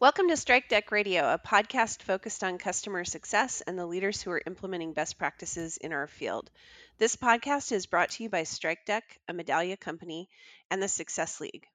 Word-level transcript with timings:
Welcome 0.00 0.28
to 0.28 0.34
Strikedeck 0.34 0.90
Radio, 0.92 1.30
a 1.30 1.38
podcast 1.38 2.00
focused 2.00 2.42
on 2.42 2.56
customer 2.56 3.04
success 3.04 3.60
and 3.60 3.78
the 3.78 3.84
leaders 3.84 4.22
who 4.22 4.30
are 4.30 4.40
implementing 4.46 4.94
best 4.94 5.18
practices 5.18 5.76
in 5.76 5.92
our 5.92 6.06
field. 6.06 6.50
This 6.96 7.16
podcast 7.16 7.70
is 7.70 7.84
brought 7.84 8.08
to 8.12 8.22
you 8.22 8.30
by 8.30 8.44
Strikedeck, 8.44 9.02
a 9.28 9.34
Medallia 9.34 9.78
company, 9.78 10.30
and 10.70 10.82
the 10.82 10.88
Success 10.88 11.38
League. 11.38 11.66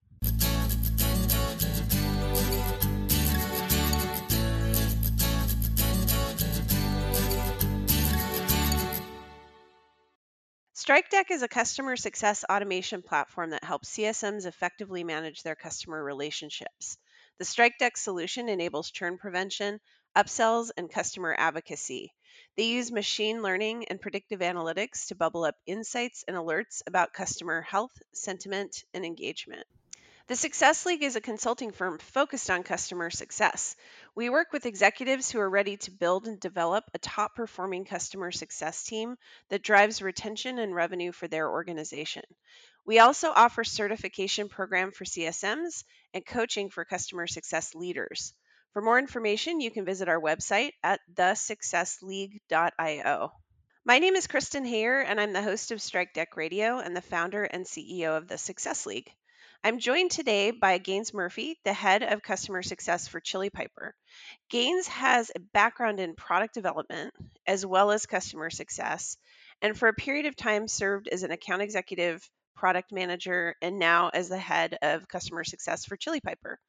Strikedeck 10.73 11.29
is 11.29 11.43
a 11.43 11.47
customer 11.47 11.95
success 11.95 12.43
automation 12.49 13.03
platform 13.03 13.51
that 13.51 13.63
helps 13.63 13.95
CSMs 13.95 14.47
effectively 14.47 15.03
manage 15.03 15.43
their 15.43 15.55
customer 15.55 16.03
relationships. 16.03 16.97
The 17.37 17.45
Strikedeck 17.45 17.97
solution 17.97 18.47
enables 18.47 18.91
churn 18.91 19.17
prevention, 19.17 19.81
upsells, 20.15 20.71
and 20.77 20.89
customer 20.89 21.35
advocacy. 21.37 22.13
They 22.55 22.63
use 22.63 22.93
machine 22.93 23.41
learning 23.41 23.89
and 23.89 23.99
predictive 23.99 24.39
analytics 24.39 25.07
to 25.07 25.15
bubble 25.15 25.43
up 25.43 25.57
insights 25.65 26.23
and 26.29 26.37
alerts 26.37 26.81
about 26.87 27.11
customer 27.11 27.61
health, 27.61 27.91
sentiment, 28.13 28.85
and 28.93 29.05
engagement. 29.05 29.67
The 30.27 30.37
Success 30.37 30.85
League 30.85 31.03
is 31.03 31.17
a 31.17 31.21
consulting 31.21 31.71
firm 31.71 31.99
focused 31.99 32.49
on 32.49 32.63
customer 32.63 33.09
success. 33.09 33.75
We 34.15 34.29
work 34.29 34.53
with 34.53 34.65
executives 34.65 35.29
who 35.29 35.39
are 35.39 35.49
ready 35.49 35.77
to 35.77 35.91
build 35.91 36.27
and 36.27 36.39
develop 36.39 36.85
a 36.93 36.99
top 36.99 37.35
performing 37.35 37.83
customer 37.83 38.31
success 38.31 38.81
team 38.83 39.17
that 39.49 39.61
drives 39.61 40.01
retention 40.01 40.57
and 40.57 40.73
revenue 40.73 41.11
for 41.11 41.27
their 41.27 41.49
organization. 41.49 42.23
We 42.87 42.99
also 42.99 43.31
offer 43.35 43.63
certification 43.63 44.47
program 44.47 44.91
for 44.91 45.05
CSMs 45.05 45.83
and 46.13 46.23
coaching 46.23 46.69
for 46.69 46.85
customer 46.85 47.25
success 47.25 47.73
leaders. 47.73 48.35
For 48.73 48.81
more 48.81 48.99
information, 48.99 49.59
you 49.59 49.71
can 49.71 49.85
visit 49.85 50.07
our 50.07 50.21
website 50.21 50.73
at 50.83 50.99
thesuccessleague.io. 51.11 53.31
My 53.85 53.97
name 53.97 54.15
is 54.15 54.27
Kristen 54.27 54.65
Hayer, 54.65 54.99
and 54.99 55.19
I'm 55.19 55.33
the 55.33 55.41
host 55.41 55.71
of 55.71 55.79
Strikedeck 55.79 56.35
Radio 56.35 56.77
and 56.77 56.95
the 56.95 57.01
founder 57.01 57.43
and 57.43 57.65
CEO 57.65 58.17
of 58.17 58.27
the 58.27 58.37
Success 58.37 58.85
League. 58.85 59.11
I'm 59.63 59.79
joined 59.79 60.11
today 60.11 60.51
by 60.51 60.77
Gaines 60.77 61.11
Murphy, 61.11 61.57
the 61.63 61.73
head 61.73 62.03
of 62.03 62.21
customer 62.21 62.61
success 62.61 63.07
for 63.07 63.19
Chili 63.19 63.49
Piper. 63.49 63.95
Gaines 64.51 64.85
has 64.89 65.31
a 65.35 65.39
background 65.39 65.99
in 65.99 66.13
product 66.13 66.53
development 66.53 67.15
as 67.47 67.65
well 67.65 67.89
as 67.89 68.05
customer 68.05 68.51
success, 68.51 69.17
and 69.59 69.75
for 69.75 69.87
a 69.87 69.93
period 69.93 70.27
of 70.27 70.35
time 70.35 70.67
served 70.67 71.07
as 71.07 71.23
an 71.23 71.31
account 71.31 71.63
executive, 71.63 72.29
product 72.55 72.91
manager, 72.91 73.55
and 73.61 73.79
now 73.79 74.09
as 74.09 74.29
the 74.29 74.37
head 74.37 74.77
of 74.81 75.07
customer 75.07 75.43
success 75.43 75.85
for 75.85 75.97
Chili 75.97 76.21
Piper. 76.21 76.59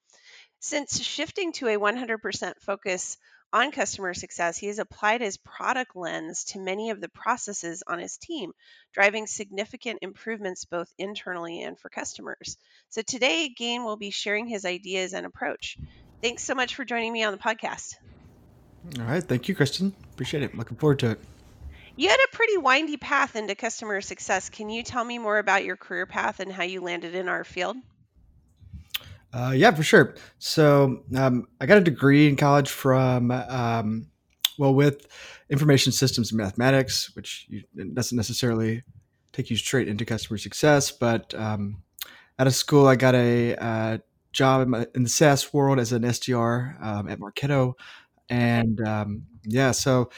Since 0.60 1.02
shifting 1.02 1.52
to 1.52 1.68
a 1.68 1.78
100% 1.78 2.52
focus 2.60 3.16
on 3.52 3.70
customer 3.70 4.12
success, 4.14 4.58
he 4.58 4.66
has 4.66 4.78
applied 4.78 5.20
his 5.20 5.36
product 5.36 5.94
lens 5.94 6.44
to 6.44 6.58
many 6.58 6.90
of 6.90 7.00
the 7.00 7.08
processes 7.08 7.82
on 7.86 7.98
his 7.98 8.16
team, 8.16 8.52
driving 8.92 9.26
significant 9.26 10.00
improvements 10.02 10.64
both 10.64 10.92
internally 10.98 11.62
and 11.62 11.78
for 11.78 11.88
customers. 11.88 12.56
So 12.90 13.02
today, 13.02 13.48
Gain 13.48 13.84
will 13.84 13.96
be 13.96 14.10
sharing 14.10 14.46
his 14.46 14.64
ideas 14.64 15.12
and 15.12 15.26
approach. 15.26 15.78
Thanks 16.22 16.42
so 16.42 16.54
much 16.54 16.74
for 16.74 16.84
joining 16.84 17.12
me 17.12 17.22
on 17.22 17.32
the 17.32 17.38
podcast. 17.38 17.94
All 18.98 19.04
right. 19.06 19.22
Thank 19.22 19.48
you, 19.48 19.54
Kristen. 19.54 19.94
Appreciate 20.12 20.42
it. 20.42 20.56
Looking 20.56 20.76
forward 20.76 20.98
to 21.00 21.10
it. 21.12 21.20
You 21.98 22.10
had 22.10 22.18
a 22.18 22.36
pretty 22.36 22.58
windy 22.58 22.98
path 22.98 23.36
into 23.36 23.54
customer 23.54 24.02
success. 24.02 24.50
Can 24.50 24.68
you 24.68 24.82
tell 24.82 25.02
me 25.02 25.18
more 25.18 25.38
about 25.38 25.64
your 25.64 25.76
career 25.76 26.04
path 26.04 26.40
and 26.40 26.52
how 26.52 26.62
you 26.62 26.82
landed 26.82 27.14
in 27.14 27.26
our 27.26 27.42
field? 27.42 27.76
Uh, 29.32 29.52
yeah, 29.56 29.70
for 29.70 29.82
sure. 29.82 30.14
So 30.38 31.02
um, 31.16 31.48
I 31.58 31.64
got 31.64 31.78
a 31.78 31.82
degree 31.82 32.28
in 32.28 32.36
college 32.36 32.70
from, 32.70 33.30
um, 33.30 34.08
well, 34.58 34.74
with 34.74 35.06
information 35.48 35.90
systems 35.90 36.32
and 36.32 36.38
mathematics, 36.38 37.14
which 37.16 37.46
you, 37.48 37.62
doesn't 37.94 38.16
necessarily 38.16 38.82
take 39.32 39.50
you 39.50 39.56
straight 39.56 39.88
into 39.88 40.04
customer 40.04 40.36
success. 40.36 40.90
But 40.90 41.34
um, 41.34 41.82
out 42.38 42.46
of 42.46 42.54
school, 42.54 42.86
I 42.86 42.96
got 42.96 43.14
a 43.14 43.56
uh, 43.56 43.98
job 44.32 44.62
in, 44.62 44.70
my, 44.70 44.86
in, 44.94 45.02
the 45.02 45.08
SaaS 45.08 45.52
world 45.52 45.78
as 45.78 45.92
an 45.92 46.02
SDR 46.02 46.82
um, 46.82 47.08
at 47.08 47.20
Marketo. 47.20 47.72
And 48.28 48.86
um, 48.86 49.22
yeah, 49.44 49.70
so 49.70 50.10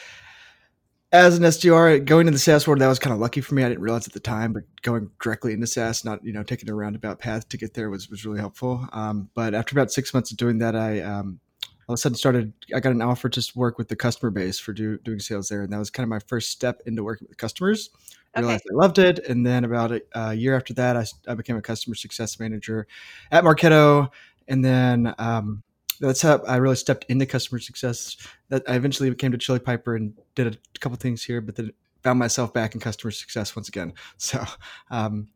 as 1.11 1.39
an 1.39 1.45
SDR 1.45 2.05
going 2.05 2.27
into 2.27 2.33
the 2.33 2.39
SaaS 2.39 2.67
world, 2.67 2.81
that 2.81 2.89
was 2.89 2.99
kind 2.99 3.15
of 3.15 3.21
lucky 3.21 3.41
for 3.41 3.55
me. 3.55 3.65
I 3.65 3.69
didn't 3.69 3.83
realize 3.83 4.07
at 4.07 4.13
the 4.13 4.21
time, 4.21 4.53
but 4.53 4.65
going 4.83 5.11
directly 5.23 5.53
into 5.53 5.67
SaaS, 5.67 6.05
not 6.05 6.25
you 6.25 6.33
know 6.33 6.43
taking 6.43 6.69
a 6.69 6.75
roundabout 6.75 7.19
path 7.19 7.49
to 7.49 7.57
get 7.57 7.75
there 7.75 7.89
was 7.89 8.11
was 8.11 8.27
really 8.27 8.41
helpful. 8.41 8.87
Um, 8.93 9.31
but 9.35 9.55
after 9.55 9.75
about 9.75 9.91
six 9.91 10.13
months 10.13 10.31
of 10.31 10.37
doing 10.37 10.59
that, 10.59 10.77
I 10.77 11.01
um, 11.01 11.41
all 11.89 11.95
of 11.95 11.99
a 11.99 12.01
sudden 12.01 12.17
started. 12.17 12.53
I 12.75 12.81
got 12.81 12.93
an 12.93 13.01
offer 13.01 13.31
to 13.31 13.53
work 13.55 13.79
with 13.79 13.89
the 13.89 13.97
customer 13.97 14.31
base 14.31 14.59
for 14.59 14.75
do, 14.75 14.99
doing 14.99 15.19
sales 15.19 15.49
there, 15.49 15.63
and 15.63 15.73
that 15.73 15.79
was 15.79 15.91
kind 15.91 16.05
of 16.05 16.11
my 16.11 16.21
first 16.21 16.51
step 16.51 16.83
into 16.85 17.03
working 17.03 17.27
with 17.29 17.39
customers. 17.39 17.89
I 18.35 18.41
realized. 18.41 18.65
I 18.71 18.75
loved 18.75 18.99
it, 18.99 19.19
and 19.21 19.47
then 19.47 19.65
about 19.65 19.93
a, 19.93 20.03
a 20.15 20.35
year 20.35 20.55
after 20.55 20.75
that, 20.75 20.97
I, 20.97 21.07
I, 21.27 21.35
became 21.35 21.57
a 21.57 21.63
customer 21.63 21.95
success 21.95 22.39
manager 22.39 22.87
at 23.33 23.43
Marketo, 23.43 24.11
and 24.47 24.63
then 24.63 25.15
um, 25.19 25.63
that's 26.01 26.23
how 26.23 26.39
I 26.47 26.57
really 26.57 26.77
stepped 26.77 27.05
into 27.09 27.27
customer 27.27 27.59
success. 27.59 28.17
That 28.49 28.63
I 28.69 28.75
eventually 28.75 29.15
came 29.15 29.33
to 29.33 29.39
Chili 29.39 29.59
Piper 29.59 29.97
and 29.97 30.15
did 30.35 30.55
a 30.55 30.79
couple 30.79 30.97
things 30.97 31.23
here, 31.25 31.41
but 31.41 31.57
then 31.57 31.73
found 32.03 32.19
myself 32.19 32.53
back 32.53 32.75
in 32.75 32.81
customer 32.81 33.11
success 33.11 33.57
once 33.57 33.69
again. 33.69 33.93
So, 34.19 34.45
um, 34.91 35.29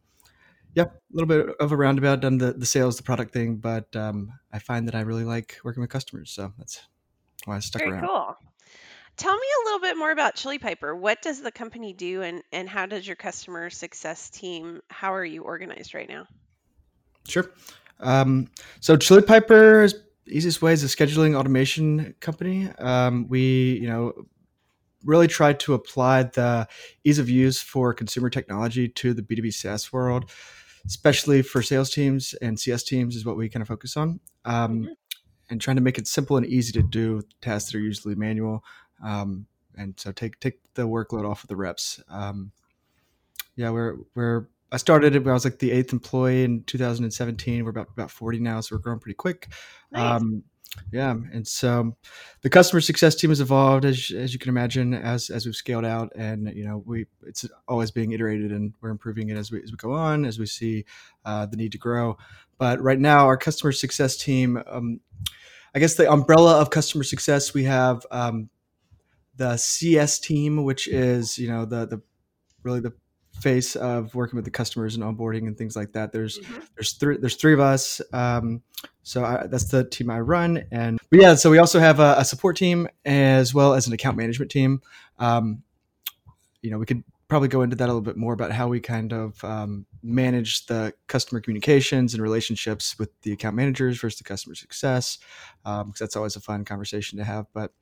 yeah, 0.75 0.85
a 0.85 0.91
little 1.13 1.29
bit 1.29 1.55
of 1.61 1.73
a 1.73 1.77
roundabout, 1.77 2.21
done 2.21 2.39
the, 2.39 2.53
the 2.53 2.65
sales, 2.65 2.97
the 2.97 3.03
product 3.03 3.33
thing, 3.33 3.57
but 3.57 3.95
um, 3.95 4.33
I 4.53 4.59
find 4.59 4.89
that 4.89 4.95
I 4.95 5.01
really 5.01 5.25
like 5.25 5.59
working 5.65 5.83
with 5.83 5.91
customers. 5.91 6.31
So 6.31 6.53
that's 6.57 6.81
why 7.45 7.57
I 7.57 7.59
stuck 7.59 7.83
Very 7.83 7.93
around. 7.93 8.07
Cool. 8.07 8.37
Tell 9.19 9.35
me 9.35 9.47
a 9.61 9.65
little 9.67 9.81
bit 9.81 9.99
more 9.99 10.11
about 10.11 10.35
Chili 10.35 10.59
Piper. 10.59 10.97
What 10.97 11.21
does 11.21 11.43
the 11.43 11.53
company 11.53 11.93
do, 11.93 12.23
and 12.23 12.43
and 12.51 12.67
how 12.67 12.87
does 12.87 13.07
your 13.07 13.17
customer 13.17 13.69
success 13.69 14.31
team? 14.31 14.81
How 14.89 15.13
are 15.13 15.25
you 15.25 15.43
organized 15.43 15.93
right 15.93 16.09
now? 16.09 16.27
Sure. 17.29 17.51
Um, 18.01 18.49
so 18.81 18.97
Chili 18.97 19.21
Piper 19.21 19.83
is 19.83 19.95
easiest 20.27 20.63
way 20.63 20.73
is 20.73 20.85
a 20.85 20.87
scheduling 20.87 21.37
automation 21.37 22.15
company. 22.21 22.69
Um, 22.79 23.29
we, 23.29 23.79
you 23.81 23.89
know, 23.89 24.13
really 25.05 25.27
tried 25.27 25.59
to 25.61 25.75
apply 25.75 26.25
the 26.25 26.69
ease 27.05 27.19
of 27.19 27.29
use 27.29 27.61
for 27.61 27.93
consumer 27.93 28.31
technology 28.31 28.89
to 28.89 29.15
the 29.15 29.23
B2B 29.23 29.53
SaaS 29.53 29.93
world, 29.93 30.31
especially 30.87 31.43
for 31.43 31.63
sales 31.63 31.91
teams 31.91 32.35
and 32.35 32.59
CS 32.59 32.83
teams 32.85 33.17
is 33.17 33.25
what 33.25 33.37
we 33.37 33.49
kind 33.49 33.63
of 33.63 33.69
focus 33.69 33.97
on. 33.97 34.21
Um, 34.45 34.83
mm-hmm. 34.83 34.93
And 35.51 35.61
trying 35.61 35.77
to 35.77 35.83
make 35.83 35.99
it 35.99 36.07
simple 36.07 36.39
and 36.39 36.47
easy 36.47 36.73
to 36.73 36.83
do 36.83 37.21
tasks 37.43 37.73
that 37.73 37.79
are 37.79 37.83
usually 37.83 38.15
manual. 38.15 38.65
Um, 39.05 39.47
and 39.77 39.99
so 39.99 40.11
take 40.11 40.41
take 40.41 40.61
the 40.75 40.89
workload 40.89 41.29
off 41.29 41.43
of 41.45 41.49
the 41.49 41.57
reps. 41.57 42.01
Um, 42.09 42.53
yeah, 43.57 43.71
we're 43.71 43.97
we're 44.15 44.47
I 44.73 44.79
started 44.79 45.15
it 45.15 45.21
when 45.21 45.31
I 45.31 45.35
was 45.35 45.45
like 45.45 45.59
the 45.59 45.71
eighth 45.71 45.93
employee 45.93 46.45
in 46.45 46.65
2017. 46.65 47.63
We're 47.63 47.71
about 47.71 47.89
about 47.91 48.11
40 48.11 48.41
now, 48.41 48.61
so 48.61 48.75
we're 48.75 48.81
growing 48.81 48.99
pretty 48.99 49.15
quick. 49.15 49.49
Nice. 49.93 50.23
Um, 50.23 50.45
yeah, 50.91 51.11
and 51.11 51.47
so 51.47 51.95
the 52.41 52.49
customer 52.49 52.81
success 52.81 53.15
team 53.15 53.31
has 53.31 53.43
evolved 53.43 53.85
as 53.85 54.11
as 54.17 54.33
you 54.33 54.39
can 54.39 54.49
imagine 54.49 54.95
as 54.95 55.29
as 55.29 55.45
we've 55.45 55.55
scaled 55.55 55.85
out, 55.85 56.11
and 56.17 56.51
you 56.55 56.65
know 56.65 56.83
we 56.87 57.07
it's 57.27 57.45
always 57.69 57.91
being 57.91 58.13
iterated, 58.13 58.53
and 58.53 58.73
we're 58.81 58.89
improving 58.89 59.29
it 59.29 59.37
as 59.37 59.53
we 59.53 59.63
as 59.63 59.71
we 59.71 59.77
go 59.77 59.93
on, 59.93 60.25
as 60.25 60.39
we 60.39 60.47
see 60.47 60.87
uh, 61.27 61.45
the 61.45 61.59
need 61.59 61.73
to 61.73 61.79
grow. 61.79 62.17
But 62.57 62.81
right 62.81 62.99
now, 62.99 63.27
our 63.27 63.37
customer 63.37 63.73
success 63.73 64.17
team, 64.17 64.63
um, 64.67 65.01
I 65.75 65.79
guess 65.79 65.95
the 65.95 66.11
umbrella 66.11 66.59
of 66.59 66.71
customer 66.71 67.05
success, 67.05 67.53
we 67.53 67.65
have 67.65 68.07
um, 68.11 68.49
the 69.37 69.59
CS 69.59 70.21
team, 70.21 70.65
which 70.65 70.89
is 70.89 71.39
you 71.39 71.49
know 71.49 71.67
the 71.67 71.87
the 71.87 72.03
really 72.63 72.81
the 72.81 72.95
face 73.43 73.77
of 73.77 74.15
working 74.15 74.37
with 74.37 74.45
the 74.45 74.51
customers 74.51 74.95
and 74.95 75.05
onboarding 75.05 75.47
and 75.47 75.57
things 75.59 75.77
like 75.77 75.93
that. 75.93 76.13
There's 76.13 76.39
mm-hmm. 76.39 76.61
there's 76.77 76.93
three 76.93 77.17
there's 77.17 77.37
three 77.37 77.53
of 77.53 77.61
us. 77.61 78.01
Um, 78.13 78.63
so 79.03 79.25
I, 79.25 79.47
that's 79.47 79.65
the 79.65 79.85
team 79.85 80.11
I 80.11 80.21
run, 80.21 80.65
and 80.71 80.99
but 81.11 81.21
yeah, 81.21 81.35
so 81.35 81.51
we 81.51 81.59
also 81.59 81.81
have 81.81 82.01
a, 82.01 82.15
a 82.19 82.25
support 82.25 82.57
team 82.57 82.89
as 83.05 83.53
well 83.53 83.75
as 83.75 83.87
an 83.87 83.93
account 83.93 84.17
management 84.17 84.51
team. 84.51 84.81
Um, 85.19 85.63
you 86.63 86.71
know, 86.71 86.79
we 86.79 86.87
could 86.87 87.03
probably 87.29 87.49
go 87.49 87.63
into 87.63 87.75
that 87.75 87.87
a 87.87 87.93
little 87.93 88.03
bit 88.03 88.17
more 88.17 88.35
about 88.35 88.53
how 88.53 88.69
we 88.69 88.79
kind 88.79 89.13
of 89.13 89.43
um, 89.43 89.87
manage 90.03 90.67
the 90.67 90.93
customer 91.07 91.41
communications 91.41 92.13
and 92.13 92.23
relationships 92.23 92.99
with 92.99 93.09
the 93.23 93.33
account 93.33 93.57
managers 93.57 93.99
versus 93.99 94.19
the 94.19 94.25
customer 94.25 94.55
success, 94.55 95.19
because 95.65 95.81
um, 95.81 95.93
that's 95.99 96.15
always 96.15 96.37
a 96.37 96.41
fun 96.41 96.65
conversation 96.65 97.19
to 97.19 97.25
have. 97.25 97.47
But 97.53 97.73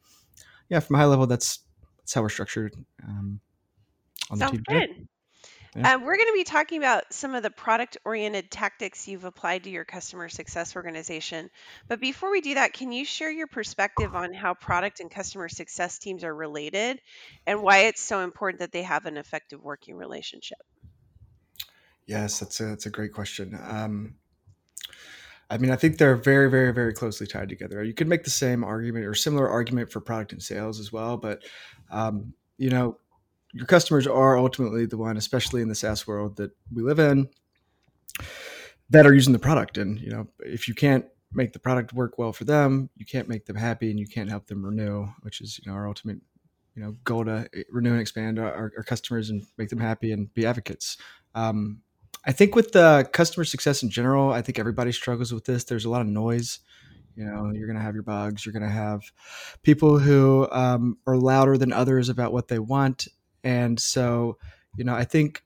yeah, 0.68 0.80
from 0.80 0.96
a 0.96 1.00
high 1.00 1.06
level, 1.06 1.26
that's 1.26 1.60
that's 1.98 2.14
how 2.14 2.22
we're 2.22 2.28
structured. 2.28 2.74
Um, 3.06 3.40
on 4.30 4.38
Sounds 4.38 4.52
the 4.52 4.56
team. 4.58 4.80
good. 4.80 5.08
Yeah. 5.76 5.94
Um, 5.94 6.02
we're 6.02 6.16
going 6.16 6.28
to 6.28 6.34
be 6.34 6.44
talking 6.44 6.78
about 6.78 7.12
some 7.12 7.34
of 7.34 7.44
the 7.44 7.50
product 7.50 7.96
oriented 8.04 8.50
tactics 8.50 9.06
you've 9.06 9.24
applied 9.24 9.64
to 9.64 9.70
your 9.70 9.84
customer 9.84 10.28
success 10.28 10.74
organization. 10.74 11.48
But 11.86 12.00
before 12.00 12.30
we 12.30 12.40
do 12.40 12.54
that, 12.54 12.72
can 12.72 12.90
you 12.90 13.04
share 13.04 13.30
your 13.30 13.46
perspective 13.46 14.16
on 14.16 14.32
how 14.32 14.54
product 14.54 14.98
and 14.98 15.10
customer 15.10 15.48
success 15.48 15.98
teams 15.98 16.24
are 16.24 16.34
related 16.34 17.00
and 17.46 17.62
why 17.62 17.80
it's 17.80 18.00
so 18.00 18.20
important 18.20 18.60
that 18.60 18.72
they 18.72 18.82
have 18.82 19.06
an 19.06 19.16
effective 19.16 19.62
working 19.62 19.94
relationship? 19.94 20.58
Yes, 22.06 22.40
that's 22.40 22.58
a, 22.58 22.64
that's 22.64 22.86
a 22.86 22.90
great 22.90 23.12
question. 23.12 23.56
Um, 23.62 24.16
I 25.48 25.58
mean, 25.58 25.70
I 25.70 25.76
think 25.76 25.98
they're 25.98 26.16
very, 26.16 26.50
very, 26.50 26.72
very 26.72 26.92
closely 26.92 27.26
tied 27.26 27.48
together. 27.48 27.82
You 27.82 27.94
could 27.94 28.08
make 28.08 28.24
the 28.24 28.30
same 28.30 28.64
argument 28.64 29.04
or 29.04 29.14
similar 29.14 29.48
argument 29.48 29.92
for 29.92 30.00
product 30.00 30.32
and 30.32 30.42
sales 30.42 30.80
as 30.80 30.92
well, 30.92 31.16
but 31.16 31.44
um, 31.90 32.34
you 32.56 32.70
know, 32.70 32.98
your 33.52 33.66
customers 33.66 34.06
are 34.06 34.38
ultimately 34.38 34.86
the 34.86 34.96
one, 34.96 35.16
especially 35.16 35.62
in 35.62 35.68
the 35.68 35.74
SaaS 35.74 36.06
world 36.06 36.36
that 36.36 36.52
we 36.72 36.82
live 36.82 36.98
in, 36.98 37.28
that 38.90 39.06
are 39.06 39.14
using 39.14 39.32
the 39.32 39.38
product. 39.38 39.78
And 39.78 39.98
you 40.00 40.10
know, 40.10 40.28
if 40.40 40.68
you 40.68 40.74
can't 40.74 41.04
make 41.32 41.52
the 41.52 41.58
product 41.58 41.92
work 41.92 42.18
well 42.18 42.32
for 42.32 42.44
them, 42.44 42.90
you 42.96 43.06
can't 43.06 43.28
make 43.28 43.46
them 43.46 43.56
happy, 43.56 43.90
and 43.90 43.98
you 43.98 44.06
can't 44.06 44.30
help 44.30 44.46
them 44.46 44.64
renew, 44.64 45.06
which 45.22 45.40
is 45.40 45.58
you 45.58 45.70
know 45.70 45.76
our 45.76 45.88
ultimate 45.88 46.18
you 46.74 46.82
know 46.82 46.96
goal 47.04 47.24
to 47.24 47.48
renew 47.70 47.92
and 47.92 48.00
expand 48.00 48.38
our, 48.38 48.72
our 48.76 48.84
customers 48.84 49.30
and 49.30 49.46
make 49.58 49.68
them 49.68 49.80
happy 49.80 50.12
and 50.12 50.32
be 50.34 50.46
advocates. 50.46 50.96
Um, 51.34 51.82
I 52.24 52.32
think 52.32 52.54
with 52.54 52.72
the 52.72 53.08
customer 53.12 53.44
success 53.44 53.82
in 53.82 53.90
general, 53.90 54.32
I 54.32 54.42
think 54.42 54.58
everybody 54.58 54.92
struggles 54.92 55.32
with 55.32 55.44
this. 55.44 55.64
There's 55.64 55.86
a 55.86 55.90
lot 55.90 56.02
of 56.02 56.06
noise. 56.06 56.60
You 57.16 57.24
know, 57.24 57.50
you're 57.52 57.66
going 57.66 57.78
to 57.78 57.82
have 57.82 57.94
your 57.94 58.02
bugs. 58.02 58.44
You're 58.44 58.52
going 58.52 58.62
to 58.62 58.68
have 58.68 59.02
people 59.62 59.98
who 59.98 60.48
um, 60.50 60.98
are 61.06 61.16
louder 61.16 61.56
than 61.56 61.72
others 61.72 62.08
about 62.08 62.32
what 62.32 62.48
they 62.48 62.58
want, 62.58 63.08
and 63.44 63.78
so 63.78 64.38
you 64.76 64.84
know, 64.84 64.94
I 64.94 65.04
think 65.04 65.42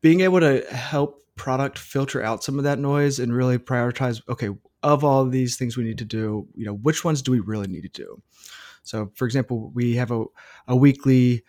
being 0.00 0.20
able 0.20 0.40
to 0.40 0.64
help 0.70 1.22
product 1.36 1.78
filter 1.78 2.22
out 2.22 2.44
some 2.44 2.58
of 2.58 2.64
that 2.64 2.78
noise 2.78 3.18
and 3.18 3.34
really 3.34 3.58
prioritize. 3.58 4.20
Okay, 4.28 4.50
of 4.82 5.04
all 5.04 5.24
these 5.24 5.56
things 5.56 5.76
we 5.76 5.84
need 5.84 5.98
to 5.98 6.04
do, 6.04 6.46
you 6.54 6.66
know, 6.66 6.74
which 6.74 7.04
ones 7.04 7.22
do 7.22 7.30
we 7.30 7.40
really 7.40 7.68
need 7.68 7.82
to 7.82 7.88
do? 7.88 8.22
So, 8.82 9.10
for 9.14 9.26
example, 9.26 9.70
we 9.74 9.94
have 9.94 10.10
a, 10.10 10.24
a 10.66 10.76
weekly 10.76 11.44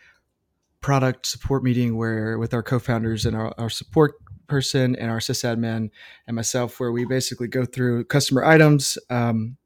product 0.82 1.26
support 1.26 1.64
meeting 1.64 1.98
where 1.98 2.38
with 2.38 2.54
our 2.54 2.62
co-founders 2.62 3.26
and 3.26 3.36
our, 3.36 3.54
our 3.58 3.70
support 3.70 4.14
person 4.48 4.96
and 4.98 5.10
our 5.10 5.20
sysadmin 5.20 5.90
and 6.28 6.36
myself 6.36 6.80
where 6.80 6.92
we 6.92 7.06
basically 7.06 7.48
go 7.48 7.66
through 7.66 8.04
customer 8.04 8.44
items 8.44 8.98
um, 9.10 9.58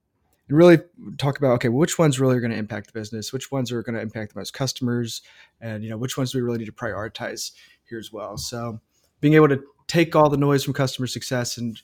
and 0.48 0.58
really 0.58 0.80
talk 1.18 1.38
about 1.38 1.54
okay 1.54 1.70
which 1.70 2.00
ones 2.00 2.20
really 2.20 2.36
are 2.36 2.40
going 2.40 2.52
to 2.52 2.58
impact 2.58 2.88
the 2.88 3.00
business? 3.00 3.34
Which 3.34 3.52
ones 3.52 3.72
are 3.72 3.84
going 3.84 3.96
to 3.96 4.02
impact 4.02 4.34
the 4.34 4.40
most 4.40 4.54
customers? 4.54 5.22
And 5.62 5.84
you 5.84 5.90
know 5.90 5.98
which 5.98 6.18
ones 6.18 6.32
do 6.32 6.38
we 6.38 6.44
really 6.44 6.60
need 6.60 6.66
to 6.66 6.72
prioritize 6.72 7.52
here 7.90 8.00
as 8.00 8.12
well? 8.12 8.38
So 8.38 8.80
being 9.22 9.34
able 9.34 9.50
to 9.50 9.64
take 9.88 10.16
all 10.16 10.30
the 10.30 10.38
noise 10.38 10.64
from 10.64 10.74
customer 10.74 11.08
success 11.08 11.58
and 11.58 11.82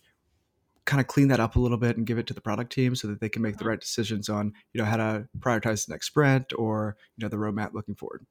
kind 0.85 0.99
of 0.99 1.07
clean 1.07 1.29
that 1.29 1.39
up 1.39 1.55
a 1.55 1.59
little 1.59 1.77
bit 1.77 1.95
and 1.95 2.05
give 2.05 2.17
it 2.17 2.27
to 2.27 2.33
the 2.33 2.41
product 2.41 2.73
team 2.73 2.93
so 2.93 3.07
that 3.07 3.21
they 3.21 3.29
can 3.29 3.41
make 3.41 3.55
the 3.55 3.59
mm-hmm. 3.59 3.69
right 3.69 3.79
decisions 3.79 4.27
on 4.29 4.53
you 4.73 4.79
know 4.79 4.85
how 4.85 4.97
to 4.97 5.27
prioritize 5.39 5.85
the 5.85 5.93
next 5.93 6.07
sprint 6.07 6.53
or 6.57 6.97
you 7.17 7.23
know 7.23 7.29
the 7.29 7.37
roadmap 7.37 7.73
looking 7.73 7.95
forward. 7.95 8.25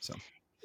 So. 0.00 0.14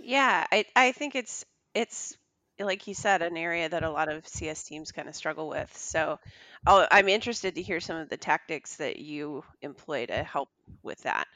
Yeah, 0.03 0.45
I 0.51 0.65
I 0.75 0.91
think 0.93 1.15
it's 1.15 1.45
it's 1.73 2.17
like 2.65 2.87
you 2.87 2.93
said, 2.93 3.21
an 3.21 3.37
area 3.37 3.69
that 3.69 3.83
a 3.83 3.89
lot 3.91 4.09
of 4.09 4.27
CS 4.27 4.63
teams 4.63 4.91
kind 4.91 5.07
of 5.09 5.15
struggle 5.15 5.49
with. 5.49 5.75
So 5.77 6.19
i 6.65 6.87
I'm 6.91 7.09
interested 7.09 7.55
to 7.55 7.61
hear 7.61 7.79
some 7.79 7.97
of 7.97 8.09
the 8.09 8.17
tactics 8.17 8.77
that 8.77 8.97
you 8.97 9.43
employ 9.61 10.05
to 10.07 10.23
help 10.23 10.49
with 10.83 11.01
that. 11.03 11.27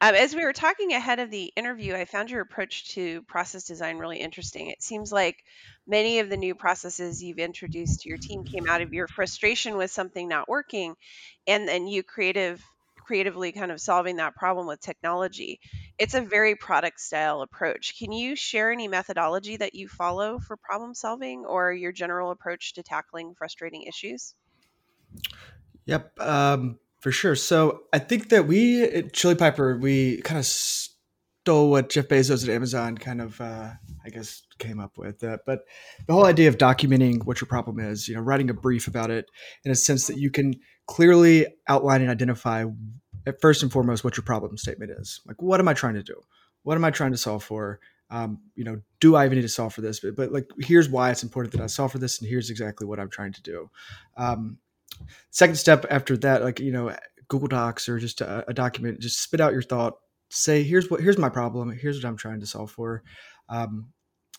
Um, 0.00 0.14
as 0.14 0.34
we 0.34 0.44
were 0.44 0.52
talking 0.52 0.92
ahead 0.92 1.20
of 1.20 1.30
the 1.30 1.52
interview, 1.56 1.94
I 1.94 2.04
found 2.04 2.30
your 2.30 2.40
approach 2.40 2.90
to 2.94 3.22
process 3.22 3.64
design 3.64 3.98
really 3.98 4.18
interesting. 4.18 4.70
It 4.70 4.82
seems 4.82 5.12
like 5.12 5.44
many 5.86 6.20
of 6.20 6.30
the 6.30 6.36
new 6.36 6.54
processes 6.54 7.22
you've 7.22 7.38
introduced 7.38 8.00
to 8.02 8.08
your 8.08 8.18
team 8.18 8.44
came 8.44 8.64
out 8.68 8.82
of 8.82 8.92
your 8.92 9.08
frustration 9.08 9.76
with 9.76 9.90
something 9.90 10.28
not 10.28 10.48
working, 10.48 10.94
and 11.46 11.68
then 11.68 11.86
you 11.86 12.02
creative 12.02 12.62
creatively 13.08 13.52
kind 13.52 13.72
of 13.72 13.80
solving 13.80 14.16
that 14.16 14.36
problem 14.36 14.66
with 14.66 14.82
technology. 14.82 15.60
It's 15.98 16.12
a 16.12 16.20
very 16.20 16.54
product 16.56 17.00
style 17.00 17.40
approach. 17.40 17.98
Can 17.98 18.12
you 18.12 18.36
share 18.36 18.70
any 18.70 18.86
methodology 18.86 19.56
that 19.56 19.74
you 19.74 19.88
follow 19.88 20.38
for 20.38 20.58
problem 20.58 20.94
solving 20.94 21.46
or 21.46 21.72
your 21.72 21.90
general 21.90 22.30
approach 22.30 22.74
to 22.74 22.82
tackling 22.82 23.34
frustrating 23.34 23.84
issues? 23.84 24.34
Yep, 25.86 26.20
um, 26.20 26.78
for 27.00 27.10
sure. 27.10 27.34
So 27.34 27.84
I 27.94 27.98
think 27.98 28.28
that 28.28 28.46
we 28.46 28.82
at 28.82 29.14
Chili 29.14 29.36
Piper, 29.36 29.78
we 29.78 30.20
kind 30.20 30.38
of 30.38 30.44
stole 30.44 31.70
what 31.70 31.88
Jeff 31.88 32.08
Bezos 32.08 32.44
at 32.44 32.50
Amazon 32.50 32.98
kind 32.98 33.22
of, 33.22 33.40
uh, 33.40 33.70
I 34.04 34.10
guess, 34.10 34.42
came 34.58 34.78
up 34.78 34.98
with. 34.98 35.24
Uh, 35.24 35.38
but 35.46 35.60
the 36.06 36.12
whole 36.12 36.26
idea 36.26 36.50
of 36.50 36.58
documenting 36.58 37.24
what 37.24 37.40
your 37.40 37.48
problem 37.48 37.80
is, 37.80 38.06
you 38.06 38.16
know, 38.16 38.20
writing 38.20 38.50
a 38.50 38.54
brief 38.54 38.86
about 38.86 39.10
it 39.10 39.30
in 39.64 39.70
a 39.70 39.74
sense 39.74 40.08
that 40.08 40.18
you 40.18 40.30
can 40.30 40.56
clearly 40.88 41.46
outline 41.68 42.00
and 42.00 42.10
identify 42.10 42.64
first 43.40 43.62
and 43.62 43.70
foremost 43.70 44.02
what 44.02 44.16
your 44.16 44.24
problem 44.24 44.56
statement 44.56 44.90
is. 44.90 45.20
Like, 45.26 45.40
what 45.40 45.60
am 45.60 45.68
I 45.68 45.74
trying 45.74 45.94
to 45.94 46.02
do? 46.02 46.20
What 46.64 46.76
am 46.76 46.84
I 46.84 46.90
trying 46.90 47.12
to 47.12 47.18
solve 47.18 47.44
for? 47.44 47.78
Um, 48.10 48.40
you 48.54 48.64
know, 48.64 48.80
do 49.00 49.14
I 49.14 49.26
even 49.26 49.36
need 49.36 49.42
to 49.42 49.48
solve 49.48 49.74
for 49.74 49.82
this? 49.82 50.00
But, 50.00 50.16
but, 50.16 50.32
like, 50.32 50.48
here's 50.58 50.88
why 50.88 51.10
it's 51.10 51.22
important 51.22 51.52
that 51.52 51.60
I 51.60 51.66
solve 51.66 51.92
for 51.92 51.98
this, 51.98 52.18
and 52.18 52.28
here's 52.28 52.50
exactly 52.50 52.86
what 52.86 52.98
I'm 52.98 53.10
trying 53.10 53.32
to 53.34 53.42
do. 53.42 53.70
Um, 54.16 54.58
second 55.30 55.56
step 55.56 55.84
after 55.90 56.16
that, 56.18 56.42
like 56.42 56.60
you 56.60 56.72
know, 56.72 56.94
Google 57.28 57.48
Docs 57.48 57.88
or 57.88 57.98
just 57.98 58.20
a, 58.20 58.48
a, 58.48 58.54
document, 58.54 59.00
just 59.00 59.20
spit 59.20 59.40
out 59.40 59.52
your 59.52 59.62
thought. 59.62 59.98
Say, 60.30 60.62
here's 60.62 60.90
what 60.90 61.00
here's 61.00 61.18
my 61.18 61.28
problem. 61.28 61.70
Here's 61.70 62.02
what 62.02 62.08
I'm 62.08 62.16
trying 62.16 62.40
to 62.40 62.46
solve 62.46 62.70
for. 62.70 63.02
Um, 63.48 63.92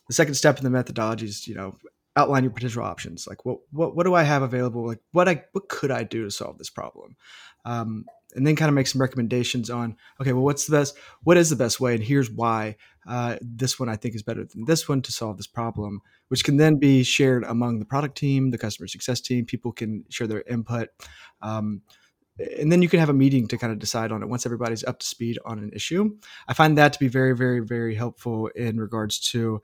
the 0.07 0.13
second 0.13 0.35
step 0.35 0.57
in 0.57 0.63
the 0.63 0.69
methodology 0.69 1.25
is, 1.25 1.47
you 1.47 1.55
know, 1.55 1.77
outline 2.15 2.43
your 2.43 2.51
potential 2.51 2.83
options. 2.83 3.27
Like 3.27 3.45
what 3.45 3.59
what 3.71 3.95
what 3.95 4.05
do 4.05 4.13
I 4.13 4.23
have 4.23 4.41
available? 4.41 4.85
Like 4.85 4.99
what 5.11 5.29
I 5.29 5.43
what 5.51 5.69
could 5.69 5.91
I 5.91 6.03
do 6.03 6.23
to 6.23 6.31
solve 6.31 6.57
this 6.57 6.69
problem? 6.69 7.15
Um, 7.65 8.05
and 8.35 8.45
then 8.45 8.55
kind 8.55 8.69
of 8.69 8.75
make 8.75 8.87
some 8.87 9.01
recommendations 9.01 9.69
on 9.69 9.95
okay, 10.21 10.33
well, 10.33 10.43
what's 10.43 10.65
the 10.65 10.77
best? 10.77 10.97
What 11.23 11.37
is 11.37 11.49
the 11.49 11.55
best 11.55 11.79
way? 11.79 11.95
And 11.95 12.03
here's 12.03 12.29
why 12.29 12.75
uh, 13.07 13.37
this 13.41 13.79
one 13.79 13.89
I 13.89 13.95
think 13.95 14.15
is 14.15 14.23
better 14.23 14.43
than 14.43 14.65
this 14.65 14.87
one 14.87 15.01
to 15.03 15.11
solve 15.11 15.37
this 15.37 15.47
problem, 15.47 16.01
which 16.27 16.43
can 16.43 16.57
then 16.57 16.77
be 16.77 17.03
shared 17.03 17.43
among 17.43 17.79
the 17.79 17.85
product 17.85 18.17
team, 18.17 18.51
the 18.51 18.57
customer 18.57 18.87
success 18.87 19.21
team. 19.21 19.45
People 19.45 19.71
can 19.71 20.03
share 20.09 20.27
their 20.27 20.43
input. 20.47 20.89
Um, 21.41 21.81
and 22.57 22.71
then 22.71 22.81
you 22.81 22.87
can 22.87 22.99
have 22.99 23.09
a 23.09 23.13
meeting 23.13 23.47
to 23.49 23.57
kind 23.57 23.73
of 23.73 23.79
decide 23.79 24.11
on 24.11 24.23
it 24.23 24.29
once 24.29 24.45
everybody's 24.45 24.83
up 24.85 24.99
to 24.99 25.05
speed 25.05 25.37
on 25.45 25.59
an 25.59 25.71
issue. 25.73 26.15
I 26.47 26.53
find 26.53 26.77
that 26.77 26.93
to 26.93 26.99
be 26.99 27.09
very, 27.09 27.35
very, 27.35 27.59
very 27.59 27.95
helpful 27.95 28.47
in 28.55 28.79
regards 28.79 29.19
to 29.31 29.61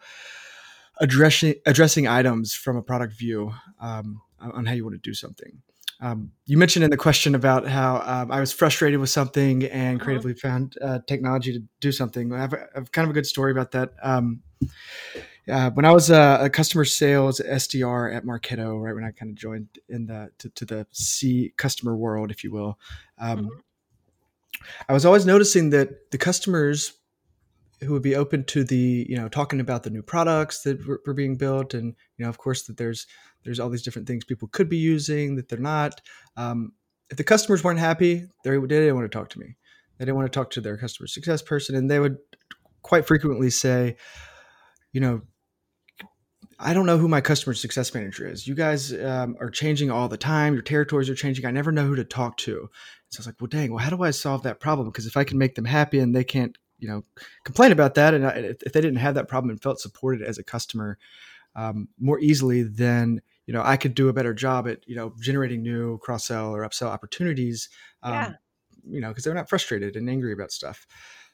addressing 1.00 1.56
addressing 1.66 2.08
items 2.08 2.54
from 2.54 2.78
a 2.78 2.82
product 2.82 3.14
view 3.14 3.54
um, 3.80 4.22
on 4.40 4.66
how 4.66 4.74
you 4.74 4.84
want 4.84 4.96
to 4.96 5.10
do 5.10 5.14
something. 5.14 5.62
Um, 6.02 6.32
you 6.46 6.58
mentioned 6.58 6.84
in 6.84 6.92
the 6.92 6.98
question 6.98 7.36
about 7.36 7.68
how 7.68 8.02
um, 8.06 8.32
I 8.32 8.40
was 8.40 8.52
frustrated 8.52 9.00
with 9.00 9.10
something 9.10 9.64
and 9.64 9.96
uh-huh. 9.96 10.04
creatively 10.04 10.34
found 10.34 10.78
uh, 10.82 11.00
technology 11.08 11.54
to 11.54 11.64
do 11.80 11.92
something. 11.92 12.34
I 12.34 12.42
have, 12.42 12.54
a, 12.54 12.58
I 12.58 12.80
have, 12.80 12.92
kind 12.92 13.06
of 13.06 13.12
a 13.12 13.14
good 13.14 13.26
story 13.26 13.52
about 13.52 13.72
that. 13.72 13.94
Um, 14.04 14.42
uh, 15.50 15.70
when 15.72 15.86
I 15.86 15.92
was 15.92 16.10
a, 16.10 16.40
a, 16.42 16.50
customer 16.50 16.86
sales 16.86 17.40
SDR 17.40 18.14
at 18.14 18.26
Marketo, 18.26 18.82
right 18.82 18.94
when 18.94 19.04
I 19.04 19.12
kind 19.12 19.30
of 19.30 19.36
joined 19.36 19.68
in 19.88 20.08
the 20.08 20.32
to, 20.40 20.50
to 20.50 20.66
the 20.66 20.88
C 20.92 21.54
customer 21.56 21.96
world, 21.96 22.32
if 22.32 22.44
you 22.44 22.52
will, 22.52 22.80
um, 23.20 23.46
mm-hmm. 23.46 23.50
I 24.90 24.94
was 24.94 25.06
always 25.06 25.26
noticing 25.26 25.70
that 25.70 26.12
the 26.12 26.18
customers 26.18 26.94
who 27.82 27.92
would 27.94 28.02
be 28.02 28.16
open 28.16 28.44
to 28.46 28.64
the 28.64 29.06
you 29.10 29.16
know 29.16 29.28
talking 29.28 29.60
about 29.60 29.84
the 29.84 29.90
new 29.90 30.02
products 30.02 30.62
that 30.62 30.86
were, 30.88 31.02
were, 31.06 31.14
being 31.14 31.36
built 31.36 31.74
and 31.74 31.96
you 32.18 32.24
know 32.24 32.30
of 32.30 32.38
course 32.38 32.64
that 32.64 32.78
there's 32.78 33.08
there's 33.44 33.60
all 33.60 33.70
these 33.70 33.84
different 33.84 34.08
things 34.08 34.24
people 34.24 34.48
could 34.48 34.70
be 34.70 34.78
using 34.78 35.36
that 35.36 35.50
they're 35.50 35.60
not 35.60 36.02
um, 36.38 36.72
if 37.10 37.18
the 37.18 37.24
customers 37.24 37.64
weren't 37.64 37.80
happy 37.80 38.28
they, 38.44 38.58
they 38.58 38.68
didn't 38.68 38.96
want 38.96 39.10
to 39.10 39.18
talk 39.18 39.30
to 39.30 39.40
me 39.40 39.56
they 39.98 40.06
didn't 40.06 40.18
want 40.18 40.32
to 40.32 40.40
talk 40.40 40.50
to 40.52 40.62
their 40.62 40.78
customer 40.78 41.08
success 41.08 41.42
person 41.42 41.76
and 41.76 41.90
they 41.90 42.00
would 42.00 42.18
quite 42.82 43.06
frequently 43.06 43.50
say 43.50 43.96
you 44.92 45.02
know 45.02 45.22
I 46.58 46.74
don't 46.74 46.86
know 46.86 46.98
who 46.98 47.10
my 47.10 47.20
customer 47.20 47.54
success 47.54 47.94
manager 47.94 48.26
is. 48.26 48.48
You 48.48 48.56
guys 48.56 48.94
um, 48.94 49.36
are 49.42 49.50
changing 49.50 49.92
all 49.92 50.08
the 50.08 50.16
time. 50.16 50.54
Your 50.54 50.62
territories 50.62 51.10
are 51.10 51.16
changing. 51.16 51.46
I 51.46 51.52
never 51.52 51.70
know 51.70 51.86
who 51.86 51.98
to 51.98 52.06
talk 52.06 52.38
to. 52.38 52.70
So 53.10 53.18
I 53.18 53.20
was 53.20 53.28
like, 53.28 53.36
well, 53.42 53.50
dang, 53.50 53.72
well, 53.72 53.84
how 53.84 53.90
do 53.90 54.02
I 54.02 54.12
solve 54.12 54.44
that 54.44 54.62
problem? 54.62 54.88
Because 54.88 55.06
if 55.06 55.18
I 55.18 55.26
can 55.26 55.38
make 55.38 55.56
them 55.56 55.66
happy 55.66 56.00
and 56.00 56.16
they 56.16 56.24
can't 56.24 56.58
you 56.80 56.88
know 56.88 57.04
complain 57.44 57.72
about 57.72 57.96
that 57.96 58.14
and 58.14 58.26
if 58.26 58.74
they 58.74 58.82
didn't 58.82 58.98
have 58.98 59.16
that 59.16 59.28
problem 59.28 59.50
and 59.50 59.62
felt 59.62 59.80
supported 59.80 60.22
as 60.22 60.38
a 60.38 60.44
customer 60.44 60.98
um, 61.56 61.88
more 62.00 62.20
easily 62.20 62.64
then 62.64 63.22
you 63.46 63.54
know 63.54 63.62
i 63.64 63.78
could 63.78 63.96
do 63.96 64.10
a 64.10 64.14
better 64.14 64.34
job 64.34 64.68
at 64.68 64.88
you 64.88 64.96
know 64.96 65.14
generating 65.22 65.62
new 65.62 65.98
cross 66.00 66.28
sell 66.28 66.54
or 66.56 66.68
upsell 66.68 66.88
opportunities 66.88 67.70
um, 68.04 68.14
yeah. 68.14 68.32
you 68.90 69.02
know 69.02 69.10
because 69.10 69.24
they're 69.24 69.34
not 69.34 69.50
frustrated 69.50 69.96
and 69.96 70.10
angry 70.10 70.34
about 70.34 70.52
stuff 70.52 70.86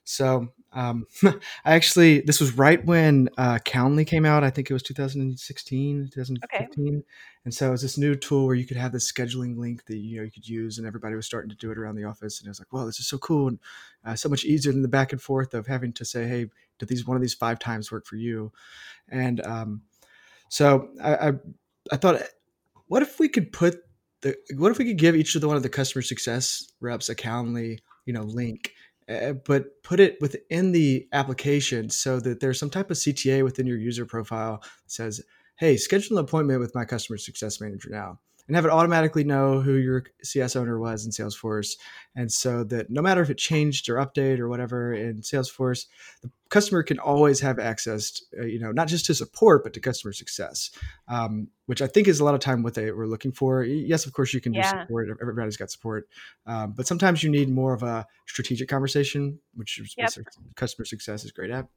so 0.04 0.50
um, 0.74 1.06
I 1.24 1.40
actually, 1.66 2.22
this 2.22 2.40
was 2.40 2.58
right 2.58 2.84
when 2.86 3.30
uh, 3.38 3.60
Calendly 3.66 4.06
came 4.08 4.26
out. 4.26 4.44
I 4.44 4.50
think 4.50 4.70
it 4.70 4.74
was 4.74 4.84
2016, 4.84 6.10
2015. 6.14 6.88
Okay. 6.88 7.04
And 7.44 7.54
so 7.54 7.70
it 7.70 7.72
was 7.72 7.82
this 7.82 7.98
new 7.98 8.16
tool 8.16 8.46
where 8.46 8.56
you 8.56 8.66
could 8.66 8.78
have 8.78 8.92
this 8.92 9.12
scheduling 9.12 9.58
link 9.58 9.86
that 9.86 9.98
you 9.98 10.18
know 10.18 10.24
you 10.24 10.32
could 10.32 10.48
use, 10.48 10.78
and 10.78 10.86
everybody 10.86 11.16
was 11.16 11.26
starting 11.26 11.50
to 11.50 11.56
do 11.56 11.72
it 11.72 11.78
around 11.78 11.96
the 11.96 12.04
office. 12.04 12.40
And 12.40 12.48
it 12.48 12.52
was 12.52 12.60
like, 12.60 12.72
well, 12.72 12.86
this 12.86 13.00
is 13.00 13.08
so 13.08 13.18
cool 13.18 13.48
and 13.48 13.60
uh, 14.06 14.16
so 14.16 14.30
much 14.30 14.46
easier 14.46 14.72
than 14.72 14.84
the 14.84 14.88
back 14.88 15.12
and 15.12 15.22
forth 15.22 15.54
of 15.54 15.68
having 15.68 15.92
to 15.94 16.06
say, 16.06 16.28
hey, 16.28 16.48
did 16.78 16.88
these 16.88 17.06
one 17.06 17.18
of 17.18 17.22
these 17.22 17.34
five 17.34 17.60
times 17.60 17.92
work 17.92 18.06
for 18.06 18.16
you? 18.16 18.52
And 19.10 19.46
um, 19.46 19.82
so 20.50 20.90
I, 21.02 21.16
I, 21.16 21.32
I 21.92 21.98
thought, 21.98 22.22
what 22.88 23.02
if 23.02 23.20
we 23.20 23.28
could 23.28 23.52
put 23.52 23.78
the, 24.22 24.36
what 24.56 24.72
if 24.72 24.78
we 24.78 24.86
could 24.86 25.00
give 25.00 25.16
each 25.16 25.34
of 25.34 25.42
the 25.42 25.48
one 25.48 25.58
of 25.58 25.64
the 25.64 25.70
customer 25.70 26.04
success 26.04 26.72
reps 26.80 27.10
a 27.10 27.16
Calendly, 27.16 27.80
you 28.06 28.14
know, 28.14 28.24
link 28.24 28.72
Eh, 29.12 29.30
eh, 29.30 29.34
but 29.34 29.84
put 29.84 30.00
it 30.00 30.18
within 30.22 30.72
the 30.72 31.08
application 31.12 31.90
so 31.90 32.20
that 32.22 32.40
there's 32.40 32.58
some 32.58 32.70
type 32.70 32.90
of 32.90 32.98
CTA 32.98 33.44
within 33.44 33.68
your 33.68 33.78
user 33.78 34.06
profile 34.06 34.62
that 34.62 34.92
says, 34.92 35.22
hey, 35.58 35.76
schedule 35.76 36.18
an 36.18 36.24
appointment 36.24 36.62
with 36.62 36.74
my 36.74 36.86
customer 36.86 37.18
success 37.18 37.60
manager 37.60 37.90
now. 37.92 38.20
And 38.52 38.56
have 38.58 38.66
it 38.66 38.72
automatically 38.72 39.24
know 39.24 39.62
who 39.62 39.76
your 39.76 40.04
CS 40.24 40.58
owner 40.58 40.78
was 40.78 41.06
in 41.06 41.12
Salesforce. 41.12 41.78
And 42.18 42.30
so 42.30 42.66
that 42.66 42.90
no 42.90 43.02
matter 43.02 43.22
if 43.22 43.30
it 43.30 43.38
changed 43.38 43.88
or 43.88 43.96
update 43.96 44.40
or 44.40 44.50
whatever 44.50 44.94
in 44.94 45.22
Salesforce, 45.22 45.86
the 46.22 46.30
customer 46.50 46.84
can 46.84 47.00
always 47.00 47.40
have 47.40 47.60
access, 47.60 48.22
uh, 48.38 48.44
you 48.44 48.60
know, 48.60 48.74
not 48.74 48.90
just 48.90 49.06
to 49.06 49.16
support, 49.16 49.64
but 49.64 49.72
to 49.72 49.80
customer 49.80 50.12
success, 50.12 50.70
um, 51.08 51.48
which 51.68 51.82
I 51.82 51.88
think 51.88 52.10
is 52.10 52.20
a 52.20 52.26
lot 52.26 52.34
of 52.34 52.42
time 52.42 52.62
what 52.62 52.74
they 52.74 52.92
were 52.92 53.08
looking 53.08 53.32
for. 53.32 53.64
Yes, 53.64 54.06
of 54.06 54.12
course, 54.12 54.34
you 54.34 54.42
can 54.42 54.54
Yeah. 54.54 54.64
do 54.64 54.80
support. 54.82 55.08
Everybody's 55.22 55.56
got 55.56 55.72
support. 55.72 56.10
Um, 56.46 56.74
but 56.74 56.88
sometimes 56.88 57.24
you 57.24 57.30
need 57.30 57.48
more 57.48 57.74
of 57.74 57.84
a 57.84 58.06
strategic 58.28 58.68
conversation, 58.68 59.40
which 59.54 59.80
Yep. 59.98 60.10
customer 60.58 60.84
success 60.84 61.24
is 61.24 61.32
great 61.32 61.52
at. 61.52 61.70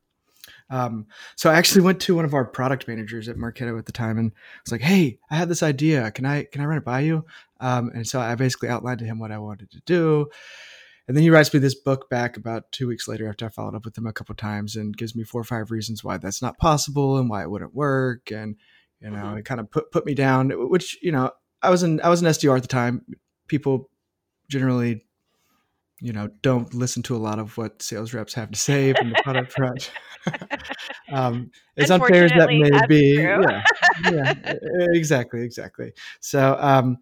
Um, 0.71 1.07
so 1.37 1.51
I 1.51 1.55
actually 1.55 1.83
went 1.83 2.01
to 2.01 2.15
one 2.17 2.25
of 2.25 2.35
our 2.35 2.45
product 2.45 2.89
managers 2.89 3.29
at 3.29 3.37
Marketo 3.37 3.79
at 3.79 3.87
the 3.87 3.93
time 3.93 4.19
and 4.19 4.33
was 4.65 4.73
like, 4.73 4.81
"Hey, 4.81 5.19
I 5.31 5.37
have 5.37 5.49
this 5.49 5.63
idea. 5.63 6.11
Can 6.11 6.25
I 6.27 6.45
can 6.45 6.61
I 6.63 6.67
run 6.67 6.79
it 6.79 6.85
by 6.85 7.01
you?" 7.01 7.25
Um, 7.61 7.91
and 7.95 8.07
so 8.07 8.21
I 8.21 8.35
basically 8.35 8.69
outlined 8.69 8.99
to 9.01 9.05
him 9.05 9.19
what 9.19 9.33
I 9.33 9.39
wanted 9.39 9.71
to 9.73 9.81
do. 9.87 10.29
And 11.07 11.17
then 11.17 11.23
he 11.23 11.31
writes 11.31 11.53
me 11.53 11.61
this 11.61 11.75
book 11.75 12.09
back 12.09 12.37
about 12.39 12.73
two 12.73 12.89
weeks 12.89 13.07
later 13.07 13.29
after 13.29 13.45
I 13.45 13.51
followed 13.51 13.75
up 13.75 13.85
with 13.85 13.97
him 13.97 14.07
a 14.07 14.13
couple 14.13 14.35
times 14.35 14.75
and 14.75 14.97
gives 14.97 15.15
me 15.15 15.23
four 15.23 15.41
or 15.41 15.45
five 15.45 15.71
reasons 15.71 16.03
why 16.03 16.17
that's 16.17 16.41
not 16.41 16.57
possible 16.59 17.19
and 17.19 17.29
why 17.29 17.43
it 17.43 17.51
wouldn't 17.51 17.75
work. 17.75 18.31
And 18.33 18.57
you 19.01 19.11
know, 19.11 19.17
Mhm. 19.17 19.39
it 19.39 19.45
kind 19.45 19.61
of 19.61 19.71
put 19.71 19.91
put 19.91 20.07
me 20.07 20.15
down. 20.15 20.51
Which 20.51 20.99
you 21.03 21.13
know, 21.13 21.31
I 21.63 21.71
was 21.71 21.83
an 21.83 22.01
I 22.03 22.09
was 22.09 22.23
an 22.23 22.29
SDR 22.29 22.57
at 22.57 22.63
the 22.63 22.69
time. 22.69 23.05
People 23.49 23.91
generally 24.49 25.05
you 26.01 26.13
know 26.13 26.29
don't 26.43 26.75
listen 26.75 27.03
to 27.05 27.15
a 27.17 27.19
lot 27.19 27.39
of 27.39 27.57
what 27.57 27.81
sales 27.83 28.13
reps 28.13 28.35
have 28.35 28.51
to 28.51 28.59
say 28.59 28.93
from 28.95 29.11
the 29.11 29.21
product 29.23 29.53
front. 29.57 29.91
Um, 31.13 31.51
as 31.77 31.91
unfair 31.91 32.25
as 32.25 32.31
that 32.33 32.49
may 32.49 32.87
be. 32.87 33.17
yeah. 33.21 33.63
Yeah. 34.11 34.55
Exactly 34.95 35.43
exactly. 35.43 35.93
So 36.21 36.57
um 36.59 36.99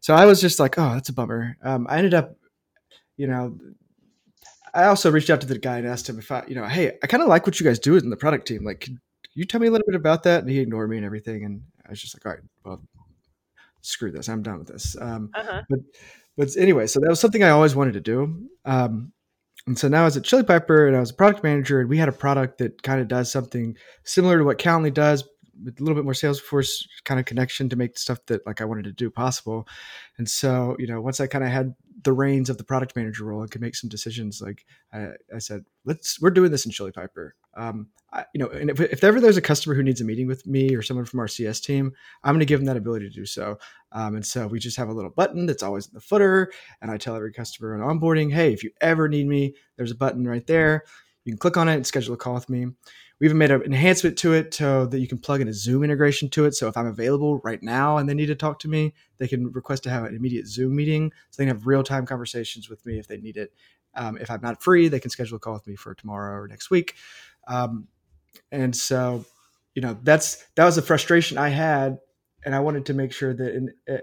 so 0.00 0.14
i 0.14 0.24
was 0.26 0.40
just 0.40 0.58
like 0.58 0.78
oh 0.78 0.94
that's 0.94 1.08
a 1.10 1.12
bummer. 1.12 1.56
Um 1.62 1.86
i 1.90 1.98
ended 1.98 2.14
up 2.14 2.36
you 3.16 3.26
know 3.26 3.56
i 4.72 4.84
also 4.84 5.10
reached 5.10 5.30
out 5.30 5.40
to 5.42 5.46
the 5.46 5.58
guy 5.58 5.78
and 5.78 5.86
asked 5.86 6.08
him 6.08 6.18
if 6.18 6.32
i 6.32 6.42
you 6.48 6.54
know 6.54 6.64
hey 6.66 6.92
i 7.02 7.06
kind 7.06 7.22
of 7.22 7.28
like 7.28 7.46
what 7.46 7.60
you 7.60 7.64
guys 7.66 7.78
do 7.78 7.96
in 7.96 8.10
the 8.10 8.16
product 8.16 8.48
team. 8.48 8.64
Like 8.64 8.80
can 8.80 9.00
you 9.34 9.44
tell 9.44 9.60
me 9.60 9.66
a 9.66 9.70
little 9.70 9.86
bit 9.86 9.94
about 9.96 10.22
that? 10.24 10.40
And 10.40 10.50
he 10.50 10.58
ignored 10.58 10.88
me 10.90 10.96
and 10.96 11.06
everything 11.06 11.44
and 11.44 11.62
i 11.86 11.90
was 11.90 12.00
just 12.00 12.14
like 12.16 12.24
all 12.26 12.32
right 12.32 12.42
well 12.64 12.82
screw 13.82 14.10
this. 14.10 14.28
I'm 14.30 14.42
done 14.42 14.58
with 14.58 14.68
this. 14.68 14.96
Um 15.00 15.30
Uh-huh. 15.34 15.62
but 15.68 15.80
but 16.36 16.56
anyway, 16.56 16.86
so 16.86 17.00
that 17.00 17.08
was 17.08 17.20
something 17.20 17.42
I 17.42 17.50
always 17.50 17.76
wanted 17.76 17.94
to 17.94 18.00
do. 18.00 18.48
Um, 18.64 19.12
and 19.66 19.78
so 19.78 19.88
now 19.88 20.02
I 20.02 20.04
was 20.04 20.16
at 20.16 20.24
Chili 20.24 20.42
Piper 20.42 20.86
and 20.86 20.96
I 20.96 21.00
was 21.00 21.10
a 21.10 21.14
product 21.14 21.42
manager, 21.42 21.80
and 21.80 21.88
we 21.88 21.98
had 21.98 22.08
a 22.08 22.12
product 22.12 22.58
that 22.58 22.82
kind 22.82 23.00
of 23.00 23.08
does 23.08 23.32
something 23.32 23.76
similar 24.04 24.38
to 24.38 24.44
what 24.44 24.58
Calendly 24.58 24.92
does, 24.92 25.24
with 25.62 25.80
a 25.80 25.82
little 25.82 25.94
bit 25.94 26.04
more 26.04 26.12
Salesforce 26.12 26.86
kind 27.04 27.20
of 27.20 27.26
connection 27.26 27.68
to 27.68 27.76
make 27.76 27.98
stuff 27.98 28.24
that 28.26 28.46
like 28.46 28.60
I 28.60 28.64
wanted 28.64 28.84
to 28.84 28.92
do 28.92 29.10
possible. 29.10 29.68
And 30.18 30.28
so, 30.28 30.76
you 30.78 30.86
know, 30.86 31.00
once 31.00 31.20
I 31.20 31.26
kind 31.26 31.44
of 31.44 31.50
had 31.50 31.74
the 32.02 32.12
reins 32.12 32.50
of 32.50 32.58
the 32.58 32.64
product 32.64 32.96
manager 32.96 33.24
role 33.24 33.42
and 33.42 33.50
could 33.50 33.60
make 33.60 33.76
some 33.76 33.88
decisions, 33.88 34.40
like 34.40 34.64
I, 34.92 35.10
I 35.34 35.38
said, 35.38 35.64
let's 35.84 36.20
we're 36.20 36.30
doing 36.30 36.50
this 36.50 36.66
in 36.66 36.72
Chili 36.72 36.92
Piper. 36.92 37.34
Um, 37.56 37.88
I, 38.12 38.24
you 38.32 38.38
know, 38.38 38.48
and 38.48 38.70
if, 38.70 38.80
if 38.80 39.02
ever 39.02 39.20
there's 39.20 39.36
a 39.36 39.42
customer 39.42 39.74
who 39.74 39.82
needs 39.82 40.00
a 40.00 40.04
meeting 40.04 40.26
with 40.26 40.46
me 40.46 40.74
or 40.74 40.82
someone 40.82 41.04
from 41.04 41.20
our 41.20 41.28
CS 41.28 41.60
team, 41.60 41.92
I'm 42.22 42.34
going 42.34 42.40
to 42.40 42.46
give 42.46 42.60
them 42.60 42.66
that 42.66 42.76
ability 42.76 43.08
to 43.08 43.14
do 43.14 43.26
so. 43.26 43.58
Um, 43.92 44.14
and 44.14 44.24
so 44.24 44.46
we 44.46 44.58
just 44.58 44.76
have 44.76 44.88
a 44.88 44.92
little 44.92 45.10
button 45.10 45.46
that's 45.46 45.62
always 45.62 45.86
in 45.86 45.94
the 45.94 46.00
footer. 46.00 46.52
And 46.80 46.90
I 46.90 46.96
tell 46.96 47.16
every 47.16 47.32
customer 47.32 47.80
on 47.82 47.98
onboarding, 47.98 48.32
hey, 48.32 48.52
if 48.52 48.62
you 48.62 48.70
ever 48.80 49.08
need 49.08 49.26
me, 49.26 49.54
there's 49.76 49.90
a 49.90 49.96
button 49.96 50.26
right 50.26 50.46
there. 50.46 50.84
You 51.24 51.32
can 51.32 51.38
click 51.38 51.56
on 51.56 51.68
it 51.68 51.74
and 51.74 51.86
schedule 51.86 52.14
a 52.14 52.18
call 52.18 52.34
with 52.34 52.50
me. 52.50 52.66
We 53.20 53.26
even 53.26 53.38
made 53.38 53.50
an 53.50 53.62
enhancement 53.62 54.18
to 54.18 54.32
it 54.34 54.52
so 54.52 54.86
that 54.86 54.98
you 54.98 55.06
can 55.06 55.18
plug 55.18 55.40
in 55.40 55.48
a 55.48 55.52
Zoom 55.52 55.84
integration 55.84 56.28
to 56.30 56.46
it. 56.46 56.54
So 56.54 56.68
if 56.68 56.76
I'm 56.76 56.86
available 56.86 57.38
right 57.38 57.62
now 57.62 57.96
and 57.96 58.08
they 58.08 58.14
need 58.14 58.26
to 58.26 58.34
talk 58.34 58.58
to 58.60 58.68
me, 58.68 58.92
they 59.18 59.28
can 59.28 59.52
request 59.52 59.84
to 59.84 59.90
have 59.90 60.04
an 60.04 60.16
immediate 60.16 60.46
Zoom 60.46 60.74
meeting 60.74 61.12
so 61.30 61.42
they 61.42 61.46
can 61.46 61.56
have 61.56 61.66
real 61.66 61.84
time 61.84 62.06
conversations 62.06 62.68
with 62.68 62.84
me 62.84 62.98
if 62.98 63.06
they 63.06 63.18
need 63.18 63.36
it. 63.36 63.52
Um, 63.94 64.18
if 64.18 64.30
I'm 64.30 64.40
not 64.42 64.62
free, 64.62 64.88
they 64.88 64.98
can 64.98 65.10
schedule 65.10 65.36
a 65.36 65.40
call 65.40 65.54
with 65.54 65.66
me 65.66 65.76
for 65.76 65.94
tomorrow 65.94 66.40
or 66.40 66.48
next 66.48 66.70
week. 66.70 66.96
Um, 67.46 67.86
and 68.50 68.74
so, 68.74 69.24
you 69.74 69.82
know, 69.82 69.96
that's 70.02 70.44
that 70.56 70.64
was 70.64 70.76
a 70.78 70.82
frustration 70.82 71.38
I 71.38 71.50
had, 71.50 71.98
and 72.44 72.54
I 72.54 72.60
wanted 72.60 72.86
to 72.86 72.94
make 72.94 73.12
sure 73.12 73.32
that 73.32 73.54
in 73.54 73.72
uh, 73.88 73.98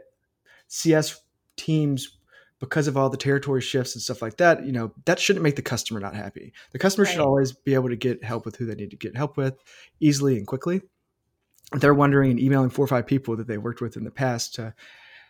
CS 0.67 1.21
teams 1.57 2.17
because 2.61 2.87
of 2.87 2.95
all 2.95 3.09
the 3.09 3.17
territory 3.17 3.59
shifts 3.59 3.95
and 3.95 4.01
stuff 4.01 4.21
like 4.21 4.37
that, 4.37 4.63
you 4.65 4.71
know, 4.71 4.93
that 5.05 5.19
shouldn't 5.19 5.43
make 5.43 5.57
the 5.57 5.61
customer 5.61 5.99
not 5.99 6.15
happy. 6.15 6.53
The 6.71 6.79
customer 6.79 7.05
should 7.05 7.19
always 7.19 7.51
be 7.51 7.73
able 7.73 7.89
to 7.89 7.95
get 7.97 8.23
help 8.23 8.45
with 8.45 8.55
who 8.55 8.65
they 8.65 8.75
need 8.75 8.91
to 8.91 8.95
get 8.97 9.17
help 9.17 9.35
with 9.35 9.55
easily 9.99 10.37
and 10.37 10.47
quickly. 10.47 10.81
If 11.73 11.81
they're 11.81 11.93
wondering 11.93 12.31
and 12.31 12.39
emailing 12.39 12.69
four 12.69 12.85
or 12.85 12.87
five 12.87 13.07
people 13.07 13.35
that 13.37 13.47
they 13.47 13.57
worked 13.57 13.81
with 13.81 13.97
in 13.97 14.03
the 14.03 14.11
past 14.11 14.55
to 14.55 14.73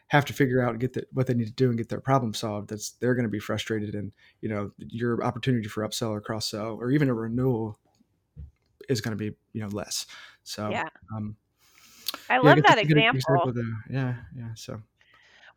have 0.09 0.25
to 0.25 0.33
figure 0.33 0.61
out 0.61 0.71
and 0.71 0.79
get 0.79 0.91
the, 0.93 1.05
what 1.13 1.25
they 1.25 1.33
need 1.33 1.45
to 1.47 1.53
do 1.53 1.69
and 1.69 1.77
get 1.77 1.87
their 1.87 2.01
problem 2.01 2.33
solved, 2.33 2.69
that's 2.69 2.91
they're 2.99 3.15
going 3.15 3.23
to 3.23 3.29
be 3.29 3.39
frustrated, 3.39 3.95
and 3.95 4.11
you 4.41 4.49
know, 4.49 4.71
your 4.77 5.23
opportunity 5.23 5.69
for 5.69 5.87
upsell 5.87 6.09
or 6.09 6.19
cross 6.19 6.49
sell 6.51 6.75
or 6.81 6.91
even 6.91 7.07
a 7.09 7.13
renewal 7.13 7.79
is 8.89 8.99
going 8.99 9.17
to 9.17 9.23
be 9.23 9.35
you 9.53 9.61
know 9.61 9.69
less. 9.69 10.05
So 10.43 10.69
Yeah. 10.69 10.89
um, 11.15 11.37
I 12.29 12.33
yeah, 12.33 12.39
love 12.41 12.55
good- 12.55 12.65
that 12.65 12.87
good 12.87 12.97
example. 12.97 13.53
Yeah, 13.89 14.15
yeah. 14.35 14.49
So 14.55 14.81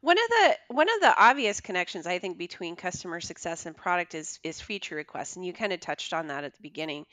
One 0.04 0.18
of 0.18 0.28
the 0.28 0.74
one 0.74 0.88
of 0.94 1.00
the 1.00 1.14
obvious 1.16 1.62
connections 1.62 2.06
I 2.06 2.18
think 2.18 2.36
between 2.36 2.76
customer 2.76 3.22
success 3.22 3.64
and 3.64 3.74
product 3.74 4.14
is 4.14 4.38
is 4.42 4.60
feature 4.60 4.96
requests, 4.96 5.36
and 5.36 5.46
you 5.46 5.54
kind 5.54 5.72
of 5.72 5.80
touched 5.80 6.12
on 6.12 6.26
that 6.26 6.44
at 6.44 6.52
the 6.52 6.60
beginning. 6.60 7.06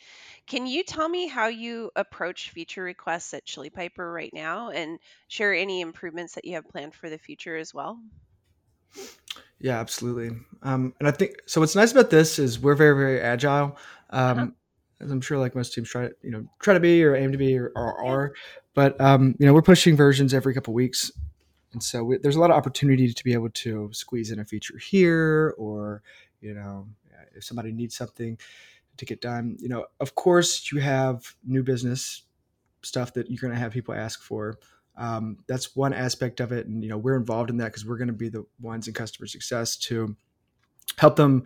Can 0.45 0.67
you 0.67 0.83
tell 0.83 1.07
me 1.07 1.27
how 1.27 1.47
you 1.47 1.89
approach 1.95 2.49
feature 2.49 2.83
requests 2.83 3.33
at 3.33 3.45
Chili 3.45 3.69
Piper 3.69 4.11
right 4.11 4.33
now, 4.33 4.71
and 4.71 4.99
share 5.29 5.53
any 5.53 5.79
improvements 5.79 6.35
that 6.35 6.43
you 6.43 6.55
have 6.55 6.67
planned 6.67 6.93
for 6.93 7.09
the 7.09 7.17
future 7.17 7.55
as 7.55 7.73
well? 7.73 7.97
Yeah, 9.57 9.79
absolutely. 9.79 10.37
Um, 10.61 10.93
and 10.99 11.07
I 11.07 11.11
think 11.11 11.35
so. 11.45 11.61
What's 11.61 11.77
nice 11.77 11.93
about 11.93 12.09
this 12.09 12.39
is 12.39 12.59
we're 12.59 12.75
very, 12.75 12.97
very 12.97 13.21
agile. 13.21 13.77
Um, 14.09 14.39
Uh-huh. 14.39 14.47
As 14.99 15.11
I'm 15.11 15.21
sure, 15.21 15.37
like 15.37 15.55
most 15.55 15.73
teams, 15.73 15.89
try 15.89 16.09
to 16.09 16.13
you 16.21 16.31
know 16.31 16.45
try 16.59 16.73
to 16.73 16.79
be 16.81 17.03
or 17.05 17.15
aim 17.15 17.31
to 17.31 17.37
be 17.37 17.57
or, 17.57 17.71
or 17.73 18.05
are. 18.05 18.33
But 18.75 18.99
um, 18.99 19.33
you 19.39 19.45
know, 19.45 19.53
we're 19.53 19.61
pushing 19.61 19.95
versions 19.95 20.33
every 20.33 20.53
couple 20.53 20.73
weeks, 20.73 21.09
and 21.73 21.81
so 21.81 22.03
we, 22.03 22.17
there's 22.17 22.35
a 22.35 22.39
lot 22.39 22.51
of 22.51 22.57
opportunity 22.57 23.13
to 23.13 23.23
be 23.23 23.33
able 23.33 23.49
to 23.49 23.89
squeeze 23.93 24.31
in 24.31 24.39
a 24.39 24.45
feature 24.45 24.77
here, 24.77 25.55
or 25.57 26.01
you 26.41 26.53
know, 26.53 26.87
if 27.35 27.43
somebody 27.43 27.71
needs 27.71 27.95
something 27.95 28.37
to 28.97 29.05
get 29.05 29.21
done. 29.21 29.57
You 29.59 29.69
know, 29.69 29.85
of 29.99 30.15
course, 30.15 30.71
you 30.71 30.79
have 30.79 31.35
new 31.45 31.63
business 31.63 32.23
stuff 32.83 33.13
that 33.13 33.29
you're 33.29 33.39
going 33.39 33.53
to 33.53 33.59
have 33.59 33.71
people 33.71 33.93
ask 33.93 34.21
for. 34.21 34.57
Um, 34.97 35.37
that's 35.47 35.75
one 35.75 35.93
aspect 35.93 36.39
of 36.39 36.51
it, 36.51 36.67
and 36.67 36.83
you 36.83 36.89
know 36.89 36.97
we're 36.97 37.15
involved 37.15 37.49
in 37.49 37.57
that 37.57 37.65
because 37.65 37.85
we're 37.85 37.97
going 37.97 38.07
to 38.07 38.13
be 38.13 38.29
the 38.29 38.45
ones 38.59 38.87
in 38.87 38.93
customer 38.93 39.27
success 39.27 39.77
to 39.77 40.15
help 40.97 41.15
them 41.15 41.45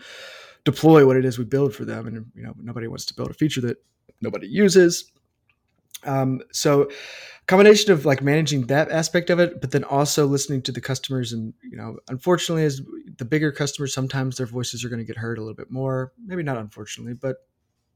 deploy 0.64 1.06
what 1.06 1.16
it 1.16 1.26
is 1.26 1.38
we 1.38 1.46
build 1.46 1.74
for 1.76 1.86
them. 1.86 2.08
And 2.08 2.26
you 2.36 2.44
know 2.44 2.54
nobody 2.58 2.88
wants 2.88 3.06
to 3.06 3.14
build 3.14 3.30
a 3.30 3.34
feature 3.34 3.62
that 3.62 3.78
nobody 4.22 4.48
uses. 4.48 5.12
Um, 6.04 6.42
so 6.52 6.90
combination 7.48 7.92
of 7.92 8.06
like 8.06 8.22
managing 8.22 8.68
that 8.68 8.92
aspect 8.92 9.30
of 9.30 9.40
it, 9.40 9.62
but 9.62 9.72
then 9.72 9.84
also 9.84 10.26
listening 10.26 10.62
to 10.64 10.72
the 10.72 10.82
customers. 10.82 11.34
And 11.34 11.54
you 11.64 11.78
know, 11.78 11.98
unfortunately, 12.08 12.64
as 12.66 12.82
the 13.18 13.26
bigger 13.26 13.52
customers, 13.52 13.94
sometimes 13.94 14.38
their 14.38 14.46
voices 14.48 14.84
are 14.84 14.90
going 14.90 15.00
to 15.00 15.06
get 15.06 15.18
heard 15.18 15.38
a 15.38 15.42
little 15.42 15.56
bit 15.56 15.72
more. 15.72 16.12
Maybe 16.26 16.44
not 16.44 16.58
unfortunately, 16.58 17.14
but 17.14 17.38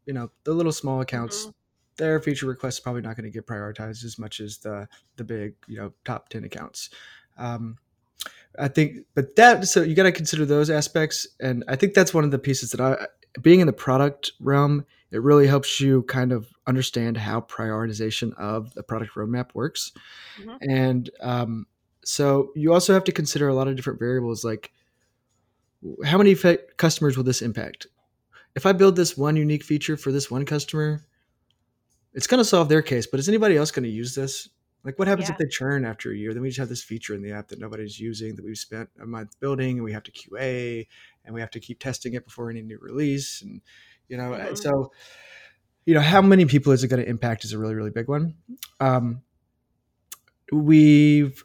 you 0.06 0.14
know, 0.14 0.32
the 0.44 0.54
little 0.54 0.72
small 0.72 1.02
accounts 1.02 1.46
Mhm. 1.46 1.54
their 1.98 2.20
feature 2.22 2.48
requests 2.48 2.80
probably 2.80 3.02
not 3.02 3.16
going 3.18 3.26
to 3.26 3.30
get 3.30 3.46
prioritized 3.46 4.06
as 4.06 4.18
much 4.18 4.40
as 4.40 4.60
the 4.60 4.88
the 5.18 5.24
big 5.24 5.56
you 5.68 5.78
know 5.78 5.94
top 6.06 6.30
10 6.30 6.46
accounts 6.46 6.90
um, 7.38 7.78
i 8.58 8.70
think 8.70 9.06
but 9.16 9.36
that 9.36 9.68
so 9.68 9.82
you 9.82 9.96
got 9.96 10.04
to 10.04 10.12
consider 10.12 10.46
those 10.46 10.70
aspects 10.70 11.28
and 11.42 11.64
i 11.68 11.76
think 11.76 11.94
that's 11.94 12.14
one 12.14 12.24
of 12.24 12.32
the 12.32 12.40
pieces 12.40 12.72
that 12.72 12.80
i 12.80 13.06
being 13.42 13.60
in 13.60 13.68
the 13.68 13.74
product 13.74 14.32
realm 14.40 14.86
it 15.12 15.22
really 15.22 15.48
helps 15.48 15.80
you 15.80 16.04
kind 16.04 16.32
of 16.32 16.52
understand 16.68 17.18
how 17.18 17.42
prioritization 17.42 18.34
of 18.38 18.74
the 18.76 18.84
product 18.84 19.16
roadmap 19.16 19.54
works 19.54 19.92
Mhm. 20.40 20.58
and 20.62 21.10
um, 21.22 21.66
so 22.06 22.52
you 22.56 22.74
also 22.74 22.94
have 22.94 23.04
to 23.06 23.12
consider 23.12 23.48
a 23.48 23.54
lot 23.54 23.68
of 23.68 23.76
different 23.76 24.00
variables 24.00 24.44
like 24.44 24.72
how 26.06 26.18
many 26.18 26.36
fa- 26.36 26.60
customers 26.78 27.16
will 27.18 27.24
this 27.24 27.42
impact 27.42 27.88
if 28.56 28.66
i 28.66 28.72
build 28.72 28.96
this 28.96 29.18
one 29.18 29.36
unique 29.36 29.64
feature 29.64 29.96
for 29.98 30.12
this 30.12 30.30
one 30.30 30.46
customer 30.46 31.06
it's 32.14 32.26
going 32.28 32.40
to 32.40 32.44
solve 32.46 32.70
their 32.70 32.82
case, 32.82 33.06
but 33.06 33.20
is 33.20 33.30
anybody 33.30 33.56
else 33.56 33.70
going 33.70 33.84
to 33.84 33.90
use 33.90 34.16
this? 34.16 34.50
Like, 34.84 34.98
what 34.98 35.08
happens 35.08 35.30
Yeah. 35.30 35.34
if 35.34 35.38
they 35.38 35.46
churn 35.48 35.86
after 35.86 36.12
a 36.12 36.16
year? 36.18 36.34
Then 36.34 36.42
we 36.42 36.50
just 36.50 36.58
have 36.58 36.68
this 36.68 36.82
feature 36.84 37.14
in 37.14 37.22
the 37.22 37.32
app 37.32 37.50
that 37.50 37.60
nobody's 37.60 38.00
using 38.00 38.36
that 38.36 38.44
we've 38.44 38.58
spent 38.58 38.90
a 39.00 39.06
month 39.06 39.40
building, 39.40 39.78
and 39.78 39.84
we 39.84 39.92
have 39.94 40.02
to 40.06 40.12
QA, 40.12 40.88
and 41.24 41.36
we 41.36 41.40
have 41.40 41.52
to 41.52 41.60
keep 41.60 41.80
testing 41.80 42.16
it 42.16 42.26
before 42.26 42.50
any 42.50 42.64
new 42.64 42.80
release, 42.80 43.44
and 43.44 43.62
you 44.10 44.18
know, 44.18 44.32
Mhm. 44.32 44.58
so 44.58 44.92
you 45.86 45.94
know, 45.96 46.02
how 46.02 46.22
many 46.22 46.46
people 46.46 46.72
is 46.72 46.84
it 46.84 46.88
going 46.90 47.02
to 47.02 47.10
impact 47.10 47.46
is 47.46 47.54
a 47.54 47.58
really, 47.58 47.74
really 47.74 47.90
big 47.90 48.08
one. 48.08 48.36
Um, 48.80 49.22
we've 50.52 51.44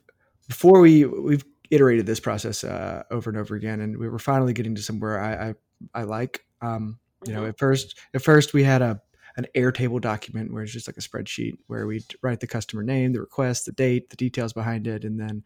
before 0.49 0.81
we 0.81 1.05
we've 1.05 1.45
iterated 1.71 2.07
this 2.07 2.21
process 2.21 2.65
uh, 2.65 3.03
over 3.11 3.31
and 3.31 3.39
over 3.39 3.55
again, 3.55 3.81
and 3.81 3.97
we 3.97 4.09
were 4.09 4.19
finally 4.19 4.53
getting 4.53 4.75
to 4.75 4.83
somewhere 4.83 5.21
I 5.21 5.51
I, 5.95 6.01
I 6.01 6.03
like. 6.05 6.45
Um, 6.61 6.99
you 7.27 7.33
know, 7.33 7.43
Mhm. 7.43 7.49
at 7.51 7.59
first, 7.59 7.99
at 8.13 8.23
first 8.23 8.53
we 8.53 8.65
had 8.65 8.83
a 8.83 9.01
an 9.37 9.47
Airtable 9.57 10.01
document 10.01 10.53
where 10.53 10.63
it's 10.63 10.73
just 10.73 10.87
like 10.87 10.97
a 10.97 11.01
spreadsheet 11.01 11.55
where 11.67 11.87
we'd 11.89 12.05
write 12.23 12.39
the 12.39 12.47
customer 12.47 12.85
name, 12.85 13.13
the 13.13 13.21
request, 13.21 13.67
the 13.67 13.73
date, 13.73 14.11
the 14.11 14.17
details 14.17 14.53
behind 14.53 14.87
it, 14.87 15.05
and 15.05 15.19
then 15.19 15.43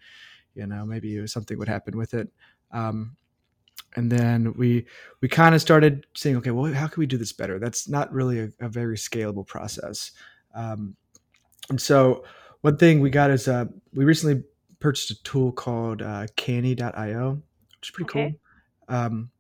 you 0.54 0.66
know 0.66 0.84
maybe 0.84 1.26
something 1.26 1.56
would 1.58 1.68
happen 1.68 1.96
with 1.96 2.14
it 2.14 2.28
um, 2.72 3.16
and 3.97 4.11
then 4.12 4.54
we 4.54 4.87
we 5.21 5.28
kind 5.28 5.54
of 5.54 5.61
started 5.61 6.07
saying 6.14 6.37
okay 6.37 6.50
well 6.50 6.73
how 6.73 6.87
can 6.87 7.00
we 7.00 7.07
do 7.07 7.16
this 7.16 7.33
better? 7.33 7.59
That's 7.59 7.88
not 7.88 8.12
really 8.12 8.40
a, 8.40 8.50
a 8.61 8.68
very 8.68 8.97
scalable 8.97 9.47
process. 9.47 10.12
Um, 10.54 10.97
and 11.71 11.80
so 11.80 12.25
one 12.62 12.76
thing 12.76 13.00
we 13.00 13.11
got 13.11 13.30
is 13.30 13.49
uh, 13.49 13.66
we 13.95 14.04
recently 14.04 14.45
purchased 14.80 15.11
a 15.11 15.23
tool 15.23 15.52
called 15.52 16.02
uh, 16.02 16.26
canny.io 16.37 17.42
which 17.80 17.88
is 17.88 17.90
pretty 17.92 18.09
Okay. 18.11 18.37
cool. 18.88 18.97
Um, 18.97 19.30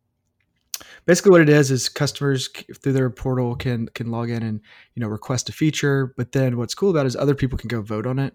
basically 1.06 1.30
what 1.30 1.40
it 1.40 1.48
is 1.48 1.70
is 1.70 1.88
customers 1.88 2.48
through 2.48 2.92
their 2.92 3.10
portal 3.10 3.56
can 3.56 3.88
can 3.88 4.10
log 4.10 4.30
in 4.30 4.42
and 4.42 4.60
you 4.94 5.00
know 5.00 5.08
request 5.08 5.48
a 5.48 5.52
feature 5.52 6.14
but 6.16 6.32
then 6.32 6.56
what's 6.56 6.74
cool 6.74 6.90
about 6.90 7.04
it 7.04 7.08
is 7.08 7.16
other 7.16 7.34
people 7.34 7.58
can 7.58 7.68
go 7.68 7.82
vote 7.82 8.06
on 8.06 8.18
it. 8.18 8.34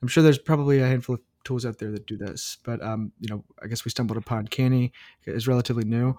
I'm 0.00 0.08
sure 0.08 0.22
there's 0.22 0.38
probably 0.38 0.80
a 0.80 0.86
handful 0.86 1.14
of 1.16 1.20
tools 1.44 1.66
out 1.66 1.78
there 1.78 1.90
that 1.90 2.06
do 2.06 2.16
this 2.16 2.58
but 2.64 2.82
um, 2.82 3.12
you 3.20 3.28
know 3.28 3.44
i 3.62 3.66
guess 3.66 3.84
we 3.84 3.90
stumbled 3.90 4.18
upon 4.18 4.46
canny 4.46 4.92
is 5.26 5.48
relatively 5.48 5.84
new 5.84 6.14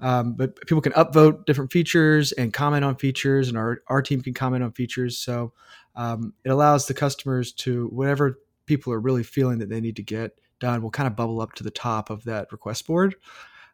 um, 0.00 0.34
but 0.34 0.54
people 0.66 0.80
can 0.80 0.92
upvote 0.92 1.44
different 1.44 1.72
features 1.72 2.32
and 2.32 2.52
comment 2.52 2.84
on 2.84 2.96
features 2.96 3.48
and 3.48 3.58
our, 3.58 3.82
our 3.88 4.02
team 4.02 4.20
can 4.20 4.34
comment 4.34 4.62
on 4.62 4.72
features 4.72 5.18
so 5.18 5.52
um, 5.96 6.32
it 6.44 6.50
allows 6.50 6.86
the 6.86 6.94
customers 6.94 7.52
to 7.52 7.86
whatever 7.88 8.38
people 8.66 8.92
are 8.92 9.00
really 9.00 9.24
feeling 9.24 9.58
that 9.58 9.68
they 9.68 9.80
need 9.80 9.96
to 9.96 10.02
get 10.02 10.32
done 10.60 10.82
will 10.82 10.90
kind 10.90 11.06
of 11.06 11.16
bubble 11.16 11.40
up 11.40 11.52
to 11.52 11.62
the 11.62 11.70
top 11.70 12.10
of 12.10 12.24
that 12.24 12.50
request 12.52 12.86
board 12.86 13.14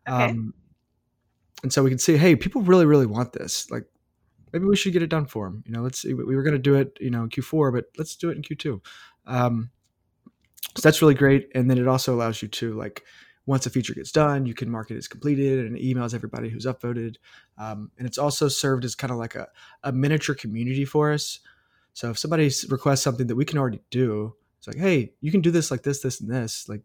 Okay. 0.07 0.31
um, 0.31 0.55
and 1.65 1.73
so 1.73 1.83
we 1.83 1.91
can 1.91 1.99
see, 1.99 2.19
hey, 2.19 2.37
people 2.37 2.61
really, 2.61 2.85
really 2.85 3.07
want 3.07 3.33
this. 3.33 3.71
Like, 3.71 3.87
maybe 4.53 4.67
we 4.67 4.77
should 4.77 4.93
get 4.93 5.03
it 5.03 5.09
done 5.09 5.25
for 5.25 5.47
them. 5.47 5.65
You 5.67 5.73
know, 5.73 5.81
let's 5.81 5.99
see. 5.99 6.13
We 6.13 6.37
were 6.37 6.43
going 6.43 6.53
to 6.53 6.59
do 6.59 6.75
it, 6.75 6.99
you 7.01 7.11
know, 7.11 7.23
in 7.23 7.31
Q4, 7.31 7.73
but 7.73 7.87
let's 7.97 8.15
do 8.17 8.29
it 8.29 8.37
in 8.37 8.43
Q2. 8.43 8.81
Um, 9.27 9.71
so 10.77 10.81
that's 10.83 11.03
really 11.03 11.15
great. 11.15 11.51
And 11.55 11.71
then 11.71 11.79
it 11.79 11.87
also 11.87 12.15
allows 12.15 12.43
you 12.43 12.49
to 12.49 12.75
like, 12.75 13.05
once 13.47 13.67
a 13.67 13.71
feature 13.71 13.95
gets 13.95 14.11
done, 14.11 14.47
you 14.47 14.55
can 14.55 14.71
mark 14.71 14.91
it 14.91 14.97
as 14.97 15.07
completed 15.07 15.67
and 15.67 15.77
emails 15.77 16.15
everybody 16.15 16.49
who's 16.49 16.65
upvoted. 16.67 17.17
Um, 17.59 17.91
and 17.99 18.07
it's 18.07 18.19
also 18.19 18.49
served 18.49 18.85
as 18.85 18.95
kind 18.95 19.11
of 19.11 19.19
like 19.19 19.35
a, 19.35 19.49
a 19.83 19.93
miniature 19.93 20.35
community 20.35 20.85
for 20.85 21.13
us. 21.13 21.41
So 21.93 22.11
if 22.11 22.19
somebody 22.19 22.51
requests 22.71 23.03
something 23.03 23.27
that 23.27 23.37
we 23.37 23.45
can 23.45 23.59
already 23.59 23.81
do, 23.91 24.35
it's 24.59 24.67
like, 24.67 24.79
hey, 24.79 25.13
you 25.21 25.31
can 25.31 25.43
do 25.43 25.51
this 25.51 25.71
like 25.71 25.83
this, 25.83 26.01
this, 26.01 26.21
and 26.21 26.31
this. 26.31 26.69
Like, 26.69 26.83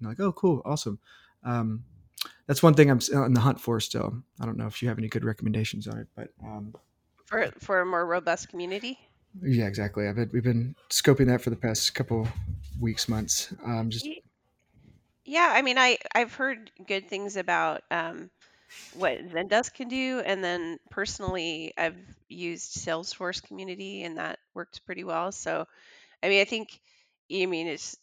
like, 0.00 0.20
oh, 0.20 0.32
cool, 0.32 0.62
awesome. 0.64 0.98
Um, 1.42 1.84
that's 2.46 2.62
one 2.62 2.74
thing 2.74 2.88
I'm 2.90 3.00
in 3.26 3.34
the 3.34 3.40
hunt 3.40 3.60
for 3.60 3.80
still. 3.80 4.22
I 4.40 4.46
don't 4.46 4.56
know 4.56 4.66
if 4.66 4.80
you 4.80 4.88
have 4.88 4.98
any 4.98 5.08
good 5.08 5.24
recommendations 5.24 5.88
on 5.88 5.98
it, 5.98 6.06
but 6.14 6.28
um, 6.42 6.72
For 7.24 7.50
for 7.58 7.80
a 7.80 7.86
more 7.86 8.06
robust 8.06 8.48
community. 8.48 8.98
yeah, 9.42 9.66
exactly. 9.66 10.06
I've 10.06 10.14
been, 10.16 10.30
we've 10.32 10.44
been 10.44 10.76
scoping 10.90 11.26
that 11.26 11.42
for 11.42 11.50
the 11.50 11.56
past 11.56 11.94
couple 11.94 12.28
weeks, 12.80 13.08
months. 13.08 13.52
Um, 13.64 13.90
just 13.90 14.10
Yeah, 15.24 15.52
I 15.52 15.62
mean, 15.62 15.78
I 15.78 15.98
I've 16.14 16.34
heard 16.34 16.70
good 16.86 17.08
things 17.08 17.36
about 17.36 17.82
um, 17.90 18.30
what 18.94 19.18
Zendesk 19.30 19.74
can 19.74 19.88
do, 19.88 20.22
and 20.24 20.42
then 20.44 20.78
personally, 20.90 21.72
I've 21.78 21.98
used 22.28 22.76
Salesforce 22.76 23.42
Community, 23.42 24.04
and 24.04 24.18
that 24.18 24.38
worked 24.54 24.86
pretty 24.86 25.04
well. 25.04 25.32
So, 25.32 25.66
I 26.22 26.28
mean, 26.28 26.40
I 26.42 26.44
think, 26.44 26.80
I 27.32 27.46
mean, 27.46 27.68
it's 27.68 27.96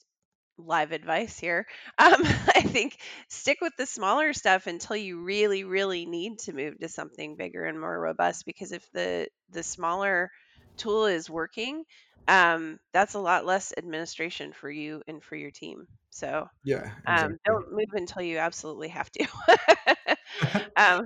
live 0.58 0.92
advice 0.94 1.40
here. 1.40 1.68
Um, 2.00 2.22
I 2.56 2.62
think 2.64 2.98
stick 3.30 3.60
with 3.62 3.74
the 3.78 3.86
smaller 3.88 4.34
stuff 4.34 4.68
until 4.68 4.98
you 4.98 5.24
really, 5.24 5.64
really 5.64 6.06
need 6.06 6.40
to 6.42 6.54
move 6.54 6.80
to 6.80 6.90
something 6.90 7.36
bigger 7.38 7.66
and 7.66 7.80
more 7.80 8.00
robust. 8.00 8.46
Because 8.46 8.72
if 8.74 8.90
the 8.94 9.30
the 9.52 9.64
smaller 9.64 10.32
tool 10.78 11.06
is 11.08 11.30
working, 11.30 11.86
um, 12.28 12.80
that's 12.94 13.14
a 13.16 13.20
lot 13.20 13.46
less 13.46 13.74
administration 13.78 14.54
for 14.54 14.70
you 14.70 15.02
and 15.08 15.24
for 15.24 15.36
your 15.36 15.52
team. 15.52 15.88
So 16.10 16.48
yeah, 16.64 16.92
um, 17.08 17.38
don't 17.46 17.72
move 17.72 17.94
until 17.94 18.24
you 18.24 18.40
absolutely 18.40 18.90
have 18.90 19.12
to. 19.12 19.28
um, 20.76 21.02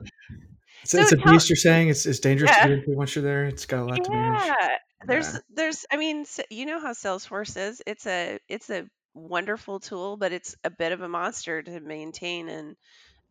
it's, 0.83 0.93
so 0.93 0.99
it's 0.99 1.11
a 1.11 1.17
tell, 1.17 1.17
beast. 1.17 1.49
You're 1.49 1.57
saying 1.57 1.89
it's, 1.89 2.05
it's 2.05 2.19
dangerous 2.19 2.51
to 2.55 2.61
yeah, 2.61 2.67
get 2.67 2.71
into 2.71 2.91
once 2.91 3.15
you're 3.15 3.23
there. 3.23 3.45
It's 3.45 3.65
got 3.65 3.81
a 3.81 3.85
lot 3.85 4.03
to 4.05 4.11
manage. 4.13 4.53
yeah. 4.55 4.77
Yeah, 5.07 5.07
There's, 5.07 5.39
there's. 5.53 5.85
I 5.91 5.97
mean, 5.97 6.21
s- 6.21 6.39
you 6.49 6.65
know 6.65 6.79
how 6.79 6.91
Salesforce 6.93 7.57
is. 7.57 7.81
It's 7.85 8.05
a, 8.07 8.39
it's 8.49 8.69
a 8.69 8.87
wonderful 9.13 9.79
tool, 9.79 10.17
but 10.17 10.31
it's 10.33 10.55
a 10.63 10.69
bit 10.69 10.91
of 10.91 11.01
a 11.01 11.07
monster 11.09 11.61
to 11.61 11.79
maintain. 11.79 12.49
And 12.49 12.75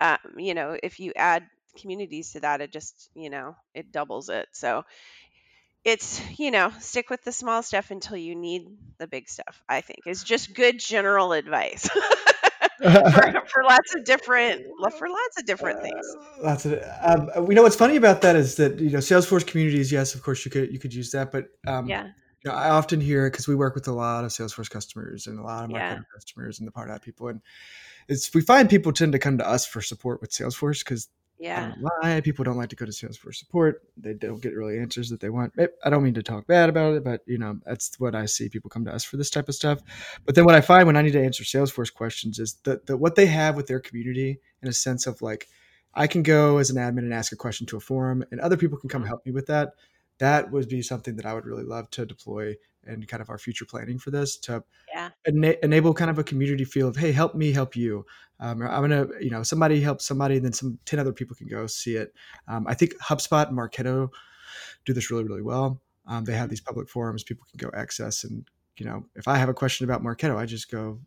um, 0.00 0.18
you 0.38 0.54
know, 0.54 0.76
if 0.82 1.00
you 1.00 1.12
add 1.16 1.46
communities 1.80 2.32
to 2.32 2.40
that, 2.40 2.60
it 2.62 2.72
just, 2.72 3.10
you 3.14 3.30
know, 3.30 3.56
it 3.74 3.92
doubles 3.92 4.28
it. 4.30 4.48
So 4.52 4.84
it's, 5.86 6.20
you 6.36 6.50
know, 6.50 6.72
stick 6.80 7.10
with 7.10 7.22
the 7.22 7.30
small 7.30 7.62
stuff 7.62 7.92
until 7.92 8.16
you 8.16 8.34
need 8.34 8.66
the 8.98 9.06
big 9.06 9.28
stuff. 9.28 9.62
I 9.68 9.80
think 9.82 10.00
is 10.04 10.24
just 10.24 10.52
good 10.52 10.80
general 10.80 11.32
advice 11.32 11.88
for 12.82 13.32
for 13.46 13.64
lots 13.64 13.94
of 13.94 14.04
different 14.04 14.62
for 14.98 15.08
lots 15.08 15.38
of 15.38 15.46
different 15.46 15.80
things. 15.82 16.04
lots 16.42 16.66
of. 16.66 16.82
Um, 17.02 17.46
we 17.46 17.54
know 17.54 17.62
what's 17.62 17.76
funny 17.76 17.96
about 17.96 18.20
that 18.22 18.34
is 18.34 18.56
that 18.56 18.80
you 18.80 18.90
know 18.90 18.98
Salesforce 18.98 19.46
communities. 19.46 19.92
Yes, 19.92 20.14
of 20.14 20.22
course 20.22 20.44
you 20.44 20.50
could 20.50 20.72
you 20.72 20.80
could 20.80 20.92
use 20.92 21.12
that, 21.12 21.30
but 21.30 21.46
um, 21.68 21.88
Yeah, 21.88 22.08
you 22.44 22.50
know, 22.50 22.56
I 22.56 22.70
often 22.70 23.00
hear 23.00 23.30
because 23.30 23.46
we 23.46 23.54
work 23.54 23.76
with 23.76 23.86
a 23.86 23.92
lot 23.92 24.24
of 24.24 24.32
Salesforce 24.32 24.68
customers 24.68 25.28
and 25.28 25.38
a 25.38 25.42
lot 25.42 25.66
of 25.66 25.70
yeah, 25.70 25.98
customers 26.12 26.58
and 26.58 26.66
the 26.66 26.72
Pardot 26.72 27.00
people, 27.00 27.28
and 27.28 27.40
it's 28.08 28.34
we 28.34 28.40
find 28.40 28.68
people 28.68 28.92
tend 28.92 29.12
to 29.12 29.20
come 29.20 29.38
to 29.38 29.48
us 29.48 29.66
for 29.66 29.80
support 29.80 30.20
with 30.20 30.32
Salesforce 30.32 30.84
because 30.84 31.08
yeah. 31.38 31.72
why 31.80 32.20
people 32.22 32.44
don't 32.44 32.56
like 32.56 32.70
to 32.70 32.76
go 32.76 32.86
to 32.86 32.92
Salesforce 32.92 33.36
support. 33.36 33.82
They 33.96 34.14
don't 34.14 34.40
get 34.40 34.54
really 34.54 34.78
answers 34.78 35.10
that 35.10 35.20
they 35.20 35.28
want. 35.28 35.52
Eh, 35.58 35.66
I 35.84 35.90
don't 35.90 36.02
mean 36.02 36.14
to 36.14 36.22
talk 36.22 36.46
bad 36.46 36.68
about 36.68 36.94
it, 36.94 37.04
but 37.04 37.22
you 37.26 37.38
know 37.38 37.58
that's 37.64 37.98
what 38.00 38.14
I 38.14 38.26
see. 38.26 38.48
People 38.48 38.70
come 38.70 38.84
to 38.86 38.94
us 38.94 39.04
for 39.04 39.16
this 39.16 39.30
type 39.30 39.48
of 39.48 39.54
stuff. 39.54 39.80
But 40.24 40.34
then 40.34 40.44
what 40.44 40.54
I 40.54 40.60
find 40.60 40.86
when 40.86 40.96
I 40.96 41.02
need 41.02 41.12
to 41.12 41.22
answer 41.22 41.44
Salesforce 41.44 41.92
questions 41.92 42.38
is 42.38 42.54
that 42.64 42.86
the, 42.86 42.96
what 42.96 43.16
they 43.16 43.26
have 43.26 43.56
with 43.56 43.66
their 43.66 43.80
community 43.80 44.40
in 44.62 44.68
a 44.68 44.72
sense 44.72 45.06
of 45.06 45.20
like 45.22 45.48
I 45.94 46.06
can 46.06 46.22
go 46.22 46.58
as 46.58 46.70
an 46.70 46.76
admin 46.76 47.00
and 47.00 47.14
ask 47.14 47.32
a 47.32 47.36
question 47.36 47.66
to 47.68 47.76
a 47.76 47.80
forum, 47.80 48.24
and 48.30 48.40
other 48.40 48.56
people 48.56 48.78
can 48.78 48.88
come 48.88 49.02
mhm, 49.02 49.06
help 49.06 49.24
me 49.26 49.32
with 49.32 49.46
that. 49.46 49.70
That 50.18 50.50
would 50.50 50.68
be 50.68 50.82
something 50.82 51.16
that 51.16 51.26
I 51.26 51.34
would 51.34 51.46
really 51.46 51.64
love 51.64 51.90
to 51.90 52.06
deploy 52.06 52.56
and 52.84 53.06
kind 53.08 53.20
of 53.20 53.30
our 53.30 53.38
future 53.38 53.64
planning 53.64 53.98
for 53.98 54.10
this 54.10 54.36
to 54.38 54.62
Yeah, 54.92 55.10
ena- 55.26 55.56
enable 55.62 55.94
kind 55.94 56.10
of 56.10 56.18
a 56.18 56.24
community 56.24 56.64
feel 56.64 56.88
of 56.88 56.96
hey 56.96 57.12
help 57.12 57.34
me 57.34 57.52
help 57.52 57.76
you. 57.76 58.06
Um, 58.38 58.62
i'm 58.62 58.82
gonna 58.82 59.06
you 59.20 59.30
know 59.30 59.42
somebody 59.42 59.80
helps 59.80 60.04
somebody 60.04 60.36
and 60.36 60.44
then 60.44 60.52
some 60.52 60.78
10 60.84 60.98
other 60.98 61.12
people 61.12 61.34
can 61.36 61.48
go 61.48 61.66
see 61.66 61.96
it. 61.96 62.14
Um, 62.48 62.66
i 62.68 62.74
think 62.74 62.94
hubspot 62.98 63.48
and 63.48 63.56
marketo 63.58 64.10
do 64.84 64.92
this 64.92 65.10
really 65.10 65.24
really 65.24 65.42
well. 65.42 65.80
Um, 66.06 66.24
they 66.24 66.34
have 66.34 66.48
mhm, 66.48 66.50
these 66.50 66.60
public 66.60 66.88
forums 66.88 67.24
people 67.24 67.46
can 67.50 67.58
go 67.58 67.76
access 67.76 68.24
and 68.24 68.44
you 68.76 68.86
know 68.86 69.06
if 69.16 69.26
i 69.28 69.36
have 69.36 69.48
a 69.48 69.54
question 69.54 69.84
about 69.84 70.02
marketo 70.02 70.36
i 70.36 70.46
just 70.46 70.70
go 70.70 71.00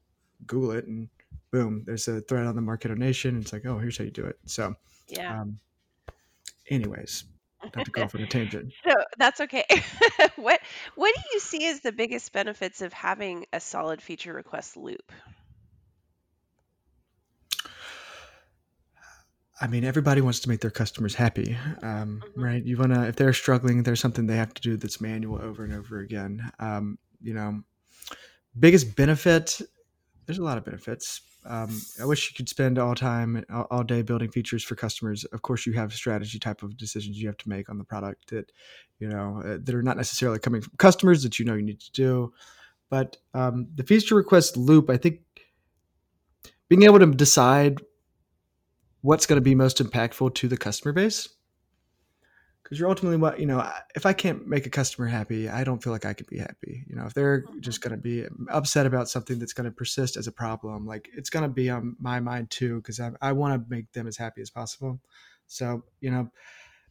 google 0.46 0.72
it 0.72 0.86
and 0.88 1.10
boom 1.52 1.84
there's 1.86 2.08
a 2.08 2.22
thread 2.22 2.46
on 2.46 2.56
the 2.56 2.62
marketo 2.62 2.98
nation. 2.98 3.38
It's 3.40 3.54
like 3.54 3.66
oh 3.66 3.78
here's 3.78 3.98
how 3.98 4.04
you 4.04 4.12
do 4.12 4.26
it. 4.26 4.38
So 4.46 4.76
yeah. 5.08 5.42
um, 5.42 5.60
anyways 6.70 7.26
not 7.76 7.86
to 7.86 7.92
go 7.92 8.04
off 8.04 8.16
on 8.16 8.22
a 8.22 8.28
tangent 8.28 8.74
So 8.88 8.96
that's 9.18 9.42
okay. 9.42 9.66
what 10.36 10.60
what 10.96 11.16
do 11.16 11.22
you 11.34 11.40
see 11.40 11.68
as 11.68 11.82
the 11.82 11.92
biggest 11.92 12.32
benefits 12.32 12.82
of 12.82 12.94
having 12.94 13.46
a 13.52 13.60
solid 13.60 14.02
feature 14.02 14.34
request 14.34 14.78
loop? 14.78 15.12
I 19.62 19.68
mean, 19.68 19.84
everybody 19.84 20.22
wants 20.22 20.40
to 20.42 20.50
make 20.50 20.62
their 20.62 20.72
customers 20.72 21.16
happy, 21.16 21.58
um, 21.82 22.24
hmm 22.34 22.42
right? 22.42 22.64
You 22.64 22.78
want 22.78 22.94
to, 22.94 23.08
if 23.08 23.18
they're 23.18 23.34
struggling, 23.34 23.84
there's 23.84 24.00
something 24.00 24.26
they 24.26 24.38
have 24.38 24.54
to 24.54 24.62
do 24.62 24.78
that's 24.78 25.02
manual 25.02 25.42
over 25.42 25.66
and 25.66 25.74
over 25.74 26.00
again. 26.00 26.50
Um, 26.60 26.98
you 27.22 27.34
know, 27.34 27.62
biggest 28.58 28.96
benefit, 28.96 29.60
there's 30.26 30.38
a 30.38 30.44
lot 30.44 30.58
of 30.58 30.64
benefits. 30.64 31.22
Um, 31.46 31.82
I 32.02 32.06
wish 32.06 32.30
you 32.30 32.36
could 32.36 32.50
spend 32.50 32.78
all 32.78 32.96
time, 32.96 33.44
all, 33.72 33.84
day 33.84 34.02
building 34.02 34.30
features 34.30 34.64
for 34.64 34.76
customers. 34.76 35.24
Of 35.26 35.42
course, 35.42 35.66
you 35.66 35.74
have 35.74 35.94
strategy 35.94 36.38
type 36.38 36.64
of 36.64 36.78
decisions 36.78 37.20
you 37.20 37.28
have 37.28 37.38
to 37.38 37.50
make 37.50 37.70
on 37.70 37.78
the 37.78 37.84
product 37.84 38.30
that, 38.30 38.52
you 39.00 39.08
know, 39.08 39.42
uh, 39.44 39.58
that 39.62 39.74
are 39.74 39.82
not 39.82 39.98
necessarily 39.98 40.40
coming 40.40 40.62
from 40.62 40.74
customers 40.78 41.24
that 41.24 41.40
you 41.40 41.46
know 41.46 41.56
you 41.56 41.62
need 41.62 41.80
to 41.80 41.92
do. 41.92 42.34
But 42.90 43.18
um, 43.34 43.68
the 43.74 43.84
feature 43.84 44.16
request 44.16 44.58
loop, 44.58 44.90
I 44.90 44.98
think, 44.98 45.22
being 46.68 46.84
able 46.84 47.00
to 47.00 47.08
decide 47.08 47.80
what's 49.02 49.26
going 49.26 49.38
to 49.38 49.42
be 49.42 49.56
most 49.56 49.78
impactful 49.78 50.36
to 50.36 50.48
the 50.48 50.58
customer 50.58 50.92
base 50.92 51.30
because 52.70 52.80
you're 52.80 52.90
ultimately 52.90 53.18
what 53.18 53.40
you 53.40 53.46
know 53.48 53.68
if 53.96 54.06
i 54.06 54.14
can't 54.14 54.48
make 54.48 54.66
a 54.68 54.70
customer 54.70 55.08
happy 55.08 55.50
i 55.50 55.64
don't 55.64 55.84
feel 55.84 55.92
like 55.92 56.06
i 56.06 56.14
could 56.14 56.28
be 56.28 56.38
happy. 56.38 56.86
You 56.88 56.96
know 56.96 57.06
if 57.06 57.14
they're 57.16 57.46
hmm 57.46 57.60
just 57.60 57.82
going 57.82 57.92
to 57.92 57.98
be 57.98 58.26
upset 58.50 58.86
about 58.86 59.10
something 59.10 59.40
that's 59.40 59.54
going 59.54 59.66
to 59.66 59.72
persist 59.72 60.18
as 60.18 60.28
a 60.28 60.32
problem 60.32 60.86
like 60.86 61.10
it's 61.14 61.30
going 61.30 61.44
to 61.44 61.50
be 61.50 61.70
on 61.70 61.96
my 62.00 62.20
mind 62.20 62.52
too 62.52 62.78
because 62.78 63.00
i, 63.00 63.12
I 63.22 63.32
want 63.32 63.56
to 63.56 63.70
make 63.70 63.92
them 63.94 64.08
as 64.08 64.18
happy 64.18 64.42
as 64.42 64.50
possible. 64.50 65.00
So 65.48 65.84
you 66.00 66.12
know 66.12 66.30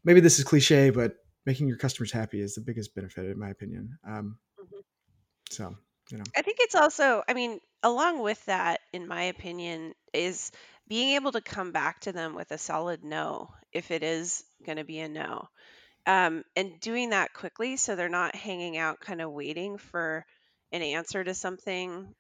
maybe 0.05 0.21
this 0.21 0.39
is 0.39 0.45
cliche 0.45 0.91
but 0.91 1.17
making 1.47 1.69
your 1.69 1.79
customers 1.79 2.13
happy 2.13 2.41
is 2.41 2.55
the 2.55 2.61
biggest 2.61 2.95
benefit 2.95 3.27
in 3.31 3.39
my 3.39 3.51
opinion 3.51 3.99
um, 4.07 4.39
hmm 4.59 4.81
so 5.51 5.77
you 6.11 6.19
know. 6.19 6.25
I 6.37 6.43
think 6.43 6.59
it's 6.61 6.75
also, 6.75 7.23
I 7.29 7.35
mean, 7.35 7.61
along 7.83 8.21
with 8.21 8.45
that, 8.47 8.81
in 8.93 9.07
my 9.07 9.25
opinion, 9.25 9.95
is 10.13 10.53
being 10.89 11.15
able 11.17 11.33
to 11.33 11.41
come 11.41 11.73
back 11.73 12.01
to 12.03 12.13
them 12.13 12.35
with 12.35 12.51
a 12.51 12.59
solid 12.59 13.05
no 13.05 13.51
if 13.73 13.91
it 13.91 14.03
is 14.03 14.45
going 14.65 14.79
to 14.79 14.85
be 14.85 15.01
a 15.01 15.09
no. 15.09 15.49
Um, 16.07 16.45
and 16.57 16.81
doing 16.81 17.11
that 17.11 17.35
quickly 17.35 17.77
so 17.77 17.97
they're 17.97 18.09
not 18.09 18.35
hanging 18.37 18.79
out 18.79 19.01
kind 19.01 19.21
of 19.21 19.33
waiting 19.33 19.79
for 19.79 20.25
an 20.73 20.83
answer 20.83 21.23
to 21.25 21.35
something 21.35 22.15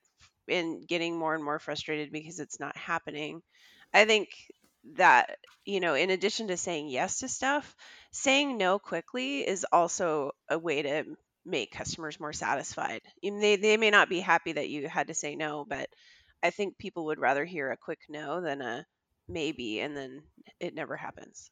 and 0.49 0.87
getting 0.87 1.17
more 1.19 1.35
and 1.35 1.45
more 1.45 1.59
frustrated 1.59 2.13
because 2.13 2.41
it's 2.41 2.61
not 2.61 2.77
happening. 2.77 3.43
I 3.93 4.05
think 4.05 4.31
that, 4.97 5.39
you 5.65 5.81
know, 5.81 5.95
in 5.95 6.11
addition 6.11 6.49
to 6.49 6.57
saying 6.57 6.89
yes 6.89 7.19
to 7.21 7.29
stuff, 7.29 7.75
saying 8.13 8.57
no 8.57 8.79
quickly 8.79 9.47
is 9.47 9.67
also 9.73 10.33
a 10.49 10.59
way 10.59 10.83
to 10.83 11.05
make 11.45 11.73
customers 11.73 12.21
more 12.21 12.33
satisfied. 12.33 13.03
They 13.23 13.57
they 13.57 13.77
may 13.77 13.91
not 13.91 14.09
be 14.09 14.21
happy 14.21 14.53
that 14.53 14.69
you 14.69 14.89
had 14.89 15.09
to 15.09 15.15
say 15.15 15.35
no, 15.37 15.65
but 15.69 15.89
I 16.43 16.51
think 16.51 16.79
people 16.79 17.07
would 17.07 17.19
rather 17.19 17.45
hear 17.45 17.71
a 17.71 17.77
quick 17.77 18.01
no 18.09 18.41
than 18.41 18.61
a 18.63 18.87
maybe 19.29 19.81
and 19.81 19.97
then 19.97 20.23
it 20.61 20.75
never 20.75 20.97
happens. 20.97 21.51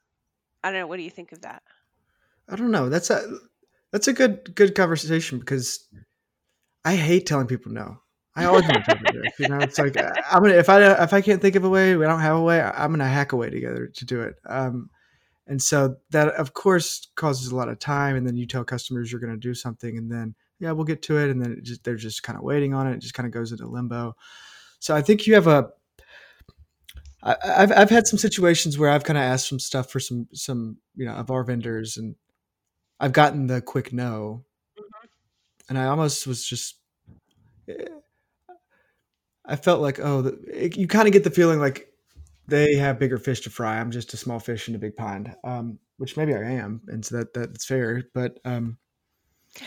I 0.66 0.72
don't 0.72 0.81
know. 0.81 0.87
What 0.88 0.96
do 0.96 1.05
you 1.05 1.11
think 1.11 1.31
of 1.31 1.42
that? 1.42 1.62
I 2.48 2.57
don't 2.57 2.72
know. 2.72 2.88
That's 2.88 3.09
a 3.11 3.38
that's 3.92 4.09
a 4.09 4.12
good 4.12 4.52
good 4.57 4.74
conversation 4.74 5.38
because 5.38 5.87
I 6.85 6.96
hate 6.96 7.24
telling 7.24 7.46
people 7.46 7.70
no. 7.70 7.98
I 8.35 8.46
always 8.46 8.64
want 8.64 8.85
to 8.85 9.12
do 9.12 9.22
it. 9.22 9.33
You 9.38 9.48
know, 9.48 9.59
it's 9.59 9.79
like 9.79 9.96
I'm 9.96 10.42
gonna 10.42 10.55
if 10.55 10.68
I 10.68 11.05
if 11.05 11.12
I 11.12 11.20
can't 11.20 11.40
think 11.40 11.55
of 11.55 11.62
a 11.62 11.68
way, 11.68 11.94
we 11.94 12.05
don't 12.05 12.18
have 12.18 12.37
a 12.37 12.42
way. 12.42 12.61
I'm 12.61 12.90
gonna 12.90 13.07
hack 13.07 13.31
a 13.31 13.37
way 13.37 13.48
together 13.48 13.87
to 13.87 14.05
do 14.05 14.22
it. 14.22 14.35
Um, 14.44 14.90
and 15.46 15.62
so 15.62 15.98
that 16.11 16.29
of 16.31 16.52
course 16.52 17.07
causes 17.14 17.52
a 17.52 17.57
lot 17.57 17.68
of 17.68 17.79
time. 17.79 18.16
And 18.16 18.26
then 18.26 18.37
you 18.37 18.44
tell 18.44 18.64
customers 18.64 19.12
you're 19.12 19.20
gonna 19.20 19.37
do 19.37 19.55
something, 19.55 19.96
and 19.96 20.11
then 20.11 20.35
yeah, 20.59 20.72
we'll 20.72 20.85
get 20.85 21.02
to 21.02 21.18
it, 21.18 21.31
and 21.31 21.40
then 21.40 21.61
just, 21.62 21.85
they're 21.85 21.94
just 21.94 22.24
kind 22.24 22.37
of 22.37 22.42
waiting 22.42 22.74
on 22.74 22.88
it. 22.88 22.94
It 22.94 23.02
just 23.02 23.14
kind 23.14 23.26
of 23.29 23.33
goes 23.33 23.52
into 23.52 23.68
limbo. 23.68 24.16
So 24.81 24.96
I 24.96 25.02
think 25.02 25.29
you 25.29 25.35
have 25.35 25.46
a 25.46 25.70
I, 27.27 27.37
I've 27.45 27.73
I've 27.73 27.91
had 27.91 28.07
some 28.07 28.19
situations 28.19 28.79
where 28.79 28.89
I've 28.89 29.05
kind 29.05 29.19
of 29.19 29.25
asked 29.25 29.49
some 29.49 29.59
stuff 29.59 29.91
for 29.91 29.99
some 29.99 30.29
some 30.33 30.79
you 30.95 31.05
know 31.05 31.15
of 31.15 31.31
our 31.31 31.43
vendors, 31.43 31.97
and 31.97 32.15
I've 33.01 33.12
gotten 33.12 33.49
the 33.49 33.61
quick 33.61 33.93
no, 33.93 34.45
mm-hmm. 34.79 35.07
and 35.69 35.79
I 35.79 35.87
almost 35.87 36.27
was 36.27 36.47
just. 36.47 36.77
Eh, 37.69 37.75
I 39.49 39.55
felt 39.55 39.81
like 39.81 40.01
oh, 40.01 40.37
it, 40.49 40.77
you 40.77 40.89
kind 40.89 41.07
of 41.07 41.12
get 41.12 41.23
the 41.25 41.31
feeling 41.31 41.61
like 41.61 41.89
they 42.49 42.75
have 42.75 42.99
bigger 42.99 43.19
fish 43.19 43.41
to 43.43 43.51
fry. 43.51 43.79
I'm 43.79 43.91
just 43.91 44.12
a 44.15 44.17
small 44.17 44.41
fish 44.41 44.69
in 44.69 44.75
a 44.75 44.79
big 44.79 44.97
pond, 44.97 45.35
um, 45.45 45.79
which 45.99 46.17
maybe 46.17 46.35
I 46.35 46.43
am, 46.43 46.81
and 46.89 47.05
so 47.05 47.19
that 47.19 47.35
that's 47.35 47.65
fair. 47.65 48.03
But 48.12 48.41
um, 48.45 48.79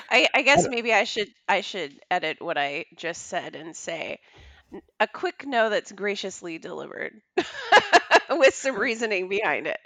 I, 0.09 0.27
I 0.33 0.41
guess 0.41 0.65
I 0.65 0.69
maybe 0.69 0.93
I 0.93 1.03
should 1.03 1.29
I 1.47 1.61
should 1.61 1.99
edit 2.11 2.41
what 2.41 2.57
I 2.57 2.85
just 2.95 3.27
said 3.27 3.55
and 3.55 3.75
say 3.75 4.19
a 4.99 5.07
quick 5.07 5.45
no 5.45 5.69
that's 5.69 5.91
graciously 5.91 6.57
delivered 6.57 7.13
with 8.29 8.55
some 8.55 8.77
reasoning 8.77 9.29
behind 9.29 9.67
it. 9.67 9.79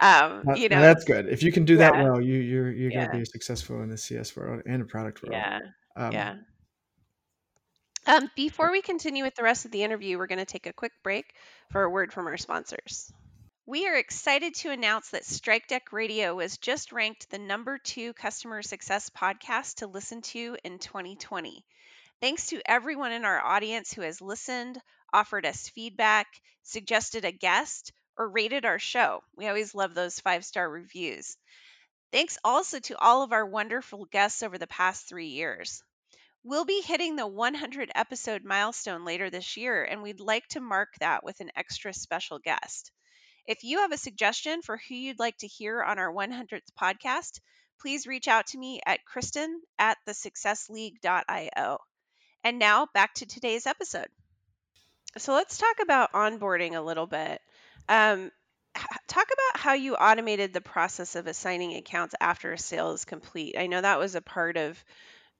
Um, 0.00 0.42
you 0.56 0.68
know, 0.68 0.80
that's 0.80 1.04
good. 1.04 1.28
If 1.28 1.42
you 1.42 1.52
can 1.52 1.64
do 1.64 1.74
yeah. 1.74 1.90
that 1.90 2.04
well, 2.04 2.20
you 2.20 2.38
you're 2.38 2.70
you're 2.70 2.90
yeah. 2.90 3.06
gonna 3.06 3.18
be 3.18 3.24
successful 3.24 3.82
in 3.82 3.88
the 3.88 3.98
CS 3.98 4.36
world 4.36 4.62
and 4.66 4.82
a 4.82 4.84
product 4.84 5.22
world. 5.22 5.34
Yeah, 5.34 5.58
um, 5.96 6.12
yeah. 6.12 6.34
Um, 8.06 8.30
before 8.36 8.72
we 8.72 8.80
continue 8.80 9.22
with 9.22 9.34
the 9.34 9.42
rest 9.42 9.66
of 9.66 9.70
the 9.70 9.82
interview, 9.82 10.16
we're 10.16 10.28
going 10.28 10.38
to 10.38 10.46
take 10.46 10.66
a 10.66 10.72
quick 10.72 10.92
break 11.02 11.26
for 11.70 11.82
a 11.82 11.90
word 11.90 12.10
from 12.10 12.26
our 12.26 12.38
sponsors. 12.38 13.12
We 13.66 13.86
are 13.86 13.96
excited 13.96 14.54
to 14.54 14.70
announce 14.70 15.10
that 15.10 15.24
Strikedeck 15.24 15.92
Radio 15.92 16.34
was 16.34 16.56
just 16.56 16.90
ranked 16.90 17.28
the 17.28 17.36
number 17.36 17.76
two 17.76 18.14
customer 18.14 18.62
success 18.62 19.10
podcast 19.10 19.76
to 19.76 19.86
listen 19.86 20.22
to 20.22 20.56
in 20.64 20.78
2020. 20.78 21.66
Thanks 22.20 22.46
to 22.48 22.62
everyone 22.64 23.10
in 23.10 23.24
our 23.24 23.40
audience 23.40 23.92
who 23.92 24.02
has 24.02 24.20
listened, 24.20 24.80
offered 25.12 25.44
us 25.44 25.68
feedback, 25.68 26.28
suggested 26.62 27.24
a 27.24 27.32
guest, 27.32 27.92
or 28.16 28.28
rated 28.28 28.64
our 28.64 28.78
show. 28.78 29.24
We 29.34 29.48
always 29.48 29.74
love 29.74 29.94
those 29.94 30.20
five 30.20 30.44
star 30.44 30.70
reviews. 30.70 31.36
Thanks 32.12 32.38
also 32.44 32.80
to 32.80 32.98
all 32.98 33.22
of 33.22 33.32
our 33.32 33.46
wonderful 33.46 34.04
guests 34.06 34.42
over 34.42 34.58
the 34.58 34.66
past 34.66 35.08
three 35.08 35.28
years. 35.28 35.82
We'll 36.44 36.64
be 36.64 36.82
hitting 36.82 37.16
the 37.16 37.26
100 37.26 37.90
episode 37.94 38.44
milestone 38.44 39.04
later 39.04 39.30
this 39.30 39.56
year, 39.56 39.84
and 39.84 40.02
we'd 40.02 40.20
like 40.20 40.46
to 40.48 40.60
mark 40.60 40.94
that 41.00 41.24
with 41.24 41.40
an 41.40 41.50
extra 41.56 41.92
special 41.94 42.38
guest. 42.38 42.92
If 43.46 43.64
you 43.64 43.78
have 43.80 43.92
a 43.92 43.98
suggestion 43.98 44.62
for 44.62 44.78
who 44.88 44.94
you'd 44.94 45.18
like 45.20 45.38
to 45.38 45.48
hear 45.48 45.82
on 45.82 45.98
our 45.98 46.12
100th 46.12 46.70
podcast, 46.80 47.40
please 47.80 48.06
reach 48.06 48.28
out 48.28 48.48
to 48.48 48.58
me 48.58 48.80
at 48.86 49.04
kristen 49.04 49.62
at 49.78 49.98
thesuccessleague.io. 50.06 51.78
And 52.44 52.58
now 52.58 52.86
back 52.94 53.14
to 53.14 53.26
today's 53.26 53.66
episode. 53.66 54.08
So 55.16 55.32
let's 55.32 55.58
talk 55.58 55.76
about 55.82 56.12
onboarding 56.12 56.74
a 56.74 56.80
little 56.80 57.06
bit. 57.06 57.40
Um, 57.88 58.30
talk 59.08 59.26
about 59.26 59.60
how 59.60 59.72
you 59.72 59.94
automated 59.94 60.52
the 60.52 60.60
process 60.60 61.16
of 61.16 61.26
assigning 61.26 61.74
accounts 61.74 62.14
after 62.20 62.52
a 62.52 62.58
sale 62.58 62.92
is 62.92 63.04
complete. 63.04 63.56
I 63.58 63.66
know 63.66 63.80
that 63.80 63.98
was 63.98 64.14
a 64.14 64.20
part 64.20 64.56
of 64.56 64.82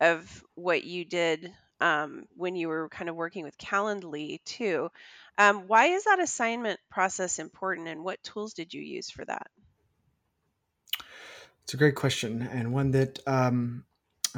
of 0.01 0.45
what 0.55 0.85
you 0.85 1.05
did 1.05 1.53
um, 1.81 2.25
when 2.37 2.57
you 2.57 2.69
were 2.69 2.89
kind 2.89 3.09
of 3.09 3.17
working 3.17 3.45
with 3.45 3.59
Calendly 3.59 4.43
too. 4.45 4.91
Um, 5.37 5.69
why 5.69 5.87
is 5.87 6.05
that 6.05 6.21
assignment 6.21 6.81
process 6.91 7.39
important, 7.39 7.89
and 7.89 8.03
what 8.03 8.23
tools 8.23 8.55
did 8.55 8.75
you 8.75 8.83
use 8.83 9.11
for 9.11 9.25
that? 9.25 9.49
It's 11.63 11.75
a 11.75 11.77
great 11.77 11.95
question, 11.95 12.43
and 12.43 12.73
one 12.73 12.93
that 12.93 13.21
um, 13.27 13.85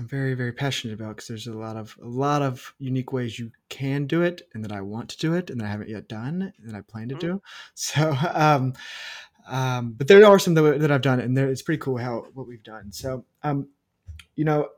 I'm 0.00 0.08
very 0.08 0.32
very 0.32 0.52
passionate 0.52 0.94
about 0.94 1.16
because 1.16 1.28
there's 1.28 1.46
a 1.46 1.52
lot 1.52 1.76
of 1.76 1.94
a 2.02 2.08
lot 2.08 2.40
of 2.40 2.74
unique 2.78 3.12
ways 3.12 3.38
you 3.38 3.52
can 3.68 4.06
do 4.06 4.22
it, 4.22 4.40
and 4.54 4.64
that 4.64 4.72
I 4.72 4.80
want 4.80 5.10
to 5.10 5.18
do 5.18 5.34
it, 5.34 5.50
and 5.50 5.60
that 5.60 5.66
I 5.66 5.68
haven't 5.68 5.90
yet 5.90 6.08
done, 6.08 6.54
and 6.66 6.74
I 6.74 6.80
plan 6.80 7.10
to 7.10 7.16
mm-hmm. 7.16 7.26
do. 7.32 7.42
So, 7.74 8.16
um, 8.32 8.72
um, 9.46 9.92
but 9.92 10.08
there 10.08 10.24
are 10.24 10.38
some 10.38 10.54
that, 10.54 10.80
that 10.80 10.90
I've 10.90 11.02
done, 11.02 11.20
and 11.20 11.36
there, 11.36 11.50
it's 11.50 11.60
pretty 11.60 11.80
cool 11.80 11.98
how 11.98 12.24
what 12.32 12.46
we've 12.46 12.62
done. 12.62 12.92
So, 12.92 13.26
um, 13.42 13.68
you 14.36 14.46
know, 14.46 14.68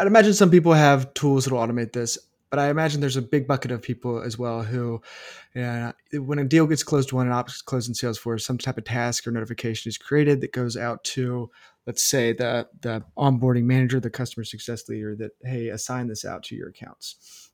I'd 0.00 0.08
imagine 0.08 0.34
some 0.34 0.50
people 0.50 0.72
have 0.72 1.14
tools 1.14 1.44
that 1.44 1.52
will 1.52 1.64
automate 1.64 1.92
this, 1.92 2.18
but 2.50 2.58
I 2.58 2.70
imagine 2.70 3.00
there's 3.00 3.16
a 3.16 3.22
big 3.22 3.46
bucket 3.46 3.70
of 3.70 3.82
people 3.82 4.20
as 4.20 4.36
well 4.36 4.64
who, 4.64 5.00
yeah, 5.54 5.92
when 6.12 6.40
a 6.40 6.44
deal 6.44 6.66
gets 6.66 6.82
closed, 6.82 7.12
when 7.12 7.28
an 7.28 7.32
ops 7.32 7.54
is 7.54 7.62
closed 7.62 7.88
in 7.88 7.94
Salesforce, 7.94 8.40
some 8.40 8.58
type 8.58 8.78
of 8.78 8.84
task 8.84 9.28
or 9.28 9.30
notification 9.30 9.88
is 9.88 9.96
created 9.96 10.40
that 10.40 10.52
goes 10.52 10.76
out 10.76 11.04
to 11.04 11.50
let's 11.86 12.02
say 12.02 12.32
the 12.32 12.68
the 12.80 13.04
onboarding 13.16 13.64
manager, 13.64 14.00
the 14.00 14.10
customer 14.10 14.44
success 14.44 14.88
leader 14.88 15.14
that 15.16 15.32
hey, 15.42 15.68
assign 15.68 16.06
this 16.06 16.24
out 16.24 16.42
to 16.44 16.56
your 16.56 16.68
accounts. 16.68 17.50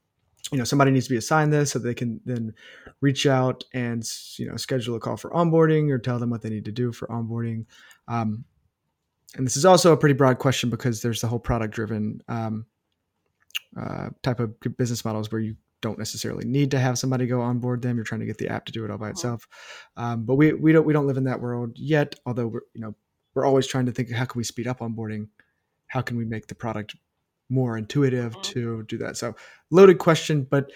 You 0.53 0.59
know, 0.59 0.64
somebody 0.64 0.90
needs 0.90 1.07
to 1.07 1.11
be 1.11 1.16
assigned 1.16 1.53
this 1.53 1.71
so 1.71 1.79
they 1.79 1.95
can 1.95 2.21
then 2.25 2.55
reach 3.01 3.27
out 3.27 3.64
and 3.73 4.05
you 4.37 4.49
know 4.49 4.57
schedule 4.57 4.97
a 4.97 5.01
call 5.01 5.16
for 5.16 5.31
onboarding 5.31 5.90
or 5.90 5.99
tell 5.99 6.19
them 6.19 6.31
what 6.31 6.43
they 6.43 6.51
need 6.51 6.64
to 6.64 6.73
do 6.73 6.93
for 6.93 7.07
onboarding. 7.09 7.66
Um, 8.09 8.45
and 9.37 9.47
this 9.47 9.57
is 9.57 9.64
also 9.64 9.93
a 9.93 9.97
pretty 9.97 10.14
broad 10.14 10.38
question 10.38 10.71
because 10.71 11.03
there's 11.03 11.21
the 11.21 11.29
whole 11.29 11.38
product 11.38 11.73
driven 11.73 12.21
um, 12.29 12.66
uh, 13.81 14.11
type 14.23 14.40
of 14.40 14.55
business 14.77 15.05
models 15.05 15.31
where 15.31 15.40
you 15.40 15.55
don't 15.81 15.99
necessarily 15.99 16.45
need 16.45 16.71
to 16.73 16.79
have 16.79 16.99
somebody 16.99 17.27
go 17.27 17.40
onboard 17.40 17.81
them. 17.83 17.97
You're 17.97 18.05
trying 18.05 18.21
to 18.21 18.27
get 18.27 18.38
the 18.38 18.49
app 18.49 18.66
to 18.66 18.73
do 18.73 18.85
it 18.85 18.90
all 18.90 18.99
by 18.99 19.07
uh-huh. 19.07 19.11
itself. 19.12 19.49
Um, 19.97 20.25
but 20.25 20.35
we 20.35 20.53
we 20.53 20.73
don't 20.73 20.85
we 20.85 20.93
don't 20.93 21.07
live 21.07 21.16
in 21.16 21.25
that 21.25 21.40
world 21.40 21.73
yet. 21.77 22.16
Although 22.27 22.49
we're 22.49 22.61
you 22.75 22.81
know 22.81 22.95
we're 23.35 23.45
always 23.45 23.66
trying 23.66 23.87
to 23.87 23.93
think 23.93 24.11
how 24.11 24.25
can 24.25 24.38
we 24.38 24.45
speed 24.45 24.66
up 24.66 24.81
onboarding 24.81 25.29
how 25.87 26.01
can 26.01 26.16
we 26.16 26.25
make 26.25 26.47
the 26.47 26.55
product 26.55 26.97
more 27.49 27.77
intuitive 27.77 28.33
mm-hmm. 28.33 28.43
to 28.43 28.83
do 28.85 28.99
that 28.99 29.16
so 29.16 29.35
loaded 29.71 29.99
question 29.99 30.47
but 30.49 30.71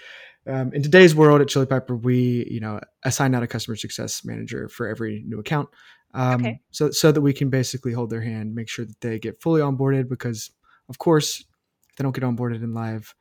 um, 0.46 0.72
in 0.74 0.82
today's 0.82 1.14
world 1.14 1.40
at 1.40 1.48
chili 1.48 1.66
piper 1.66 1.96
we 1.96 2.46
you 2.50 2.60
know 2.60 2.80
assign 3.04 3.34
out 3.34 3.42
a 3.42 3.46
customer 3.46 3.76
success 3.76 4.24
manager 4.24 4.68
for 4.68 4.86
every 4.86 5.22
new 5.26 5.38
account 5.38 5.68
um, 6.14 6.42
okay. 6.42 6.60
so 6.70 6.90
so 6.90 7.10
that 7.10 7.20
we 7.20 7.32
can 7.32 7.50
basically 7.50 7.92
hold 7.92 8.10
their 8.10 8.20
hand 8.20 8.54
make 8.54 8.68
sure 8.68 8.84
that 8.84 9.00
they 9.00 9.18
get 9.18 9.40
fully 9.40 9.60
onboarded 9.60 10.08
because 10.08 10.50
of 10.88 10.98
course 10.98 11.44
if 11.90 11.96
they 11.96 12.02
don't 12.02 12.14
get 12.14 12.24
onboarded 12.24 12.62
in 12.62 12.74
live 12.74 13.14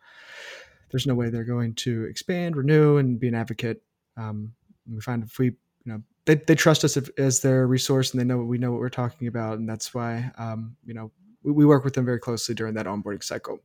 there's 0.91 1.07
no 1.07 1.15
way 1.15 1.29
they're 1.29 1.43
going 1.43 1.73
to 1.73 2.03
expand 2.05 2.55
renew 2.55 2.97
and 2.97 3.19
be 3.19 3.27
an 3.27 3.35
advocate 3.35 3.81
um, 4.17 4.51
we 4.87 5.01
find 5.01 5.23
if 5.23 5.39
we 5.39 5.47
you 5.47 5.55
know 5.85 6.01
they, 6.25 6.35
they 6.35 6.55
trust 6.55 6.83
us 6.83 6.97
as 7.17 7.41
their 7.41 7.67
resource 7.67 8.11
and 8.11 8.19
they 8.19 8.23
know 8.23 8.37
we 8.37 8.57
know 8.57 8.71
what 8.71 8.79
we're 8.79 8.89
talking 8.89 9.27
about. 9.27 9.57
And 9.57 9.67
that's 9.67 9.93
why 9.93 10.31
um, 10.37 10.75
you 10.85 10.93
know 10.93 11.11
we, 11.43 11.51
we, 11.51 11.65
work 11.65 11.83
with 11.83 11.93
them 11.93 12.05
very 12.05 12.19
closely 12.19 12.55
during 12.55 12.73
that 12.75 12.85
onboarding 12.85 13.23
cycle. 13.23 13.59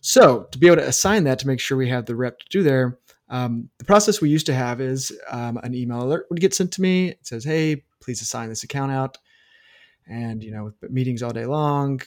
So 0.00 0.44
to 0.50 0.58
be 0.58 0.66
able 0.66 0.76
to 0.76 0.88
assign 0.88 1.24
that 1.24 1.38
to 1.40 1.46
make 1.46 1.60
sure 1.60 1.76
we 1.76 1.88
have 1.88 2.06
the 2.06 2.16
rep 2.16 2.38
to 2.40 2.46
do 2.50 2.62
there 2.62 2.98
um, 3.28 3.70
the 3.78 3.84
process 3.84 4.20
we 4.20 4.28
used 4.28 4.46
to 4.46 4.54
have 4.54 4.80
is 4.80 5.12
um, 5.30 5.58
an 5.62 5.74
email 5.74 6.02
alert 6.02 6.26
would 6.28 6.40
get 6.40 6.54
sent 6.54 6.72
to 6.72 6.82
me. 6.82 7.08
It 7.08 7.26
says 7.26 7.44
hey 7.44 7.84
please 8.00 8.20
assign 8.20 8.48
this 8.48 8.64
account 8.64 8.92
out. 8.92 9.18
And 10.06 10.42
you 10.42 10.52
know 10.52 10.64
with 10.64 10.90
meetings 10.90 11.22
all 11.22 11.32
day 11.32 11.46
long 11.46 12.00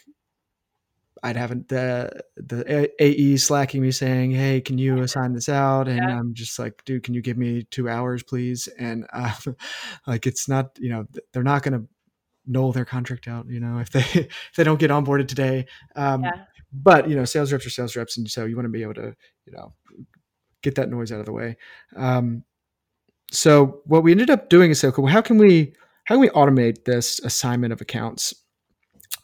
I'd 1.24 1.36
have 1.36 1.50
the 1.68 2.24
the 2.36 2.92
AE 3.00 3.38
slacking 3.38 3.82
me 3.82 3.92
saying, 3.92 4.32
"Hey, 4.32 4.62
can 4.62 4.78
you 4.78 5.02
assign 5.02 5.34
this 5.34 5.50
out?" 5.50 5.88
And 5.88 5.98
yeah. 5.98 6.20
I'm 6.20 6.34
just 6.34 6.58
like, 6.60 6.84
"Dude, 6.86 7.04
can 7.04 7.14
you 7.14 7.22
give 7.22 7.38
me 7.38 7.64
two 7.72 7.90
hours, 7.90 8.24
please?" 8.24 8.68
And 8.80 9.06
uh, 9.14 9.34
like, 10.08 10.28
it's 10.28 10.48
not, 10.48 10.78
you 10.80 10.90
know, 10.90 11.06
they're 11.34 11.44
not 11.44 11.64
going 11.64 11.80
to 11.80 11.88
null 12.46 12.72
their 12.72 12.86
contract 12.86 13.28
out, 13.28 13.48
you 13.50 13.60
know, 13.60 13.80
if 13.80 13.90
they 13.92 14.00
if 14.14 14.54
they 14.56 14.64
don't 14.64 14.80
get 14.80 14.92
onboarded 14.92 15.28
today. 15.28 15.66
Um, 15.96 16.24
yeah. 16.24 16.46
But 16.74 17.10
you 17.10 17.16
know, 17.16 17.26
sales 17.26 17.52
reps 17.52 17.66
are 17.66 17.70
sales 17.70 17.96
reps, 17.96 18.18
and 18.18 18.30
so 18.30 18.46
you 18.46 18.56
want 18.56 18.66
to 18.66 18.72
be 18.72 18.84
able 18.84 18.96
to, 18.96 19.16
you 19.46 19.54
know, 19.54 19.74
get 20.62 20.76
that 20.76 20.90
noise 20.90 21.12
out 21.12 21.20
of 21.20 21.26
the 21.26 21.32
way. 21.32 21.56
Um, 21.96 22.44
so 23.32 23.82
what 23.86 24.04
we 24.04 24.12
ended 24.12 24.30
up 24.30 24.50
doing 24.50 24.72
is 24.72 24.80
so 24.80 24.92
cool. 24.92 25.08
How 25.08 25.22
can 25.22 25.38
we 25.38 25.74
how 26.06 26.16
can 26.16 26.22
we 26.22 26.30
automate 26.30 26.86
this 26.86 27.20
assignment 27.20 27.74
of 27.74 27.82
accounts? 27.82 28.34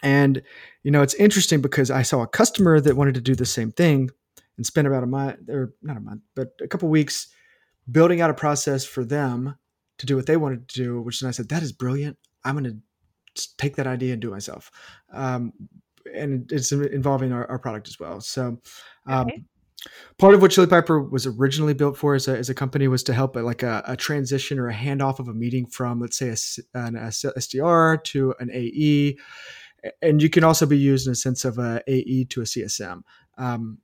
And 0.03 0.43
you 0.83 0.91
know, 0.91 1.01
it's 1.01 1.15
interesting 1.15 1.61
because 1.61 1.89
I 1.89 2.03
saw 2.03 2.21
a 2.21 2.27
customer 2.27 2.79
that 2.79 2.95
wanted 2.95 3.15
to 3.15 3.21
do 3.21 3.33
the 3.35 3.45
same 3.45 3.71
thing, 3.71 4.09
and 4.57 4.65
spent 4.65 4.87
about 4.87 5.03
a 5.03 5.07
month 5.07 5.49
or 5.49 5.73
not 5.81 5.97
a 5.97 6.01
month, 6.01 6.21
but 6.35 6.53
a 6.61 6.67
couple 6.67 6.89
weeks 6.89 7.27
building 7.91 8.21
out 8.21 8.29
a 8.29 8.33
process 8.33 8.85
for 8.85 9.03
them 9.03 9.55
to 9.97 10.05
do 10.05 10.15
what 10.15 10.25
they 10.25 10.37
wanted 10.37 10.67
to 10.69 10.75
do. 10.75 11.01
Which 11.01 11.19
then 11.19 11.27
I 11.27 11.31
said, 11.31 11.49
that 11.49 11.63
is 11.63 11.71
brilliant. 11.71 12.17
I'm 12.43 12.57
going 12.57 12.81
to 13.35 13.47
take 13.57 13.75
that 13.77 13.87
idea 13.87 14.13
and 14.13 14.21
do 14.21 14.29
it 14.29 14.31
myself. 14.31 14.71
Um, 15.11 15.53
and 16.13 16.51
it's 16.51 16.71
involving 16.71 17.31
our, 17.31 17.49
our, 17.49 17.57
product 17.57 17.87
as 17.87 17.99
well. 17.99 18.21
So, 18.21 18.59
um, 19.07 19.27
okay. 19.27 19.43
part 20.19 20.35
of 20.35 20.41
what 20.41 20.51
Chili 20.51 20.67
Piper 20.67 21.01
was 21.01 21.25
originally 21.25 21.73
built 21.73 21.97
for 21.97 22.13
as 22.13 22.27
a, 22.27 22.37
as 22.37 22.49
a 22.49 22.53
company 22.53 22.87
was 22.87 23.01
to 23.03 23.13
help 23.13 23.35
like 23.35 23.63
a, 23.63 23.81
a 23.87 23.95
transition 23.95 24.59
or 24.59 24.67
a 24.67 24.73
handoff 24.73 25.19
of 25.19 25.29
a 25.29 25.33
meeting 25.33 25.65
from, 25.65 26.01
let's 26.01 26.17
say, 26.17 26.29
a, 26.29 26.77
an 26.77 26.93
SDR 26.95 28.03
to 28.03 28.35
an 28.39 28.51
AE. 28.51 29.17
And 30.01 30.21
you 30.21 30.29
can 30.29 30.43
also 30.43 30.65
be 30.65 30.77
used 30.77 31.07
in 31.07 31.13
a 31.13 31.15
sense 31.15 31.45
of 31.45 31.57
a 31.57 31.81
AE 31.87 32.25
to 32.25 32.41
a 32.41 32.45
CSM. 32.45 33.01
Um, 33.37 33.79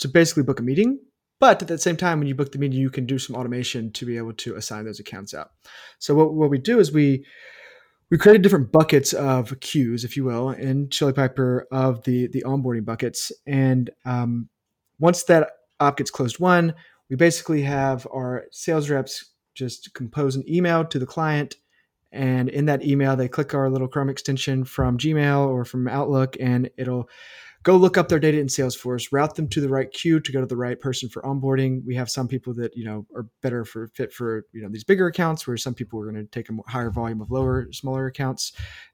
to 0.00 0.08
basically 0.08 0.42
book 0.42 0.60
a 0.60 0.62
meeting. 0.62 0.98
But 1.38 1.62
at 1.62 1.68
the 1.68 1.78
same 1.78 1.96
time, 1.96 2.18
when 2.18 2.28
you 2.28 2.34
book 2.34 2.52
the 2.52 2.58
meeting, 2.58 2.78
you 2.78 2.90
can 2.90 3.06
do 3.06 3.18
some 3.18 3.36
automation 3.36 3.92
to 3.92 4.04
be 4.04 4.18
able 4.18 4.34
to 4.34 4.56
assign 4.56 4.84
those 4.84 5.00
accounts 5.00 5.32
out. 5.32 5.50
So 5.98 6.14
what, 6.14 6.34
what 6.34 6.50
we 6.50 6.58
do 6.58 6.78
is 6.78 6.92
we 6.92 7.24
we 8.10 8.18
created 8.18 8.42
different 8.42 8.72
buckets 8.72 9.12
of 9.12 9.58
queues, 9.60 10.04
if 10.04 10.16
you 10.16 10.24
will, 10.24 10.50
in 10.50 10.90
Chili 10.90 11.12
Piper 11.12 11.66
of 11.70 12.02
the 12.04 12.26
the 12.28 12.42
onboarding 12.46 12.84
buckets. 12.84 13.32
And 13.46 13.88
um, 14.04 14.48
once 14.98 15.22
that 15.24 15.50
op 15.78 15.96
gets 15.96 16.10
closed 16.10 16.38
won, 16.40 16.74
we 17.08 17.16
basically 17.16 17.62
have 17.62 18.06
our 18.12 18.44
sales 18.50 18.90
reps 18.90 19.32
just 19.54 19.94
compose 19.94 20.36
an 20.36 20.44
email 20.48 20.84
to 20.84 20.98
the 20.98 21.06
client. 21.06 21.56
And 22.12 22.48
in 22.48 22.66
that 22.66 22.84
email, 22.84 23.16
they 23.16 23.28
click 23.28 23.54
our 23.54 23.70
little 23.70 23.88
Chrome 23.88 24.08
extension 24.08 24.64
from 24.64 24.98
Gmail 24.98 25.46
or 25.46 25.64
from 25.64 25.86
Outlook, 25.86 26.36
and 26.40 26.68
it'll 26.76 27.08
go 27.62 27.76
look 27.76 27.98
up 27.98 28.08
their 28.08 28.18
data 28.18 28.38
in 28.38 28.46
Salesforce, 28.46 29.12
route 29.12 29.34
them 29.34 29.46
to 29.48 29.60
the 29.60 29.68
right 29.68 29.90
queue 29.92 30.18
to 30.18 30.32
go 30.32 30.40
to 30.40 30.46
the 30.46 30.56
right 30.56 30.80
person 30.80 31.08
for 31.08 31.22
onboarding. 31.22 31.84
We 31.84 31.94
have 31.94 32.10
some 32.10 32.26
people 32.26 32.54
that 32.54 32.76
you 32.76 32.84
know 32.84 33.06
are 33.14 33.26
better 33.42 33.64
for 33.64 33.88
fit 33.88 34.12
for 34.12 34.46
you 34.52 34.62
know 34.62 34.68
these 34.68 34.84
bigger 34.84 35.06
accounts, 35.06 35.46
where 35.46 35.56
some 35.56 35.74
people 35.74 36.00
are 36.00 36.10
going 36.10 36.24
to 36.24 36.30
take 36.30 36.48
a 36.48 36.70
higher 36.70 36.90
volume 36.90 37.20
of 37.20 37.30
lower, 37.30 37.68
smaller 37.72 38.06
accounts, 38.06 38.52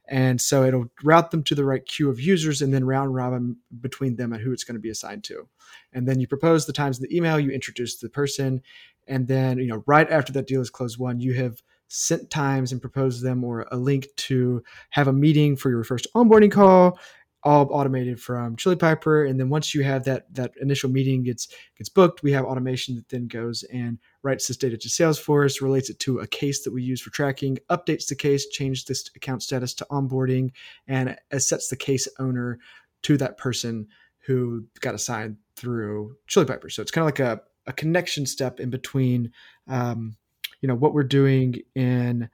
and 0.08 0.40
so 0.40 0.64
it'll 0.64 0.90
route 1.02 1.30
them 1.30 1.42
to 1.44 1.54
the 1.54 1.64
right 1.64 1.86
queue 1.86 2.10
of 2.10 2.20
users, 2.20 2.60
and 2.60 2.74
then 2.74 2.84
round 2.84 3.14
robin 3.14 3.56
between 3.80 4.16
them 4.16 4.32
and 4.32 4.42
who 4.42 4.52
it's 4.52 4.64
going 4.64 4.76
to 4.76 4.80
be 4.80 4.90
assigned 4.90 5.24
to. 5.24 5.48
And 5.92 6.06
then 6.06 6.20
you 6.20 6.26
propose 6.26 6.66
the 6.66 6.72
times 6.72 6.98
in 6.98 7.06
the 7.08 7.16
email, 7.16 7.40
you 7.40 7.50
introduce 7.50 7.96
the 7.96 8.08
person, 8.08 8.62
and 9.06 9.28
then 9.28 9.58
you 9.58 9.68
know 9.68 9.84
right 9.86 10.10
after 10.10 10.32
that 10.32 10.46
deal 10.46 10.60
is 10.60 10.70
closed, 10.70 10.98
one 10.98 11.20
you 11.20 11.34
have 11.34 11.62
sent 11.88 12.30
times 12.30 12.72
and 12.72 12.80
proposed 12.80 13.22
them 13.22 13.44
or 13.44 13.66
a 13.70 13.76
link 13.76 14.08
to 14.16 14.62
have 14.90 15.08
a 15.08 15.12
meeting 15.12 15.56
for 15.56 15.70
your 15.70 15.84
first 15.84 16.06
onboarding 16.14 16.50
call 16.50 16.98
all 17.46 17.68
automated 17.70 18.20
from 18.20 18.56
Chili 18.56 18.74
Piper. 18.74 19.24
And 19.24 19.38
then 19.38 19.48
once 19.48 19.72
you 19.72 19.84
have 19.84 20.04
that 20.04 20.34
that 20.34 20.52
initial 20.60 20.90
meeting 20.90 21.22
gets 21.22 21.46
gets 21.78 21.88
booked, 21.88 22.24
we 22.24 22.32
have 22.32 22.44
automation 22.44 22.96
that 22.96 23.08
then 23.08 23.28
goes 23.28 23.62
and 23.72 23.98
writes 24.24 24.48
this 24.48 24.56
data 24.56 24.76
to 24.76 24.88
Salesforce, 24.88 25.62
relates 25.62 25.88
it 25.88 26.00
to 26.00 26.18
a 26.18 26.26
case 26.26 26.64
that 26.64 26.72
we 26.72 26.82
use 26.82 27.00
for 27.00 27.10
tracking, 27.10 27.58
updates 27.70 28.08
the 28.08 28.16
case, 28.16 28.48
changes 28.48 28.84
this 28.84 29.08
account 29.14 29.44
status 29.44 29.74
to 29.74 29.86
onboarding, 29.92 30.50
and 30.88 31.16
sets 31.38 31.68
the 31.68 31.76
case 31.76 32.08
owner 32.18 32.58
to 33.02 33.16
that 33.16 33.38
person 33.38 33.86
who 34.26 34.64
got 34.80 34.96
assigned 34.96 35.36
through 35.54 36.16
Chili 36.26 36.46
Piper. 36.46 36.68
So 36.68 36.82
it's 36.82 36.90
kind 36.90 37.04
of 37.04 37.06
like 37.06 37.20
a, 37.20 37.40
a 37.68 37.72
connection 37.72 38.26
step 38.26 38.58
in 38.58 38.70
between, 38.70 39.30
um, 39.68 40.16
you 40.60 40.68
know, 40.68 40.74
what 40.74 40.94
we're 40.94 41.04
doing 41.04 41.56
in 41.74 42.28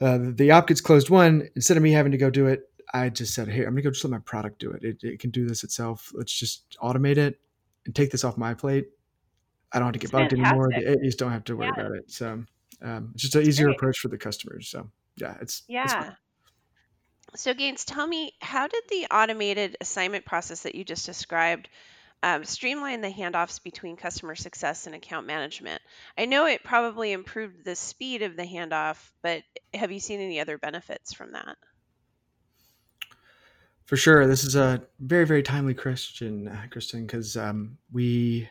uh, 0.00 0.18
the 0.20 0.50
op 0.50 0.68
gets 0.68 0.80
closed 0.80 1.10
won. 1.10 1.48
Instead 1.54 1.76
of 1.76 1.82
me 1.82 1.92
having 1.92 2.12
to 2.12 2.18
go 2.18 2.30
do 2.30 2.46
it, 2.46 2.62
I 2.92 3.08
just 3.08 3.34
said, 3.34 3.48
hey, 3.48 3.64
I'm 3.64 3.72
gonna 3.72 3.82
go 3.82 3.90
just 3.90 4.04
let 4.04 4.10
my 4.10 4.18
product 4.18 4.58
do 4.58 4.70
it. 4.70 4.82
it. 4.82 5.02
It 5.02 5.20
can 5.20 5.30
do 5.30 5.46
this 5.46 5.64
itself. 5.64 6.12
Let's 6.14 6.32
just 6.32 6.76
automate 6.82 7.18
it 7.18 7.40
and 7.86 7.94
take 7.94 8.10
this 8.10 8.24
off 8.24 8.36
my 8.36 8.54
plate. 8.54 8.86
I 9.72 9.78
don't 9.78 9.86
have 9.86 9.92
to 9.92 9.98
get 9.98 10.04
it's 10.06 10.12
bugged 10.12 10.30
fantastic. 10.30 10.52
anymore. 10.52 10.98
The 10.98 11.06
AEs 11.06 11.14
don't 11.14 11.30
have 11.30 11.44
to 11.44 11.56
worry 11.56 11.70
yeah. 11.76 11.80
about 11.80 11.96
it. 11.96 12.10
So 12.10 12.44
um, 12.82 13.10
it's 13.14 13.22
just 13.22 13.34
an 13.36 13.42
easier 13.42 13.68
approach 13.68 13.98
for 13.98 14.08
the 14.08 14.18
customers. 14.18 14.68
So 14.68 14.90
yeah, 15.16 15.36
it's 15.40 15.62
yeah. 15.68 15.84
It's 15.84 17.42
so 17.42 17.54
Gaines, 17.54 17.84
tell 17.84 18.06
me, 18.06 18.32
how 18.40 18.66
did 18.66 18.82
the 18.88 19.06
automated 19.10 19.76
assignment 19.80 20.24
process 20.24 20.62
that 20.62 20.74
you 20.74 20.84
just 20.84 21.06
described 21.06 21.68
um, 22.22 22.44
streamline 22.44 23.00
the 23.00 23.10
handoffs 23.10 23.62
between 23.62 23.96
customer 23.96 24.34
success 24.34 24.86
and 24.86 24.94
account 24.94 25.26
management? 25.26 25.80
I 26.18 26.26
know 26.26 26.46
it 26.46 26.64
probably 26.64 27.12
improved 27.12 27.64
the 27.64 27.76
speed 27.76 28.22
of 28.22 28.36
the 28.36 28.44
handoff, 28.44 28.98
but 29.22 29.42
have 29.74 29.92
you 29.92 30.00
seen 30.00 30.20
any 30.20 30.40
other 30.40 30.58
benefits 30.58 31.12
from 31.12 31.32
that? 31.32 31.56
For 33.86 33.96
sure, 33.96 34.26
this 34.26 34.44
is 34.44 34.54
a 34.54 34.82
very 35.00 35.26
very 35.26 35.42
timely 35.42 35.74
question, 35.74 36.46
uh, 36.46 36.66
Kristen, 36.70 37.06
because 37.06 37.36
um, 37.36 37.76
we 37.90 38.48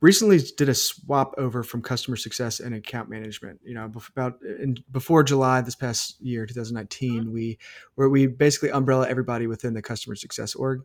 recently 0.00 0.38
did 0.56 0.68
a 0.68 0.74
swap 0.74 1.34
over 1.36 1.62
from 1.62 1.82
customer 1.82 2.16
success 2.16 2.60
and 2.60 2.74
account 2.74 3.08
management. 3.08 3.60
You 3.62 3.74
know, 3.74 3.92
about 4.16 4.40
in, 4.42 4.78
before 4.90 5.22
July 5.22 5.60
this 5.60 5.74
past 5.74 6.20
year, 6.20 6.46
2019, 6.46 7.24
mm-hmm. 7.24 7.32
we 7.32 7.58
where 7.94 8.08
we 8.08 8.26
basically 8.26 8.70
umbrella 8.70 9.08
everybody 9.08 9.46
within 9.46 9.74
the 9.74 9.82
customer 9.82 10.14
success 10.14 10.54
org, 10.54 10.84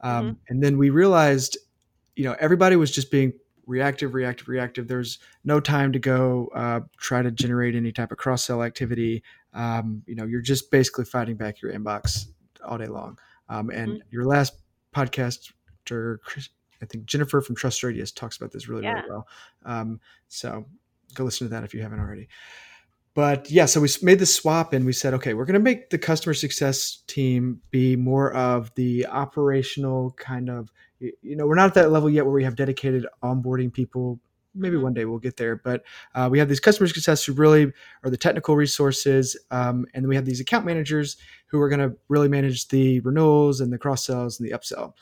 um, 0.00 0.24
mm-hmm. 0.24 0.34
and 0.48 0.62
then 0.62 0.78
we 0.78 0.90
realized, 0.90 1.58
you 2.16 2.24
know, 2.24 2.36
everybody 2.38 2.76
was 2.76 2.90
just 2.90 3.10
being 3.10 3.32
reactive, 3.66 4.14
reactive, 4.14 4.48
reactive. 4.48 4.88
There's 4.88 5.18
no 5.44 5.60
time 5.60 5.92
to 5.92 5.98
go 5.98 6.50
uh, 6.54 6.80
try 6.98 7.22
to 7.22 7.30
generate 7.30 7.74
any 7.74 7.92
type 7.92 8.10
of 8.10 8.18
cross 8.18 8.44
sell 8.44 8.62
activity. 8.62 9.22
Um, 9.54 10.02
you 10.06 10.14
know, 10.14 10.24
you're 10.24 10.40
just 10.40 10.70
basically 10.70 11.04
fighting 11.04 11.36
back 11.36 11.62
your 11.62 11.72
inbox 11.72 12.26
all 12.64 12.78
day 12.78 12.86
long. 12.86 13.18
Um, 13.48 13.70
and 13.70 13.92
mm-hmm. 13.92 14.08
your 14.10 14.24
last 14.24 14.54
podcast, 14.94 15.52
I 15.90 16.86
think 16.86 17.04
Jennifer 17.04 17.40
from 17.40 17.56
TrustRadius 17.56 18.14
talks 18.14 18.36
about 18.36 18.52
this 18.52 18.68
really, 18.68 18.84
yeah. 18.84 18.94
really 18.94 19.10
well. 19.10 19.28
Um, 19.64 20.00
so 20.28 20.66
go 21.14 21.24
listen 21.24 21.46
to 21.46 21.50
that 21.52 21.64
if 21.64 21.74
you 21.74 21.82
haven't 21.82 22.00
already. 22.00 22.28
But 23.20 23.50
yeah, 23.50 23.66
so 23.66 23.82
we 23.82 23.88
made 24.00 24.18
the 24.18 24.24
swap 24.24 24.72
and 24.72 24.86
we 24.86 24.94
said, 24.94 25.12
okay, 25.12 25.34
we're 25.34 25.44
going 25.44 25.52
to 25.52 25.60
make 25.60 25.90
the 25.90 25.98
customer 25.98 26.32
success 26.32 27.02
team 27.06 27.60
be 27.70 27.94
more 27.94 28.32
of 28.32 28.74
the 28.76 29.06
operational 29.08 30.12
kind 30.12 30.48
of, 30.48 30.70
you 31.00 31.36
know, 31.36 31.46
we're 31.46 31.54
not 31.54 31.66
at 31.66 31.74
that 31.74 31.90
level 31.90 32.08
yet 32.08 32.24
where 32.24 32.32
we 32.32 32.44
have 32.44 32.56
dedicated 32.56 33.04
onboarding 33.22 33.70
people 33.70 34.20
maybe 34.54 34.76
mm-hmm. 34.76 34.84
one 34.84 34.94
day 34.94 35.04
we'll 35.04 35.18
get 35.18 35.36
there. 35.36 35.54
But 35.54 35.82
uh, 36.14 36.30
we 36.32 36.38
have 36.38 36.48
these 36.48 36.60
customer 36.60 36.86
success 36.86 37.22
who 37.22 37.34
really 37.34 37.70
are 38.04 38.08
the 38.10 38.16
technical 38.16 38.56
resources, 38.56 39.38
um, 39.50 39.84
and 39.92 40.02
then 40.02 40.08
we 40.08 40.16
have 40.16 40.24
these 40.24 40.40
account 40.40 40.64
managers 40.64 41.18
who 41.48 41.60
are 41.60 41.68
going 41.68 41.90
to 41.90 41.94
really 42.08 42.28
manage 42.28 42.68
the 42.68 43.00
renewals 43.00 43.60
and 43.60 43.70
the 43.70 43.76
cross 43.76 44.06
sells 44.06 44.40
and 44.40 44.48
the 44.48 44.54
upsell. 44.54 44.94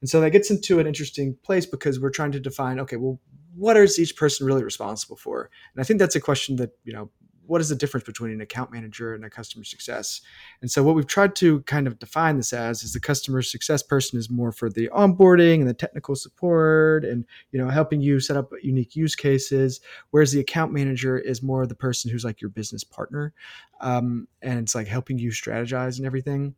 And 0.00 0.08
so 0.08 0.22
that 0.22 0.30
gets 0.30 0.50
into 0.50 0.80
an 0.80 0.86
interesting 0.86 1.36
place 1.42 1.66
because 1.66 2.00
we're 2.00 2.08
trying 2.08 2.32
to 2.32 2.40
define, 2.40 2.80
okay, 2.80 2.96
well, 2.96 3.20
what 3.54 3.76
is 3.76 3.98
each 3.98 4.16
person 4.16 4.46
really 4.46 4.64
responsible 4.64 5.16
for? 5.16 5.50
And 5.74 5.82
I 5.82 5.84
think 5.84 5.98
that's 5.98 6.16
a 6.16 6.20
question 6.20 6.56
that 6.56 6.70
you 6.84 6.94
know 6.94 7.10
what 7.48 7.60
is 7.60 7.70
the 7.70 7.74
difference 7.74 8.04
between 8.04 8.30
an 8.30 8.40
account 8.40 8.70
manager 8.70 9.14
and 9.14 9.24
a 9.24 9.30
customer 9.30 9.64
success? 9.64 10.20
And 10.60 10.70
so 10.70 10.82
what 10.82 10.94
we've 10.94 11.06
tried 11.06 11.34
to 11.36 11.62
kind 11.62 11.86
of 11.86 11.98
define 11.98 12.36
this 12.36 12.52
as 12.52 12.82
is 12.82 12.92
the 12.92 13.00
customer 13.00 13.42
success 13.42 13.82
person 13.82 14.18
is 14.18 14.30
more 14.30 14.52
for 14.52 14.68
the 14.68 14.88
onboarding 14.90 15.60
and 15.60 15.68
the 15.68 15.74
technical 15.74 16.14
support 16.14 17.04
and 17.04 17.24
you 17.50 17.58
know 17.58 17.68
helping 17.68 18.00
you 18.00 18.20
set 18.20 18.36
up 18.36 18.52
unique 18.62 18.94
use 18.94 19.16
cases, 19.16 19.80
whereas 20.10 20.30
the 20.30 20.40
account 20.40 20.72
manager 20.72 21.18
is 21.18 21.42
more 21.42 21.66
the 21.66 21.74
person 21.74 22.10
who's 22.10 22.24
like 22.24 22.40
your 22.40 22.50
business 22.50 22.84
partner, 22.84 23.32
um, 23.80 24.28
and 24.42 24.58
it's 24.60 24.74
like 24.74 24.86
helping 24.86 25.18
you 25.18 25.30
strategize 25.30 25.96
and 25.96 26.06
everything. 26.06 26.54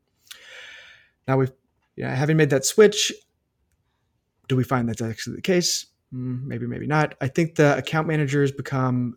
Now 1.26 1.37
we've 1.37 1.53
you 1.96 2.05
know, 2.05 2.11
having 2.11 2.37
made 2.37 2.50
that 2.50 2.64
switch, 2.64 3.12
do 4.48 4.57
we 4.57 4.64
find 4.64 4.88
that's 4.88 5.03
actually 5.03 5.37
the 5.37 5.42
case? 5.42 5.87
Mm, 6.14 6.44
maybe, 6.44 6.66
maybe 6.66 6.87
not. 6.87 7.14
I 7.20 7.29
think 7.29 7.55
the 7.55 7.76
account 7.76 8.09
managers 8.09 8.50
become 8.50 9.16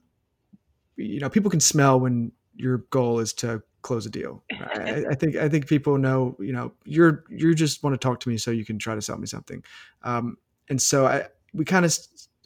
you 0.96 1.20
know 1.20 1.30
people 1.30 1.52
can 1.52 1.60
smell 1.60 2.00
when 2.00 2.32
your 2.56 2.80
goal 2.90 3.20
is 3.20 3.34
to 3.34 3.62
close 3.82 4.06
a 4.06 4.10
deal. 4.10 4.44
I, 4.52 5.06
I, 5.12 5.16
think 5.16 5.36
I 5.36 5.50
think 5.50 5.68
people 5.68 5.98
know 5.98 6.36
you 6.40 6.54
know 6.54 6.72
you're 6.86 7.24
you 7.30 7.54
just 7.54 7.84
want 7.84 7.94
to 7.94 7.98
talk 7.98 8.20
to 8.22 8.30
me 8.30 8.38
so 8.38 8.52
you 8.52 8.66
can 8.66 8.80
try 8.80 8.96
to 8.96 9.02
sell 9.02 9.18
me 9.18 9.28
something, 9.28 9.64
um, 10.04 10.38
and 10.70 10.82
so 10.82 11.06
I 11.06 11.28
we 11.54 11.66
kind 11.66 11.86
of 11.86 11.96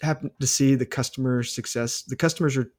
happen 0.02 0.32
to 0.40 0.48
see 0.48 0.76
the 0.76 0.86
customer 0.86 1.44
success. 1.44 2.02
The 2.04 2.16
customers 2.16 2.58
are 2.58 2.72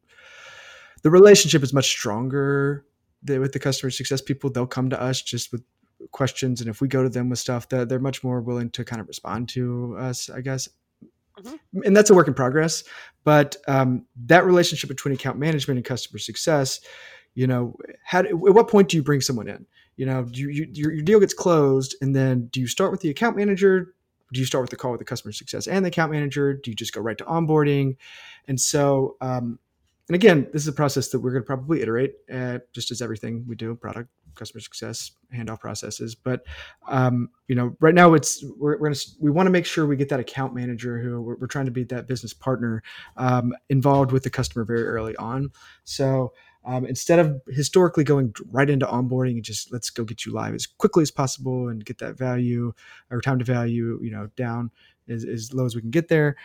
the 1.02 1.10
relationship 1.10 1.62
is 1.62 1.72
much 1.72 1.88
stronger 1.88 2.84
with 3.26 3.52
the 3.52 3.58
customer 3.58 3.90
success 3.90 4.20
people. 4.20 4.50
They'll 4.50 4.66
come 4.66 4.90
to 4.90 5.00
us 5.00 5.22
just 5.22 5.52
with 5.52 5.62
questions, 6.12 6.60
and 6.60 6.68
if 6.68 6.80
we 6.80 6.88
go 6.88 7.02
to 7.02 7.08
them 7.08 7.28
with 7.28 7.38
stuff, 7.38 7.68
that 7.70 7.88
they're 7.88 7.98
much 7.98 8.22
more 8.22 8.40
willing 8.40 8.70
to 8.70 8.84
kind 8.84 9.00
of 9.00 9.08
respond 9.08 9.48
to 9.50 9.96
us. 9.98 10.28
I 10.30 10.40
guess 10.40 10.68
Mm-hmm. 11.38 11.82
And 11.84 11.96
that's 11.96 12.10
a 12.10 12.14
work 12.14 12.28
in 12.28 12.34
progress. 12.34 12.84
But 13.24 13.56
um, 13.66 14.06
that 14.26 14.44
relationship 14.44 14.88
between 14.88 15.14
account 15.14 15.38
management 15.38 15.78
and 15.78 15.84
customer 15.84 16.18
success, 16.18 16.80
you 17.34 17.46
know, 17.46 17.76
how, 18.04 18.20
at 18.20 18.34
what 18.34 18.68
point 18.68 18.88
do 18.88 18.96
you 18.96 19.02
bring 19.02 19.20
someone 19.20 19.48
in? 19.48 19.66
You 19.96 20.06
know, 20.06 20.26
you, 20.32 20.48
you, 20.48 20.68
your, 20.72 20.92
your 20.92 21.02
deal 21.02 21.20
gets 21.20 21.34
closed, 21.34 21.96
and 22.00 22.14
then 22.14 22.46
do 22.52 22.60
you 22.60 22.66
start 22.66 22.90
with 22.90 23.00
the 23.00 23.10
account 23.10 23.36
manager? 23.36 23.94
Do 24.32 24.40
you 24.40 24.46
start 24.46 24.62
with 24.62 24.70
the 24.70 24.76
call 24.76 24.92
with 24.92 24.98
the 24.98 25.04
customer 25.04 25.32
success 25.32 25.66
and 25.66 25.84
the 25.84 25.88
account 25.88 26.12
manager? 26.12 26.54
Do 26.54 26.70
you 26.70 26.74
just 26.74 26.92
go 26.92 27.00
right 27.00 27.18
to 27.18 27.24
onboarding? 27.24 27.96
And 28.46 28.60
so, 28.60 29.16
um, 29.20 29.58
and 30.08 30.14
again, 30.14 30.48
this 30.52 30.62
is 30.62 30.68
a 30.68 30.72
process 30.72 31.08
that 31.10 31.20
we're 31.20 31.32
going 31.32 31.42
to 31.42 31.46
probably 31.46 31.82
iterate, 31.82 32.14
uh, 32.32 32.58
just 32.72 32.90
as 32.90 33.02
everything 33.02 33.44
we 33.46 33.54
do, 33.54 33.74
product, 33.74 34.08
customer 34.34 34.60
success, 34.60 35.10
handoff 35.34 35.60
processes. 35.60 36.14
But 36.14 36.46
um, 36.86 37.28
you 37.46 37.54
know, 37.54 37.76
right 37.80 37.94
now 37.94 38.14
it's 38.14 38.42
we're, 38.56 38.78
we're 38.78 38.88
gonna 38.88 39.00
we 39.20 39.30
want 39.30 39.46
to 39.46 39.50
make 39.50 39.66
sure 39.66 39.86
we 39.86 39.96
get 39.96 40.08
that 40.08 40.20
account 40.20 40.54
manager 40.54 40.98
who 40.98 41.20
we're, 41.20 41.36
we're 41.36 41.46
trying 41.46 41.66
to 41.66 41.70
be 41.70 41.84
that 41.84 42.06
business 42.06 42.32
partner 42.32 42.82
um, 43.18 43.52
involved 43.68 44.12
with 44.12 44.22
the 44.22 44.30
customer 44.30 44.64
very 44.64 44.86
early 44.86 45.16
on. 45.16 45.50
So. 45.84 46.32
Um, 46.64 46.84
instead 46.84 47.18
of 47.18 47.40
historically 47.48 48.04
going 48.04 48.34
right 48.50 48.68
into 48.68 48.84
onboarding 48.84 49.36
and 49.36 49.44
just 49.44 49.72
let's 49.72 49.88
go 49.88 50.04
get 50.04 50.26
you 50.26 50.32
live 50.32 50.54
as 50.54 50.66
quickly 50.66 51.00
as 51.00 51.10
possible 51.10 51.68
and 51.68 51.82
get 51.82 51.96
that 51.98 52.18
value 52.18 52.74
or 53.10 53.22
time 53.22 53.38
to 53.38 53.44
value, 53.44 53.98
you 54.02 54.10
know, 54.10 54.28
down 54.36 54.70
as, 55.08 55.24
as 55.24 55.54
low 55.54 55.64
as 55.64 55.74
we 55.74 55.80
can 55.80 55.90
get 55.90 56.08
there. 56.08 56.36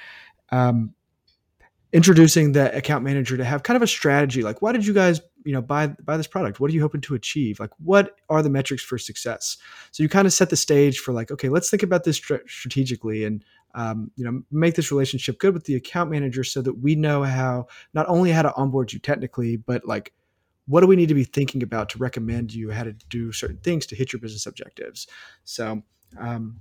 Um, 0.50 0.94
introducing 1.94 2.52
the 2.52 2.76
account 2.76 3.04
manager 3.04 3.38
to 3.38 3.46
have 3.46 3.64
kind 3.64 3.76
of 3.76 3.84
a 3.84 3.88
strategy 3.88 4.42
like 4.42 4.62
why 4.64 4.72
did 4.72 4.86
you 4.86 4.94
guys 4.94 5.22
you 5.46 5.54
know 5.54 5.62
buy 5.62 5.88
buy 5.88 6.18
this 6.18 6.28
product? 6.28 6.60
What 6.60 6.72
are 6.72 6.74
you 6.74 6.82
hoping 6.82 7.02
to 7.02 7.16
achieve? 7.16 7.60
Like 7.60 7.72
what 7.78 8.16
are 8.30 8.42
the 8.42 8.50
metrics 8.50 8.84
for 8.84 8.98
success? 8.98 9.58
So 9.92 10.04
you 10.04 10.10
kind 10.10 10.26
of 10.26 10.34
set 10.34 10.50
the 10.50 10.56
stage 10.56 11.00
for 11.00 11.14
like 11.14 11.32
okay 11.32 11.50
let's 11.50 11.70
think 11.70 11.84
about 11.84 12.04
this 12.04 12.18
strategically 12.18 13.24
and 13.26 13.44
um, 13.76 14.12
you 14.16 14.24
know 14.24 14.42
make 14.52 14.76
this 14.76 14.92
relationship 14.92 15.40
good 15.40 15.54
with 15.54 15.66
the 15.66 15.76
account 15.76 16.12
manager 16.12 16.44
so 16.44 16.62
that 16.62 16.80
we 16.80 16.96
know 16.96 17.24
how 17.24 17.68
not 17.94 18.08
only 18.08 18.32
how 18.32 18.42
to 18.42 18.56
onboard 18.56 18.94
you 18.94 19.00
technically 19.00 19.58
but 19.58 19.86
like 19.86 20.14
what 20.66 20.82
do 20.82 20.88
we 20.88 20.96
need 20.96 21.10
to 21.10 21.16
be 21.16 21.26
thinking 21.26 21.62
about 21.62 21.90
to 21.90 21.98
recommend 21.98 22.54
you 22.54 22.72
how 22.72 22.84
to 22.84 22.94
do 23.10 23.34
certain 23.34 23.58
things 23.58 23.86
to 23.86 23.96
hit 23.96 24.14
your 24.14 24.20
business 24.22 24.46
objectives? 24.46 25.08
So 25.44 25.82
um, 26.20 26.60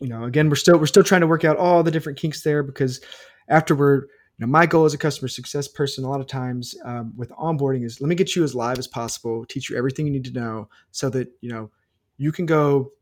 you 0.00 0.08
know 0.08 0.24
again 0.24 0.48
we're 0.48 0.56
still 0.56 0.78
we're 0.78 0.86
still 0.86 1.04
trying 1.04 1.20
to 1.20 1.26
work 1.26 1.44
out 1.44 1.56
all 1.56 1.82
the 1.82 1.90
different 1.90 2.18
kinks 2.18 2.42
there 2.42 2.62
because 2.62 3.00
after 3.48 3.74
we're 3.74 4.06
know, 4.38 4.46
my 4.46 4.66
goal 4.66 4.84
as 4.84 4.94
a 4.94 4.98
customer 4.98 5.28
success 5.28 5.68
person, 5.68 6.04
a 6.04 6.10
lot 6.10 6.20
of 6.20 6.26
times 6.26 6.74
um, 6.84 7.12
with 7.16 7.30
onboarding 7.32 7.84
is 7.84 8.00
let 8.00 8.08
me 8.08 8.14
get 8.14 8.34
you 8.34 8.44
as 8.44 8.54
live 8.54 8.78
as 8.78 8.86
possible, 8.86 9.44
teach 9.44 9.70
you 9.70 9.76
everything 9.76 10.06
you 10.06 10.12
need 10.12 10.24
to 10.24 10.32
know, 10.32 10.68
so 10.90 11.10
that 11.10 11.28
you 11.40 11.50
know 11.50 11.70
you 12.16 12.32
can 12.32 12.46
go 12.46 12.92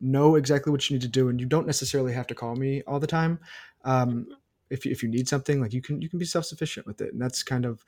know 0.00 0.36
exactly 0.36 0.70
what 0.70 0.88
you 0.88 0.94
need 0.94 1.02
to 1.02 1.08
do, 1.08 1.28
and 1.28 1.40
you 1.40 1.46
don't 1.46 1.66
necessarily 1.66 2.12
have 2.12 2.26
to 2.28 2.34
call 2.34 2.54
me 2.54 2.82
all 2.86 3.00
the 3.00 3.06
time. 3.06 3.38
Um, 3.84 4.26
if 4.70 4.86
if 4.86 5.02
you 5.02 5.08
need 5.08 5.28
something, 5.28 5.60
like 5.60 5.72
you 5.72 5.82
can 5.82 6.00
you 6.00 6.08
can 6.08 6.18
be 6.18 6.24
self 6.24 6.44
sufficient 6.44 6.86
with 6.86 7.00
it, 7.00 7.12
and 7.12 7.20
that's 7.20 7.42
kind 7.42 7.64
of 7.64 7.84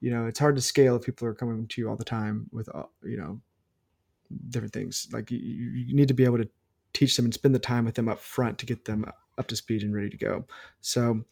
you 0.00 0.10
know 0.10 0.26
it's 0.26 0.38
hard 0.38 0.56
to 0.56 0.62
scale 0.62 0.96
if 0.96 1.02
people 1.02 1.28
are 1.28 1.34
coming 1.34 1.66
to 1.66 1.80
you 1.80 1.88
all 1.88 1.96
the 1.96 2.04
time 2.04 2.48
with 2.52 2.74
uh, 2.74 2.84
you 3.02 3.16
know 3.16 3.40
different 4.48 4.72
things. 4.72 5.08
Like 5.12 5.30
you, 5.30 5.38
you 5.38 5.94
need 5.94 6.08
to 6.08 6.14
be 6.14 6.24
able 6.24 6.38
to 6.38 6.48
teach 6.92 7.16
them 7.16 7.26
and 7.26 7.34
spend 7.34 7.54
the 7.54 7.58
time 7.60 7.84
with 7.84 7.94
them 7.94 8.08
up 8.08 8.20
front 8.20 8.58
to 8.58 8.66
get 8.66 8.84
them 8.84 9.04
up 9.38 9.46
to 9.48 9.56
speed 9.56 9.82
and 9.82 9.94
ready 9.94 10.10
to 10.10 10.16
go. 10.16 10.44
So 10.80 11.24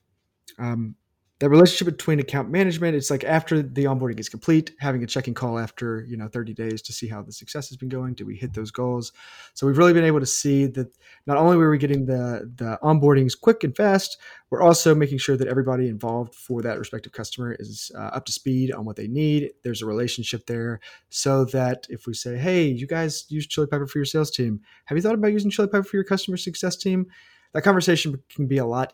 um, 0.58 0.94
that 1.40 1.50
relationship 1.50 1.96
between 1.96 2.18
account 2.18 2.50
management 2.50 2.96
it's 2.96 3.10
like 3.10 3.22
after 3.22 3.62
the 3.62 3.84
onboarding 3.84 4.18
is 4.18 4.28
complete 4.28 4.72
having 4.80 5.04
a 5.04 5.06
checking 5.06 5.34
call 5.34 5.58
after 5.58 6.04
you 6.08 6.16
know 6.16 6.26
30 6.26 6.52
days 6.52 6.82
to 6.82 6.92
see 6.92 7.06
how 7.06 7.22
the 7.22 7.32
success 7.32 7.68
has 7.68 7.76
been 7.76 7.88
going. 7.88 8.14
Do 8.14 8.26
we 8.26 8.34
hit 8.34 8.54
those 8.54 8.70
goals? 8.70 9.12
So 9.54 9.66
we've 9.66 9.78
really 9.78 9.92
been 9.92 10.04
able 10.04 10.20
to 10.20 10.26
see 10.26 10.66
that 10.66 10.88
not 11.26 11.36
only 11.36 11.56
were 11.56 11.70
we 11.70 11.78
getting 11.78 12.06
the 12.06 12.50
the 12.56 12.78
onboardings 12.82 13.38
quick 13.40 13.62
and 13.62 13.76
fast 13.76 14.18
we're 14.50 14.62
also 14.62 14.94
making 14.94 15.18
sure 15.18 15.36
that 15.36 15.46
everybody 15.46 15.88
involved 15.88 16.34
for 16.34 16.62
that 16.62 16.78
respective 16.78 17.12
customer 17.12 17.54
is 17.58 17.92
uh, 17.94 18.00
up 18.00 18.24
to 18.24 18.32
speed 18.32 18.72
on 18.72 18.84
what 18.84 18.96
they 18.96 19.06
need. 19.06 19.50
There's 19.62 19.82
a 19.82 19.86
relationship 19.86 20.46
there 20.46 20.80
so 21.10 21.44
that 21.46 21.86
if 21.88 22.06
we 22.06 22.14
say 22.14 22.36
hey 22.36 22.66
you 22.66 22.86
guys 22.86 23.26
use 23.28 23.46
Chili 23.46 23.68
Piper 23.68 23.86
for 23.86 23.98
your 23.98 24.06
sales 24.06 24.30
team. 24.30 24.60
Have 24.86 24.98
you 24.98 25.02
thought 25.02 25.14
about 25.14 25.32
using 25.32 25.50
Chili 25.50 25.68
Piper 25.68 25.84
for 25.84 25.96
your 25.96 26.04
customer 26.04 26.36
success 26.36 26.76
team? 26.76 27.06
That 27.54 27.62
conversation 27.62 28.22
can 28.34 28.46
be 28.46 28.58
a 28.58 28.66
lot 28.66 28.92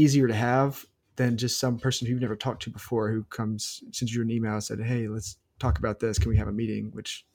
easier 0.00 0.26
to 0.26 0.34
have 0.34 0.86
than 1.16 1.36
just 1.36 1.60
some 1.60 1.78
person 1.78 2.06
who 2.06 2.12
you've 2.12 2.22
never 2.22 2.36
talked 2.36 2.62
to 2.62 2.70
before 2.70 3.10
who 3.10 3.24
comes 3.24 3.82
sends 3.92 4.14
you 4.14 4.22
an 4.22 4.30
email 4.30 4.54
and 4.54 4.64
said, 4.64 4.80
"Hey, 4.80 5.06
let's 5.08 5.36
talk 5.58 5.78
about 5.78 6.00
this. 6.00 6.18
Can 6.18 6.30
we 6.30 6.36
have 6.36 6.48
a 6.48 6.52
meeting?" 6.52 6.90
Which, 6.92 7.26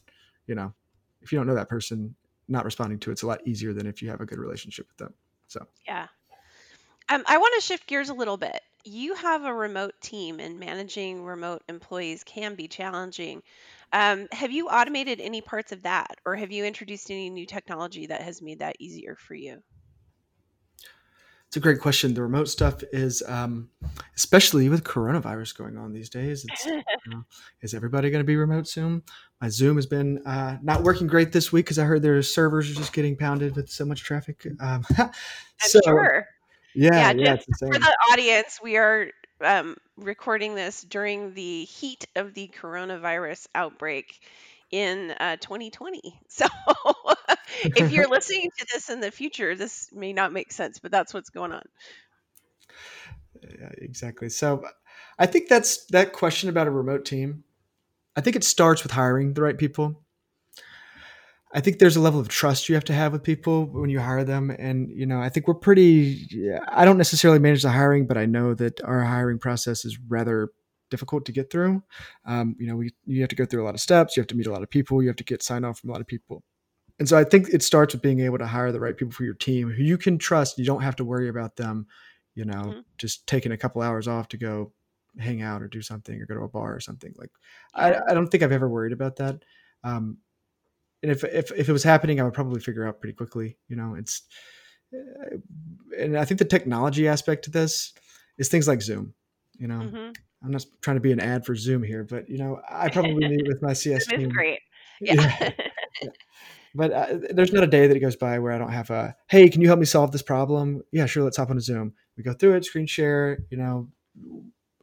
you 0.48 0.56
know, 0.56 0.74
if 1.22 1.32
you 1.32 1.38
don't 1.38 1.48
know 1.48 1.56
that 1.56 1.70
person, 1.70 2.16
not 2.48 2.66
responding 2.66 3.00
to 3.00 3.12
it's 3.12 3.24
a 3.24 3.28
lot 3.28 3.46
easier 3.46 3.74
than 3.74 3.88
if 3.88 4.02
you 4.02 4.10
have 4.10 4.22
a 4.22 4.26
good 4.26 4.40
relationship 4.40 4.88
with 4.88 4.98
them. 4.98 5.14
So 5.48 5.68
yeah, 5.88 6.08
um, 7.10 7.24
I 7.28 7.38
want 7.38 7.54
to 7.56 7.66
shift 7.66 7.88
gears 7.88 8.10
a 8.10 8.14
little 8.14 8.38
bit. 8.38 8.60
You 8.84 9.16
have 9.16 9.46
a 9.46 9.54
remote 9.54 9.94
team, 10.02 10.40
and 10.40 10.60
managing 10.60 11.24
remote 11.24 11.64
employees 11.70 12.24
can 12.24 12.56
be 12.56 12.68
challenging. 12.68 13.42
Um, 13.94 14.28
have 14.32 14.52
you 14.52 14.68
automated 14.68 15.22
any 15.22 15.42
parts 15.42 15.72
of 15.72 15.84
that, 15.84 16.18
or 16.26 16.36
have 16.36 16.52
you 16.52 16.66
introduced 16.66 17.10
any 17.12 17.30
new 17.30 17.46
technology 17.46 18.08
that 18.08 18.22
has 18.22 18.42
made 18.42 18.60
that 18.60 18.76
easier 18.80 19.16
for 19.16 19.36
you? 19.36 19.62
It's 21.56 21.58
a 21.58 21.62
great 21.62 21.80
question. 21.80 22.14
The 22.14 22.22
remote 22.22 22.50
stuff 22.50 22.84
is, 22.92 23.24
um, 23.26 23.70
especially 24.18 24.68
with 24.68 24.84
coronavirus 24.84 25.58
going 25.58 25.78
on 25.78 25.94
these 25.94 26.10
days. 26.10 26.46
you 26.66 26.84
know, 27.08 27.24
is 27.62 27.74
everybody 27.74 28.10
going 28.10 28.20
to 28.20 28.28
be 28.28 28.36
remote 28.36 28.68
soon? 28.68 29.04
My 29.40 29.48
Zoom 29.48 29.78
has 29.78 29.86
been 29.86 30.22
uh, 30.26 30.58
not 30.62 30.84
working 30.84 31.08
great 31.08 31.32
this 31.32 31.54
week 31.54 31.64
because 31.64 31.80
I 31.80 31.86
heard 31.86 32.02
their 32.02 32.22
servers 32.24 32.70
are 32.70 32.74
just 32.74 32.92
getting 32.92 33.16
pounded 33.16 33.56
with 33.56 33.70
so 33.70 33.86
much 33.86 34.04
traffic. 34.04 34.46
Um, 34.60 34.84
so, 35.60 35.80
sure. 35.86 36.26
Yeah, 36.76 37.12
yeah, 37.12 37.14
yeah 37.14 37.36
for 37.58 37.80
the 37.80 37.96
audience, 38.12 38.60
we 38.62 38.76
are 38.76 39.08
um, 39.40 39.78
recording 39.96 40.56
this 40.56 40.82
during 40.82 41.36
the 41.36 41.64
heat 41.64 42.06
of 42.18 42.34
the 42.34 42.52
coronavirus 42.62 43.48
outbreak 43.56 44.20
in 44.72 45.12
uh, 45.22 45.38
2020. 45.38 46.20
So 46.28 46.48
if 47.64 47.92
you're 47.92 48.08
listening 48.10 48.50
to 48.58 48.66
this 48.74 48.90
in 48.90 49.00
the 49.00 49.12
future, 49.12 49.56
this 49.56 49.90
may 49.94 50.14
not 50.14 50.34
make 50.34 50.52
sense, 50.52 50.80
but 50.80 50.92
that's 50.92 51.14
what's 51.14 51.30
going 51.30 51.52
on. 51.52 51.64
Yeah, 53.42 53.72
exactly. 53.78 54.30
So 54.30 54.64
I 55.20 55.26
think 55.26 55.50
that's 55.50 55.86
that 55.88 56.14
question 56.14 56.50
about 56.50 56.68
a 56.68 56.72
remote 56.72 57.06
team. 57.06 57.44
I 58.16 58.22
think 58.22 58.36
it 58.36 58.44
starts 58.44 58.84
with 58.84 58.92
hiring 58.92 59.34
the 59.34 59.42
right 59.42 59.58
people. 59.58 60.02
I 61.54 61.62
think 61.62 61.80
there's 61.80 61.96
a 61.96 62.02
level 62.02 62.20
of 62.20 62.28
trust 62.28 62.68
you 62.68 62.76
have 62.76 62.84
to 62.86 62.94
have 62.94 63.14
with 63.14 63.24
people 63.24 63.66
when 63.66 63.90
you 63.90 64.00
hire 64.00 64.26
them. 64.26 64.50
And, 64.50 64.90
you 64.90 65.06
know, 65.06 65.22
I 65.22 65.30
think 65.30 65.48
we're 65.48 65.54
pretty, 65.54 66.28
I 66.68 66.84
don't 66.84 66.98
necessarily 66.98 67.40
manage 67.40 67.62
the 67.62 67.70
hiring, 67.70 68.08
but 68.08 68.18
I 68.18 68.26
know 68.26 68.54
that 68.56 68.82
our 68.84 69.04
hiring 69.04 69.40
process 69.40 69.86
is 69.86 69.98
rather 70.10 70.50
difficult 70.92 71.26
to 71.26 71.32
get 71.32 71.50
through. 71.50 71.82
Um, 72.26 72.56
you 72.60 72.68
know, 72.68 72.76
we, 72.76 72.92
you 73.06 73.22
have 73.22 73.30
to 73.30 73.38
go 73.38 73.46
through 73.46 73.64
a 73.64 73.66
lot 73.66 73.74
of 73.74 73.80
steps. 73.80 74.18
You 74.18 74.22
have 74.22 74.28
to 74.28 74.36
meet 74.36 74.48
a 74.48 74.52
lot 74.52 74.64
of 74.64 74.70
people. 74.70 75.02
You 75.02 75.08
have 75.08 75.16
to 75.18 75.24
get 75.24 75.44
sign 75.44 75.64
off 75.64 75.80
from 75.80 75.92
a 75.92 75.94
lot 75.94 76.02
of 76.02 76.08
people. 76.08 76.44
And 77.00 77.10
so 77.10 77.18
I 77.18 77.24
think 77.24 77.50
it 77.50 77.62
starts 77.62 77.94
with 77.94 78.02
being 78.02 78.22
able 78.22 78.38
to 78.38 78.48
hire 78.48 78.72
the 78.72 78.80
right 78.80 78.96
people 78.96 79.12
for 79.12 79.24
your 79.24 79.34
team 79.34 79.70
who 79.70 79.84
you 79.84 79.98
can 79.98 80.18
trust. 80.18 80.58
You 80.58 80.66
don't 80.66 80.82
have 80.82 80.96
to 80.98 81.06
worry 81.06 81.28
about 81.28 81.58
them, 81.58 81.88
you 82.36 82.46
know, 82.46 82.64
mm-hmm. 82.64 82.80
just 82.98 83.28
taking 83.28 83.52
a 83.52 83.58
couple 83.58 83.82
hours 83.82 84.08
off 84.08 84.30
to 84.30 84.38
go 84.38 84.72
hang 85.20 85.42
out 85.42 85.62
or 85.62 85.68
do 85.68 85.82
something 85.82 86.22
or 86.22 86.26
go 86.26 86.36
to 86.36 86.44
a 86.44 86.48
bar 86.48 86.74
or 86.74 86.80
something. 86.80 87.14
Like, 87.18 87.32
I, 87.74 87.96
I 88.10 88.14
don't 88.14 88.28
think 88.28 88.44
I've 88.44 88.52
ever 88.52 88.70
worried 88.70 88.94
about 88.94 89.18
that. 89.18 89.44
Um, 89.84 90.18
and 91.04 91.12
if, 91.12 91.24
if, 91.24 91.52
if 91.52 91.70
it 91.70 91.74
was 91.74 91.84
happening, 91.84 92.20
I 92.20 92.24
would 92.24 92.34
probably 92.34 92.62
figure 92.62 92.88
out 92.88 93.02
pretty 93.02 93.14
quickly, 93.14 93.58
you 93.68 93.76
know, 93.76 93.96
it's, 93.96 94.24
uh, 94.94 95.38
and 96.00 96.18
I 96.18 96.26
think 96.26 96.40
the 96.40 96.46
technology 96.46 97.08
aspect 97.08 97.44
to 97.46 97.52
this 97.52 97.94
is 98.38 98.48
things 98.48 98.68
like 98.68 98.82
Zoom, 98.82 99.14
you 99.58 99.68
know, 99.68 99.80
mm-hmm. 99.80 100.12
I'm 100.44 100.52
not 100.52 100.66
trying 100.82 100.96
to 100.98 101.02
be 101.02 101.12
an 101.12 101.20
ad 101.20 101.46
for 101.46 101.56
Zoom 101.56 101.84
here, 101.84 102.04
but 102.04 102.30
you 102.30 102.38
know, 102.38 102.62
I 102.70 102.90
probably 102.90 103.28
meet 103.28 103.48
with 103.48 103.62
my 103.62 103.74
CS 103.74 104.08
team. 104.08 104.30
great. 104.30 104.60
Yeah. 105.02 105.36
yeah. 106.02 106.10
But 106.76 106.92
uh, 106.92 107.18
there's 107.32 107.54
not 107.54 107.64
a 107.64 107.68
day 107.68 107.88
that 107.88 107.96
it 107.96 108.02
goes 108.02 108.18
by 108.18 108.38
where 108.38 108.52
I 108.52 108.58
don't 108.58 108.72
have 108.72 108.90
a, 108.90 109.16
hey, 109.30 109.50
can 109.50 109.62
you 109.62 109.68
help 109.68 109.80
me 109.80 109.86
solve 109.86 110.12
this 110.12 110.22
problem? 110.22 110.82
Yeah, 110.92 111.06
sure. 111.06 111.24
Let's 111.24 111.38
hop 111.38 111.50
on 111.50 111.58
a 111.58 111.62
Zoom. 111.62 111.94
We 112.18 112.24
go 112.24 112.34
through 112.34 112.56
it, 112.56 112.66
screen 112.66 112.86
share. 112.86 113.40
You 113.50 113.58
know, 113.58 113.90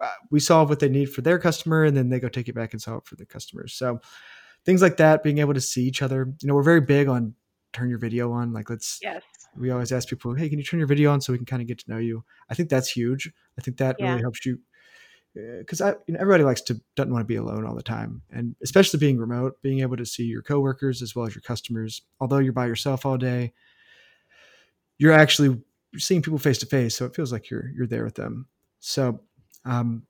uh, 0.00 0.10
we 0.30 0.40
solve 0.40 0.70
what 0.70 0.80
they 0.80 0.88
need 0.88 1.10
for 1.10 1.20
their 1.20 1.38
customer, 1.38 1.84
and 1.84 1.94
then 1.94 2.08
they 2.08 2.18
go 2.18 2.28
take 2.28 2.48
it 2.48 2.54
back 2.54 2.72
and 2.72 2.80
solve 2.80 3.02
it 3.02 3.06
for 3.06 3.16
the 3.16 3.26
customers. 3.26 3.74
So 3.74 4.00
things 4.64 4.80
like 4.80 4.96
that, 4.96 5.22
being 5.22 5.38
able 5.38 5.54
to 5.54 5.60
see 5.60 5.84
each 5.84 6.00
other. 6.00 6.32
You 6.40 6.48
know, 6.48 6.54
we're 6.54 6.62
very 6.62 6.80
big 6.80 7.08
on 7.08 7.34
turn 7.74 7.90
your 7.90 7.98
video 7.98 8.32
on. 8.32 8.52
Like, 8.52 8.70
let's. 8.70 8.98
Yes. 9.02 9.22
We 9.54 9.70
always 9.70 9.92
ask 9.92 10.08
people, 10.08 10.34
hey, 10.34 10.48
can 10.48 10.58
you 10.58 10.64
turn 10.64 10.80
your 10.80 10.86
video 10.86 11.12
on 11.12 11.20
so 11.20 11.30
we 11.30 11.36
can 11.36 11.44
kind 11.44 11.60
of 11.60 11.68
get 11.68 11.78
to 11.80 11.90
know 11.90 11.98
you? 11.98 12.24
I 12.48 12.54
think 12.54 12.70
that's 12.70 12.88
huge. 12.88 13.30
I 13.58 13.60
think 13.60 13.76
that 13.76 13.96
yeah. 13.98 14.08
really 14.08 14.22
helps 14.22 14.46
you 14.46 14.58
because 15.34 15.80
I 15.80 15.90
you 16.06 16.14
know, 16.14 16.20
everybody 16.20 16.44
likes 16.44 16.60
to 16.62 16.80
doesn't 16.94 17.12
want 17.12 17.22
to 17.22 17.26
be 17.26 17.36
alone 17.36 17.66
all 17.66 17.74
the 17.74 17.82
time, 17.82 18.22
and 18.30 18.54
especially 18.62 18.98
being 18.98 19.18
remote, 19.18 19.60
being 19.62 19.80
able 19.80 19.96
to 19.96 20.06
see 20.06 20.24
your 20.24 20.42
coworkers 20.42 21.02
as 21.02 21.14
well 21.14 21.26
as 21.26 21.34
your 21.34 21.42
customers. 21.42 22.02
Although 22.20 22.38
you're 22.38 22.52
by 22.52 22.66
yourself 22.66 23.06
all 23.06 23.16
day, 23.16 23.52
you're 24.98 25.12
actually 25.12 25.60
seeing 25.96 26.22
people 26.22 26.38
face 26.38 26.58
to 26.58 26.66
face, 26.66 26.94
so 26.94 27.06
it 27.06 27.14
feels 27.14 27.32
like 27.32 27.50
you're 27.50 27.70
you're 27.74 27.86
there 27.86 28.04
with 28.04 28.14
them. 28.14 28.46
So, 28.80 29.20
um, 29.64 30.02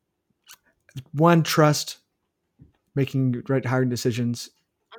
one, 1.12 1.42
trust, 1.42 1.98
making 2.94 3.42
right 3.48 3.64
hiring 3.64 3.90
decisions, 3.90 4.50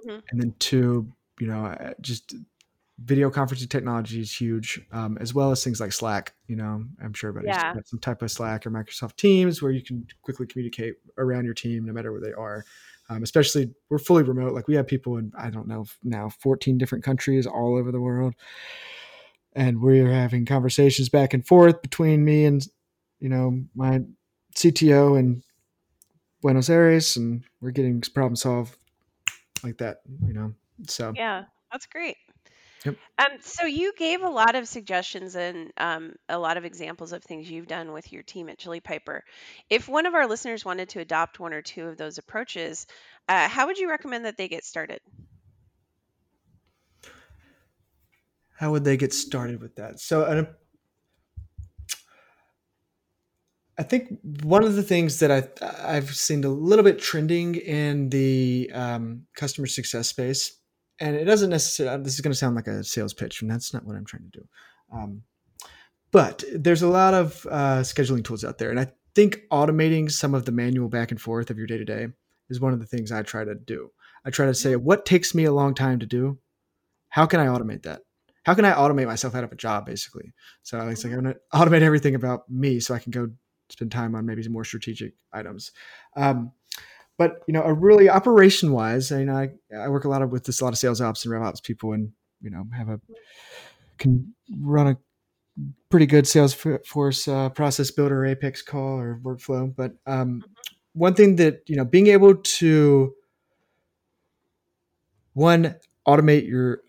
mm-hmm. 0.05 0.19
and 0.31 0.41
then 0.41 0.55
two, 0.59 1.11
you 1.39 1.47
know, 1.47 1.93
just 1.99 2.35
video 2.99 3.29
conferencing 3.29 3.69
technology 3.69 4.21
is 4.21 4.31
huge, 4.31 4.81
um, 4.91 5.17
as 5.19 5.33
well 5.33 5.51
as 5.51 5.63
things 5.63 5.79
like 5.79 5.91
Slack. 5.91 6.33
You 6.47 6.55
know, 6.55 6.85
I'm 7.03 7.13
sure 7.13 7.29
everybody's 7.29 7.55
yeah. 7.55 7.73
got 7.73 7.87
some 7.87 7.99
type 7.99 8.21
of 8.21 8.31
Slack 8.31 8.65
or 8.65 8.71
Microsoft 8.71 9.15
Teams 9.15 9.61
where 9.61 9.71
you 9.71 9.81
can 9.81 10.05
quickly 10.21 10.45
communicate 10.45 10.95
around 11.17 11.45
your 11.45 11.53
team, 11.53 11.85
no 11.85 11.93
matter 11.93 12.11
where 12.11 12.21
they 12.21 12.33
are. 12.33 12.65
Um, 13.09 13.23
especially, 13.23 13.71
we're 13.89 13.99
fully 13.99 14.23
remote. 14.23 14.53
Like 14.53 14.67
we 14.67 14.75
have 14.75 14.87
people 14.87 15.17
in 15.17 15.31
I 15.37 15.49
don't 15.49 15.67
know 15.67 15.85
now 16.03 16.29
14 16.29 16.77
different 16.77 17.03
countries 17.03 17.45
all 17.45 17.75
over 17.77 17.91
the 17.91 17.99
world, 17.99 18.35
and 19.53 19.81
we're 19.81 20.11
having 20.11 20.45
conversations 20.45 21.09
back 21.09 21.33
and 21.33 21.45
forth 21.45 21.81
between 21.81 22.23
me 22.23 22.45
and 22.45 22.65
you 23.19 23.29
know 23.29 23.63
my 23.75 24.01
CTO 24.55 25.19
and 25.19 25.43
Buenos 26.41 26.69
Aires, 26.69 27.17
and 27.17 27.43
we're 27.59 27.71
getting 27.71 28.01
problem 28.01 28.35
solved 28.35 28.77
like 29.63 29.77
that. 29.79 30.01
You 30.25 30.33
know, 30.33 30.53
so 30.87 31.11
Yeah, 31.15 31.43
that's 31.71 31.85
great. 31.87 32.15
Yep. 32.85 32.97
Um, 33.17 33.37
so 33.41 33.65
you 33.65 33.93
gave 33.97 34.21
a 34.21 34.29
lot 34.29 34.55
of 34.55 34.67
suggestions 34.67 35.35
and 35.35 35.71
um, 35.77 36.13
a 36.27 36.37
lot 36.37 36.57
of 36.57 36.65
examples 36.65 37.13
of 37.13 37.23
things 37.23 37.49
you've 37.49 37.67
done 37.67 37.93
with 37.93 38.11
your 38.11 38.23
team 38.23 38.49
at 38.49 38.57
Chili 38.57 38.79
Piper. 38.79 39.23
If 39.69 39.87
one 39.87 40.05
of 40.05 40.15
our 40.15 40.27
listeners 40.27 40.65
wanted 40.65 40.89
to 40.89 40.99
adopt 40.99 41.39
one 41.39 41.53
or 41.53 41.61
two 41.61 41.87
of 41.87 41.97
those 41.97 42.17
approaches, 42.17 42.87
uh, 43.29 43.47
how 43.47 43.67
would 43.67 43.77
you 43.77 43.89
recommend 43.89 44.25
that 44.25 44.37
they 44.37 44.47
get 44.47 44.65
started? 44.65 44.99
how 48.63 48.71
would 48.71 48.85
they 48.85 48.95
get 48.95 49.13
started 49.13 49.61
with 49.61 49.75
that? 49.75 49.99
So, 49.99 50.23
an, 50.23 50.47
I 53.77 53.83
think 53.83 54.19
one 54.43 54.63
of 54.63 54.75
the 54.75 54.83
things 54.83 55.19
that 55.19 55.31
I 55.31 55.95
I've 55.95 56.15
seen 56.15 56.45
a 56.45 56.49
little 56.49 56.83
bit 56.83 56.99
trending 56.99 57.55
in 57.55 58.09
the 58.09 58.71
um, 58.73 59.23
customer 59.35 59.67
success 59.67 60.07
space, 60.07 60.59
and 60.99 61.15
it 61.15 61.25
doesn't 61.25 61.49
necessarily. 61.49 62.03
This 62.03 62.15
is 62.15 62.21
going 62.21 62.31
to 62.31 62.37
sound 62.37 62.55
like 62.55 62.67
a 62.67 62.83
sales 62.83 63.13
pitch, 63.13 63.41
and 63.41 63.49
that's 63.49 63.73
not 63.73 63.85
what 63.85 63.95
I'm 63.95 64.05
trying 64.05 64.29
to 64.31 64.39
do. 64.39 64.47
Um, 64.91 65.23
but 66.11 66.43
there's 66.53 66.83
a 66.83 66.87
lot 66.87 67.13
of 67.13 67.47
uh, 67.49 67.79
scheduling 67.79 68.23
tools 68.23 68.43
out 68.43 68.57
there, 68.57 68.69
and 68.69 68.79
I 68.79 68.91
think 69.15 69.41
automating 69.51 70.11
some 70.11 70.33
of 70.33 70.45
the 70.45 70.51
manual 70.51 70.89
back 70.89 71.11
and 71.11 71.19
forth 71.19 71.49
of 71.49 71.57
your 71.57 71.67
day 71.67 71.77
to 71.77 71.85
day 71.85 72.07
is 72.49 72.59
one 72.59 72.73
of 72.73 72.79
the 72.79 72.85
things 72.85 73.11
I 73.11 73.23
try 73.23 73.43
to 73.43 73.55
do. 73.55 73.89
I 74.25 74.29
try 74.29 74.45
to 74.45 74.53
say 74.53 74.75
what 74.75 75.05
takes 75.05 75.35
me 75.35 75.45
a 75.45 75.51
long 75.51 75.73
time 75.73 75.99
to 75.99 76.05
do. 76.05 76.39
How 77.09 77.25
can 77.25 77.39
I 77.39 77.47
automate 77.47 77.83
that? 77.83 78.01
How 78.43 78.53
can 78.53 78.65
I 78.65 78.73
automate 78.73 79.07
myself 79.07 79.35
out 79.35 79.43
of 79.43 79.51
a 79.51 79.55
job, 79.55 79.85
basically? 79.85 80.33
So 80.63 80.79
it's 80.87 81.03
like 81.03 81.13
I'm 81.13 81.23
going 81.23 81.35
to 81.35 81.39
automate 81.53 81.81
everything 81.81 82.15
about 82.15 82.49
me, 82.49 82.79
so 82.79 82.93
I 82.93 82.99
can 82.99 83.11
go 83.11 83.29
spend 83.69 83.91
time 83.91 84.15
on 84.15 84.25
maybe 84.25 84.43
some 84.43 84.53
more 84.53 84.65
strategic 84.65 85.13
items. 85.31 85.71
Um, 86.15 86.51
but 87.17 87.41
you 87.47 87.53
know, 87.53 87.63
a 87.63 87.73
really 87.73 88.09
operation 88.09 88.71
wise, 88.71 89.11
you 89.11 89.25
know, 89.25 89.35
I, 89.35 89.49
I 89.77 89.89
work 89.89 90.05
a 90.05 90.09
lot 90.09 90.21
of 90.21 90.31
with 90.31 90.45
this 90.45 90.61
a 90.61 90.63
lot 90.63 90.73
of 90.73 90.79
sales 90.79 91.01
ops 91.01 91.25
and 91.25 91.31
rev 91.31 91.43
ops 91.43 91.61
people, 91.61 91.93
and 91.93 92.11
you 92.41 92.49
know, 92.49 92.65
have 92.75 92.89
a 92.89 92.99
can 93.97 94.33
run 94.59 94.87
a 94.87 94.97
pretty 95.89 96.05
good 96.05 96.25
Salesforce 96.25 97.31
uh, 97.31 97.49
process 97.49 97.91
builder 97.91 98.25
Apex 98.25 98.61
call 98.61 98.99
or 98.99 99.19
workflow. 99.23 99.73
But 99.75 99.93
um, 100.07 100.43
one 100.93 101.13
thing 101.13 101.35
that 101.37 101.61
you 101.67 101.75
know, 101.75 101.85
being 101.85 102.07
able 102.07 102.35
to 102.35 103.13
one 105.33 105.75
automate 106.07 106.47
your 106.47 106.81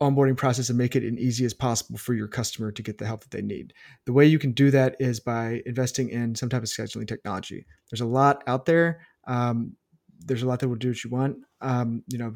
onboarding 0.00 0.36
process 0.36 0.68
and 0.68 0.76
make 0.76 0.94
it 0.94 1.02
as 1.02 1.12
easy 1.14 1.44
as 1.44 1.54
possible 1.54 1.98
for 1.98 2.12
your 2.12 2.28
customer 2.28 2.70
to 2.70 2.82
get 2.82 2.98
the 2.98 3.06
help 3.06 3.22
that 3.22 3.30
they 3.30 3.40
need. 3.40 3.72
The 4.04 4.12
way 4.12 4.26
you 4.26 4.38
can 4.38 4.52
do 4.52 4.70
that 4.70 4.96
is 5.00 5.20
by 5.20 5.62
investing 5.64 6.10
in 6.10 6.34
some 6.34 6.50
type 6.50 6.62
of 6.62 6.68
scheduling 6.68 7.08
technology. 7.08 7.64
There's 7.90 8.02
a 8.02 8.06
lot 8.06 8.42
out 8.46 8.66
there. 8.66 9.00
Um, 9.26 9.76
there's 10.24 10.42
a 10.42 10.46
lot 10.46 10.60
that 10.60 10.68
will 10.68 10.76
do 10.76 10.88
what 10.88 11.04
you 11.04 11.10
want. 11.10 11.38
Um, 11.60 12.02
you 12.08 12.18
know, 12.18 12.34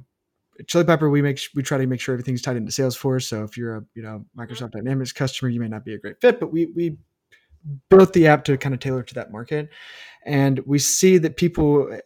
Chili 0.67 0.85
Piper, 0.85 1.09
we 1.09 1.23
make 1.23 1.41
we 1.55 1.63
try 1.63 1.79
to 1.79 1.87
make 1.87 2.01
sure 2.01 2.13
everything's 2.13 2.43
tied 2.43 2.57
into 2.57 2.73
Salesforce. 2.73 3.25
So 3.25 3.45
if 3.45 3.57
you're 3.57 3.77
a 3.77 3.85
you 3.95 4.03
know 4.03 4.25
Microsoft 4.37 4.73
Dynamics 4.73 5.13
customer, 5.13 5.49
you 5.49 5.61
may 5.61 5.69
not 5.69 5.85
be 5.85 5.95
a 5.95 5.99
great 5.99 6.21
fit, 6.21 6.41
but 6.41 6.53
we 6.53 6.67
we 6.67 6.99
built 7.89 8.13
the 8.13 8.27
app 8.27 8.45
to 8.45 8.57
kind 8.57 8.75
of 8.75 8.81
tailor 8.81 9.03
to 9.03 9.15
that 9.15 9.33
market, 9.33 9.71
and 10.25 10.61
we 10.67 10.79
see 10.79 11.19
that 11.19 11.37
people 11.37 11.99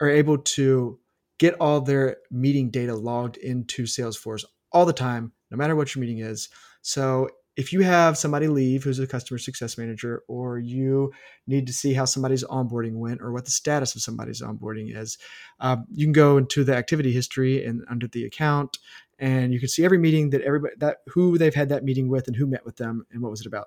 are 0.00 0.08
able 0.08 0.38
to 0.38 0.98
get 1.38 1.54
all 1.54 1.80
their 1.80 2.18
meeting 2.30 2.70
data 2.70 2.94
logged 2.94 3.36
into 3.38 3.84
Salesforce 3.84 4.44
all 4.70 4.86
the 4.86 4.92
time, 4.92 5.32
no 5.50 5.56
matter 5.56 5.74
what 5.74 5.94
your 5.94 6.00
meeting 6.00 6.18
is. 6.18 6.48
So 6.82 7.28
if 7.56 7.72
you 7.72 7.82
have 7.82 8.16
somebody 8.16 8.48
leave 8.48 8.84
who's 8.84 8.98
a 8.98 9.06
customer 9.06 9.38
success 9.38 9.76
manager, 9.76 10.22
or 10.28 10.58
you 10.58 11.12
need 11.46 11.66
to 11.66 11.72
see 11.72 11.92
how 11.92 12.04
somebody's 12.04 12.44
onboarding 12.44 12.94
went, 12.94 13.20
or 13.20 13.32
what 13.32 13.44
the 13.44 13.50
status 13.50 13.94
of 13.94 14.02
somebody's 14.02 14.40
onboarding 14.40 14.96
is, 14.96 15.18
um, 15.60 15.84
you 15.90 16.06
can 16.06 16.12
go 16.12 16.36
into 16.38 16.64
the 16.64 16.74
activity 16.74 17.12
history 17.12 17.64
and 17.64 17.84
under 17.90 18.08
the 18.08 18.24
account, 18.24 18.78
and 19.18 19.52
you 19.52 19.60
can 19.60 19.68
see 19.68 19.84
every 19.84 19.98
meeting 19.98 20.30
that 20.30 20.40
everybody 20.42 20.74
that 20.78 20.98
who 21.08 21.36
they've 21.38 21.54
had 21.54 21.68
that 21.68 21.84
meeting 21.84 22.08
with 22.08 22.26
and 22.26 22.36
who 22.36 22.46
met 22.46 22.64
with 22.64 22.76
them 22.76 23.06
and 23.10 23.22
what 23.22 23.30
was 23.30 23.40
it 23.40 23.46
about. 23.46 23.66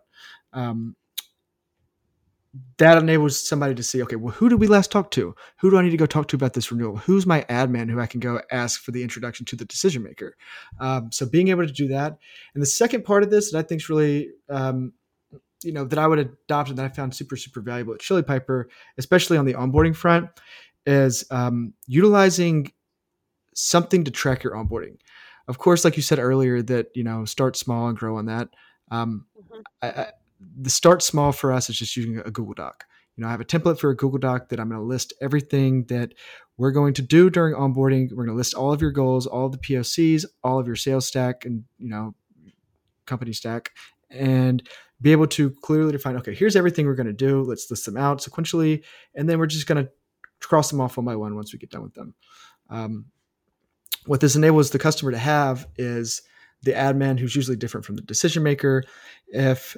Um, 0.54 0.96
that 2.78 2.98
enables 2.98 3.40
somebody 3.48 3.74
to 3.76 3.84
see, 3.84 4.02
okay, 4.04 4.16
well, 4.16 4.34
who 4.34 4.50
did 4.50 4.60
we 4.60 4.68
last 4.68 4.92
talk 4.92 5.12
to? 5.12 5.36
Who 5.60 5.70
do 5.70 5.78
I 5.78 5.82
need 5.82 5.92
to 5.92 5.98
go 5.98 6.06
talk 6.06 6.28
to 6.30 6.36
about 6.36 6.54
this 6.54 6.72
renewal? 6.72 6.98
Who's 6.98 7.26
my 7.26 7.42
admin 7.44 7.90
who 7.90 8.00
I 8.00 8.06
can 8.06 8.20
go 8.20 8.42
ask 8.52 8.82
for 8.82 8.92
the 8.92 9.02
introduction 9.02 9.46
to 9.48 9.56
the 9.56 9.66
decision 9.66 10.04
maker? 10.04 10.36
Um, 10.80 11.12
so 11.12 11.26
being 11.26 11.48
able 11.50 11.66
to 11.66 11.74
do 11.74 11.88
that. 11.90 12.18
And 12.54 12.62
the 12.62 12.68
second 12.68 13.04
part 13.04 13.24
of 13.24 13.30
this 13.30 13.52
that 13.52 13.60
I 13.60 13.62
think 13.62 13.82
is 13.82 13.90
really, 13.90 14.30
um, 14.50 14.94
you 15.64 15.72
know, 15.72 15.86
that 15.86 15.98
I 15.98 16.08
would 16.08 16.20
adopt 16.20 16.70
and 16.70 16.78
that 16.78 16.86
I 16.86 16.90
found 16.90 17.16
super, 17.16 17.36
super 17.38 17.62
valuable 17.62 17.94
at 17.94 18.02
Chili 18.02 18.24
Piper, 18.24 18.70
especially 18.98 19.38
on 19.38 19.46
the 19.46 19.54
onboarding 19.54 19.96
front, 19.96 20.30
is 20.86 21.26
um, 21.32 21.74
utilizing 21.88 22.72
something 23.54 24.04
to 24.04 24.12
track 24.12 24.44
your 24.44 24.54
onboarding. 24.54 24.98
Of 25.48 25.58
course, 25.58 25.86
like 25.86 25.96
you 25.96 26.04
said 26.04 26.20
earlier, 26.20 26.62
that, 26.64 26.88
you 26.94 27.04
know, 27.04 27.26
start 27.26 27.56
small 27.56 27.88
and 27.88 27.98
grow 27.98 28.18
on 28.18 28.26
that. 28.26 28.50
Um, 28.92 29.26
mm-hmm. 29.40 29.62
I, 29.82 29.88
I, 29.88 30.12
the 30.40 30.70
start 30.70 31.02
small 31.02 31.32
for 31.32 31.52
us 31.52 31.70
is 31.70 31.78
just 31.78 31.96
using 31.96 32.20
a 32.20 32.32
Google 32.32 32.54
Doc. 32.54 32.86
You 33.16 33.22
know, 33.22 33.28
I 33.28 33.32
have 33.32 33.42
a 33.42 33.46
template 33.46 33.80
for 33.80 33.90
a 33.90 33.96
Google 33.96 34.20
Doc 34.20 34.50
that 34.50 34.60
I'm 34.60 34.70
going 34.70 34.82
to 34.82 34.86
list 34.86 35.14
everything 35.22 35.86
that 35.86 36.14
we're 36.58 36.72
going 36.72 36.94
to 36.96 37.02
do 37.02 37.30
during 37.30 37.56
onboarding. 37.56 38.10
We're 38.12 38.26
going 38.26 38.36
to 38.36 38.38
list 38.38 38.54
all 38.54 38.74
of 38.74 38.82
your 38.82 38.92
goals, 38.92 39.26
all 39.26 39.46
of 39.46 39.52
the 39.54 39.58
POCs, 39.58 40.26
all 40.44 40.60
of 40.60 40.68
your 40.68 40.76
sales 40.76 41.06
stack, 41.06 41.46
and 41.46 41.64
you 41.78 41.90
know, 41.90 42.14
company 43.06 43.34
stack, 43.34 43.72
and 44.10 44.68
be 45.02 45.12
able 45.12 45.28
to 45.28 45.52
clearly 45.62 45.92
define. 45.92 46.18
Okay, 46.18 46.34
here's 46.34 46.56
everything 46.56 46.86
we're 46.86 46.96
going 46.96 47.08
to 47.08 47.14
do. 47.14 47.42
Let's 47.42 47.70
list 47.70 47.86
them 47.86 47.98
out 47.98 48.20
sequentially, 48.20 48.84
and 49.14 49.30
then 49.30 49.40
we're 49.40 49.48
just 49.48 49.68
going 49.68 49.86
to 49.86 49.92
cross 50.42 50.70
them 50.70 50.82
off 50.82 50.98
one 50.98 51.06
by 51.06 51.16
one 51.16 51.36
once 51.36 51.54
we 51.54 51.60
get 51.60 51.72
done 51.72 51.84
with 51.84 51.94
them. 51.94 52.14
Um, 52.70 53.06
what 54.06 54.20
this 54.20 54.36
enables 54.36 54.70
the 54.70 54.80
customer 54.80 55.12
to 55.12 55.18
have 55.18 55.68
is 55.78 56.22
the 56.64 56.74
admin, 56.74 57.20
who's 57.20 57.36
usually 57.36 57.58
different 57.58 57.86
from 57.86 57.96
the 57.96 58.02
decision 58.02 58.44
maker. 58.44 58.84
If 59.28 59.78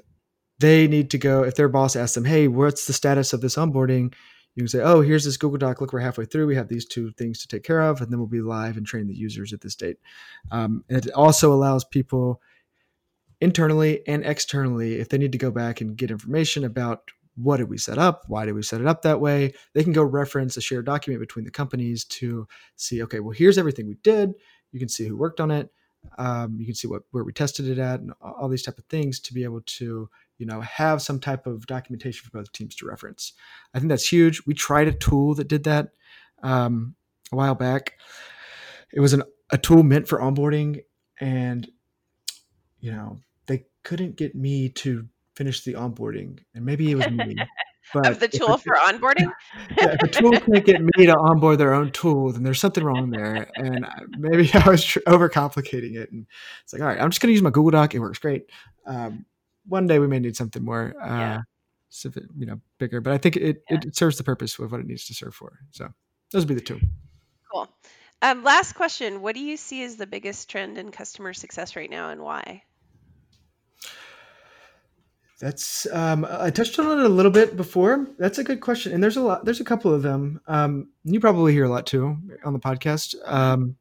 they 0.59 0.87
need 0.87 1.11
to 1.11 1.17
go 1.17 1.43
if 1.43 1.55
their 1.55 1.69
boss 1.69 1.95
asks 1.95 2.15
them 2.15 2.25
hey 2.25 2.47
what's 2.47 2.85
the 2.85 2.93
status 2.93 3.33
of 3.33 3.41
this 3.41 3.55
onboarding? 3.55 4.13
You 4.55 4.63
can 4.63 4.67
say 4.67 4.81
oh 4.81 5.01
here's 5.01 5.25
this 5.25 5.37
google 5.37 5.57
doc. 5.57 5.81
Look 5.81 5.93
we're 5.93 5.99
halfway 5.99 6.25
through. 6.25 6.47
We 6.47 6.55
have 6.55 6.67
these 6.67 6.85
two 6.85 7.11
things 7.11 7.39
to 7.41 7.47
take 7.47 7.63
care 7.63 7.81
of 7.81 8.01
and 8.01 8.11
then 8.11 8.19
we'll 8.19 8.27
be 8.27 8.41
live 8.41 8.77
and 8.77 8.85
train 8.85 9.07
the 9.07 9.15
users 9.15 9.53
at 9.53 9.61
this 9.61 9.75
date. 9.75 9.97
Um, 10.51 10.83
it 10.89 11.09
also 11.11 11.53
allows 11.53 11.83
people 11.83 12.41
internally 13.39 14.05
and 14.07 14.25
externally 14.25 14.95
if 14.95 15.09
they 15.09 15.17
need 15.17 15.31
to 15.31 15.37
go 15.37 15.51
back 15.51 15.79
and 15.79 15.95
get 15.95 16.09
information 16.09 16.63
about 16.63 17.11
what 17.35 17.57
did 17.57 17.69
we 17.69 17.77
set 17.77 17.99
up 17.99 18.23
why 18.27 18.47
did 18.47 18.53
we 18.53 18.63
set 18.63 18.81
it 18.81 18.87
up 18.87 19.03
that 19.03 19.21
way 19.21 19.53
they 19.75 19.83
can 19.83 19.93
go 19.93 20.01
reference 20.01 20.57
a 20.57 20.61
shared 20.61 20.87
document 20.87 21.19
between 21.21 21.45
the 21.45 21.51
companies 21.51 22.03
to 22.03 22.47
see 22.77 23.03
okay 23.03 23.19
well 23.19 23.29
here's 23.29 23.59
everything 23.59 23.87
we 23.87 23.95
did. 24.01 24.33
You 24.71 24.79
can 24.79 24.89
see 24.89 25.07
who 25.07 25.17
worked 25.17 25.39
on 25.39 25.51
it. 25.51 25.69
Um, 26.17 26.57
you 26.59 26.65
can 26.65 26.75
see 26.75 26.87
what 26.87 27.03
where 27.11 27.23
we 27.23 27.33
tested 27.33 27.67
it 27.67 27.79
at 27.79 27.99
and 27.99 28.11
all 28.21 28.49
these 28.49 28.63
type 28.63 28.77
of 28.77 28.85
things 28.85 29.19
to 29.21 29.33
be 29.33 29.43
able 29.43 29.61
to 29.61 30.09
you 30.37 30.45
know 30.45 30.61
have 30.61 31.01
some 31.01 31.19
type 31.19 31.47
of 31.47 31.65
documentation 31.67 32.23
for 32.23 32.37
both 32.37 32.51
teams 32.51 32.75
to 32.75 32.85
reference. 32.85 33.33
I 33.73 33.79
think 33.79 33.89
that's 33.89 34.11
huge. 34.11 34.45
We 34.45 34.53
tried 34.53 34.87
a 34.87 34.93
tool 34.93 35.33
that 35.35 35.47
did 35.47 35.63
that 35.65 35.89
um, 36.43 36.95
a 37.31 37.35
while 37.35 37.55
back. 37.55 37.93
It 38.93 38.99
was 38.99 39.13
an, 39.13 39.23
a 39.51 39.57
tool 39.57 39.83
meant 39.83 40.07
for 40.07 40.19
onboarding 40.19 40.81
and 41.19 41.67
you 42.79 42.91
know 42.91 43.17
they 43.47 43.65
couldn't 43.83 44.15
get 44.15 44.35
me 44.35 44.69
to 44.69 45.07
finish 45.35 45.63
the 45.63 45.73
onboarding 45.73 46.39
and 46.55 46.65
maybe 46.65 46.91
it 46.91 46.95
was 46.95 47.09
me 47.09 47.35
but 47.93 48.07
of 48.07 48.19
the 48.19 48.27
tool 48.27 48.57
for 48.57 48.75
onboarding? 48.75 49.31
Yeah, 49.77 49.95
if 49.99 50.03
a 50.03 50.07
tool 50.07 50.31
can't 50.31 50.65
get 50.65 50.81
me 50.81 51.05
to 51.05 51.15
onboard 51.15 51.57
their 51.57 51.73
own 51.73 51.91
tool 51.91 52.31
then 52.31 52.43
there's 52.43 52.59
something 52.59 52.83
wrong 52.83 53.09
there 53.09 53.49
and 53.55 53.85
maybe 54.17 54.49
i 54.53 54.69
was 54.69 54.83
tr- 54.83 54.99
overcomplicating 55.07 55.95
it 55.95 56.11
and 56.11 56.25
it's 56.63 56.73
like 56.73 56.81
all 56.81 56.87
right 56.87 56.99
i'm 56.99 57.09
just 57.09 57.21
going 57.21 57.29
to 57.29 57.33
use 57.33 57.41
my 57.41 57.49
google 57.49 57.71
doc 57.71 57.93
it 57.95 57.99
works 57.99 58.19
great. 58.19 58.49
Um, 58.85 59.25
one 59.67 59.87
day 59.87 59.99
we 59.99 60.07
may 60.07 60.19
need 60.19 60.35
something 60.35 60.63
more, 60.63 60.93
uh, 61.01 61.07
yeah. 61.07 61.41
you 62.37 62.45
know, 62.45 62.59
bigger. 62.77 63.01
But 63.01 63.13
I 63.13 63.17
think 63.17 63.37
it, 63.37 63.63
yeah. 63.69 63.79
it 63.83 63.95
serves 63.95 64.17
the 64.17 64.23
purpose 64.23 64.57
of 64.59 64.71
what 64.71 64.81
it 64.81 64.87
needs 64.87 65.05
to 65.07 65.13
serve 65.13 65.35
for. 65.35 65.59
So 65.71 65.89
those 66.31 66.43
would 66.43 66.49
be 66.49 66.55
the 66.55 66.61
two. 66.61 66.79
Cool. 67.51 67.67
Um, 68.21 68.43
last 68.43 68.73
question: 68.73 69.21
What 69.21 69.35
do 69.35 69.41
you 69.41 69.57
see 69.57 69.83
as 69.83 69.95
the 69.95 70.07
biggest 70.07 70.49
trend 70.49 70.77
in 70.77 70.91
customer 70.91 71.33
success 71.33 71.75
right 71.75 71.89
now, 71.89 72.09
and 72.09 72.21
why? 72.21 72.63
That's 75.39 75.85
um, 75.93 76.25
I 76.27 76.49
touched 76.49 76.79
on 76.79 76.99
it 76.99 77.05
a 77.05 77.09
little 77.09 77.31
bit 77.31 77.55
before. 77.55 78.07
That's 78.17 78.39
a 78.39 78.43
good 78.43 78.59
question, 78.59 78.91
and 78.91 79.03
there's 79.03 79.17
a 79.17 79.21
lot. 79.21 79.45
There's 79.45 79.59
a 79.59 79.65
couple 79.65 79.93
of 79.93 80.01
them. 80.01 80.41
Um, 80.47 80.89
you 81.03 81.19
probably 81.19 81.53
hear 81.53 81.65
a 81.65 81.69
lot 81.69 81.85
too 81.85 82.17
on 82.43 82.53
the 82.53 82.59
podcast. 82.59 83.15
Um, 83.23 83.75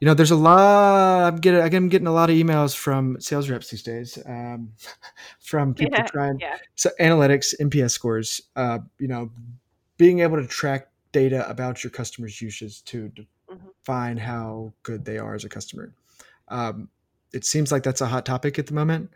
you 0.00 0.06
know, 0.06 0.14
there's 0.14 0.30
a 0.30 0.36
lot. 0.36 1.26
I'm 1.26 1.36
getting, 1.36 1.60
I'm 1.60 1.88
getting 1.90 2.06
a 2.06 2.12
lot 2.12 2.30
of 2.30 2.36
emails 2.36 2.74
from 2.74 3.20
sales 3.20 3.50
reps 3.50 3.70
these 3.70 3.82
days, 3.82 4.18
um, 4.26 4.72
from 5.40 5.74
people 5.74 5.98
yeah, 5.98 6.06
trying 6.06 6.40
yeah. 6.40 6.56
so 6.74 6.90
analytics, 6.98 7.54
NPS 7.60 7.90
scores. 7.90 8.40
Uh, 8.56 8.78
you 8.98 9.08
know, 9.08 9.30
being 9.98 10.20
able 10.20 10.38
to 10.38 10.46
track 10.46 10.88
data 11.12 11.48
about 11.50 11.84
your 11.84 11.90
customers' 11.90 12.40
uses 12.40 12.80
to 12.82 13.10
mm-hmm. 13.10 13.54
define 13.78 14.16
how 14.16 14.72
good 14.82 15.04
they 15.04 15.18
are 15.18 15.34
as 15.34 15.44
a 15.44 15.48
customer. 15.50 15.92
Um, 16.48 16.88
it 17.34 17.44
seems 17.44 17.70
like 17.70 17.82
that's 17.82 18.00
a 18.00 18.06
hot 18.06 18.24
topic 18.24 18.58
at 18.58 18.66
the 18.66 18.74
moment. 18.74 19.10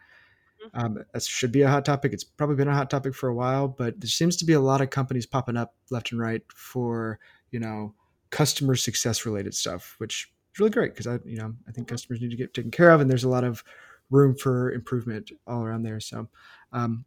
Mm-hmm. 0.67 0.81
Um, 0.81 1.05
that 1.13 1.23
should 1.23 1.53
be 1.53 1.63
a 1.63 1.69
hot 1.69 1.87
topic. 1.87 2.13
It's 2.13 2.25
probably 2.25 2.57
been 2.57 2.69
a 2.69 2.75
hot 2.75 2.91
topic 2.91 3.15
for 3.15 3.31
a 3.31 3.35
while, 3.35 3.69
but 3.69 3.99
there 4.01 4.09
seems 4.09 4.37
to 4.37 4.45
be 4.45 4.53
a 4.53 4.61
lot 4.61 4.83
of 4.83 4.91
companies 4.91 5.25
popping 5.25 5.57
up 5.57 5.75
left 5.91 6.13
and 6.13 6.21
right 6.21 6.43
for 6.49 7.19
you 7.51 7.61
know 7.61 7.95
customer 8.29 8.77
success 8.77 9.25
related 9.25 9.55
stuff, 9.55 9.95
which 9.97 10.31
is 10.55 10.61
really 10.61 10.71
great 10.71 10.93
because 10.93 11.07
I 11.07 11.19
you 11.25 11.37
know 11.37 11.55
I 11.69 11.73
think 11.73 11.89
customers 11.89 12.21
need 12.21 12.31
to 12.31 12.37
get 12.37 12.55
taken 12.55 12.71
care 12.71 12.91
of, 12.91 13.01
and 13.01 13.11
there's 13.11 13.25
a 13.25 13.29
lot 13.29 13.45
of 13.45 13.65
room 14.11 14.37
for 14.37 14.73
improvement 14.73 15.31
all 15.47 15.63
around 15.63 15.83
there. 15.83 16.01
So. 16.01 16.29
Um, 16.73 17.05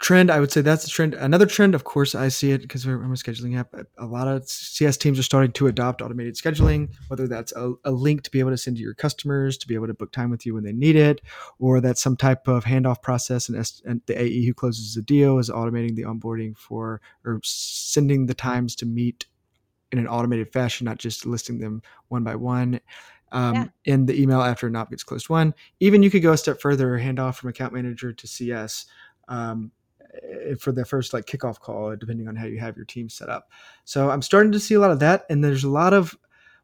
trend 0.00 0.30
i 0.30 0.40
would 0.40 0.50
say 0.50 0.60
that's 0.60 0.84
the 0.84 0.90
trend 0.90 1.14
another 1.14 1.46
trend 1.46 1.74
of 1.74 1.84
course 1.84 2.14
i 2.14 2.28
see 2.28 2.50
it 2.50 2.62
because 2.62 2.86
we're 2.86 2.96
a 2.96 3.08
scheduling 3.16 3.58
app 3.58 3.74
a 3.98 4.06
lot 4.06 4.26
of 4.26 4.46
cs 4.48 4.96
teams 4.96 5.18
are 5.18 5.22
starting 5.22 5.52
to 5.52 5.66
adopt 5.66 6.02
automated 6.02 6.34
scheduling 6.34 6.88
whether 7.08 7.28
that's 7.28 7.52
a, 7.52 7.72
a, 7.84 7.90
link 7.90 8.22
to 8.22 8.30
be 8.30 8.40
able 8.40 8.50
to 8.50 8.56
send 8.56 8.76
to 8.76 8.82
your 8.82 8.94
customers 8.94 9.56
to 9.56 9.68
be 9.68 9.74
able 9.74 9.86
to 9.86 9.94
book 9.94 10.10
time 10.10 10.30
with 10.30 10.44
you 10.44 10.54
when 10.54 10.64
they 10.64 10.72
need 10.72 10.96
it 10.96 11.20
or 11.58 11.80
that's 11.80 12.02
some 12.02 12.16
type 12.16 12.48
of 12.48 12.64
handoff 12.64 13.02
process 13.02 13.48
and, 13.48 13.56
and 13.84 14.00
the 14.06 14.20
ae 14.20 14.44
who 14.44 14.52
closes 14.52 14.94
the 14.94 15.02
deal 15.02 15.38
is 15.38 15.48
automating 15.48 15.94
the 15.94 16.02
onboarding 16.02 16.56
for 16.56 17.00
or 17.24 17.40
sending 17.44 18.26
the 18.26 18.34
times 18.34 18.74
to 18.74 18.86
meet 18.86 19.26
in 19.94 20.00
an 20.00 20.08
automated 20.08 20.52
fashion 20.52 20.84
not 20.84 20.98
just 20.98 21.24
listing 21.24 21.58
them 21.58 21.80
one 22.08 22.24
by 22.24 22.34
one 22.34 22.80
um, 23.32 23.54
yeah. 23.54 23.66
in 23.84 24.06
the 24.06 24.20
email 24.20 24.40
after 24.40 24.66
a 24.66 24.70
NOP 24.70 24.90
gets 24.90 25.02
closed 25.02 25.28
won. 25.28 25.54
Even 25.80 26.02
you 26.02 26.10
could 26.10 26.22
go 26.22 26.32
a 26.32 26.36
step 26.36 26.60
further, 26.60 26.98
hand 26.98 27.18
off 27.18 27.38
from 27.38 27.50
account 27.50 27.72
manager 27.72 28.12
to 28.12 28.26
CS 28.26 28.86
um, 29.28 29.70
eh, 30.14 30.54
for 30.58 30.72
the 30.72 30.84
first 30.84 31.12
like 31.12 31.26
kickoff 31.26 31.58
call, 31.58 31.94
depending 31.96 32.28
on 32.28 32.36
how 32.36 32.46
you 32.46 32.58
have 32.58 32.76
your 32.76 32.84
team 32.84 33.08
set 33.08 33.28
up. 33.28 33.50
So 33.84 34.10
I'm 34.10 34.22
starting 34.22 34.52
to 34.52 34.60
see 34.60 34.74
a 34.74 34.80
lot 34.80 34.90
of 34.90 35.00
that, 35.00 35.26
and 35.28 35.42
there's 35.42 35.64
a 35.64 35.70
lot 35.70 35.92
of 35.92 36.16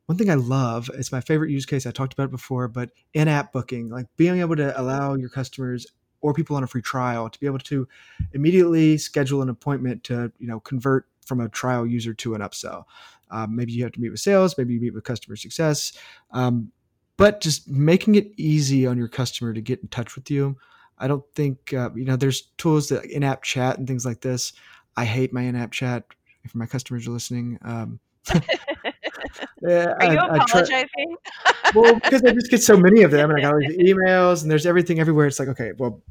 one 0.06 0.16
thing 0.16 0.30
I 0.30 0.34
love. 0.34 0.90
It's 0.94 1.12
my 1.12 1.20
favorite 1.20 1.50
use 1.50 1.66
case. 1.66 1.86
I 1.86 1.90
talked 1.90 2.12
about 2.12 2.24
it 2.24 2.32
before, 2.32 2.68
but 2.68 2.90
in-app 3.14 3.52
booking, 3.52 3.90
like 3.90 4.06
being 4.16 4.40
able 4.40 4.56
to 4.56 4.80
allow 4.80 5.14
your 5.14 5.28
customers 5.28 5.86
or 6.20 6.34
people 6.34 6.56
on 6.56 6.62
a 6.62 6.66
free 6.66 6.82
trial 6.82 7.30
to 7.30 7.40
be 7.40 7.46
able 7.46 7.58
to 7.58 7.88
immediately 8.32 8.98
schedule 8.98 9.40
an 9.42 9.48
appointment 9.48 10.04
to 10.04 10.30
you 10.38 10.46
know 10.46 10.60
convert 10.60 11.06
from 11.24 11.40
a 11.40 11.48
trial 11.48 11.86
user 11.86 12.14
to 12.14 12.34
an 12.34 12.40
upsell. 12.40 12.84
Um, 13.30 13.56
maybe 13.56 13.72
you 13.72 13.82
have 13.84 13.92
to 13.92 14.00
meet 14.00 14.10
with 14.10 14.20
sales, 14.20 14.56
maybe 14.58 14.74
you 14.74 14.80
meet 14.80 14.94
with 14.94 15.04
customer 15.04 15.36
success, 15.36 15.92
um, 16.32 16.72
but 17.16 17.40
just 17.40 17.68
making 17.68 18.14
it 18.14 18.32
easy 18.36 18.86
on 18.86 18.96
your 18.96 19.08
customer 19.08 19.52
to 19.52 19.60
get 19.60 19.80
in 19.80 19.88
touch 19.88 20.14
with 20.14 20.30
you 20.30 20.56
I 21.00 21.08
don't 21.08 21.24
think 21.34 21.72
uh, 21.72 21.90
you 21.94 22.04
know. 22.04 22.16
There's 22.16 22.42
tools 22.58 22.88
that 22.90 23.06
in-app 23.06 23.42
chat 23.42 23.78
and 23.78 23.88
things 23.88 24.04
like 24.04 24.20
this. 24.20 24.52
I 24.96 25.06
hate 25.06 25.32
my 25.32 25.42
in-app 25.42 25.72
chat. 25.72 26.04
If 26.44 26.54
my 26.54 26.66
customers 26.66 27.08
are 27.08 27.10
listening, 27.10 27.58
um, 27.62 27.98
yeah, 29.62 29.86
are 29.86 30.02
I, 30.02 30.12
you 30.12 30.18
apologizing? 30.18 31.16
well, 31.74 31.94
because 31.94 32.22
I 32.22 32.32
just 32.32 32.50
get 32.50 32.62
so 32.62 32.76
many 32.76 33.02
of 33.02 33.10
them, 33.10 33.30
and 33.30 33.38
I 33.38 33.42
got 33.42 33.54
all 33.54 33.60
these 33.60 33.78
emails, 33.78 34.42
and 34.42 34.50
there's 34.50 34.66
everything 34.66 35.00
everywhere. 35.00 35.26
It's 35.26 35.38
like, 35.38 35.48
okay, 35.48 35.72
well, 35.78 36.02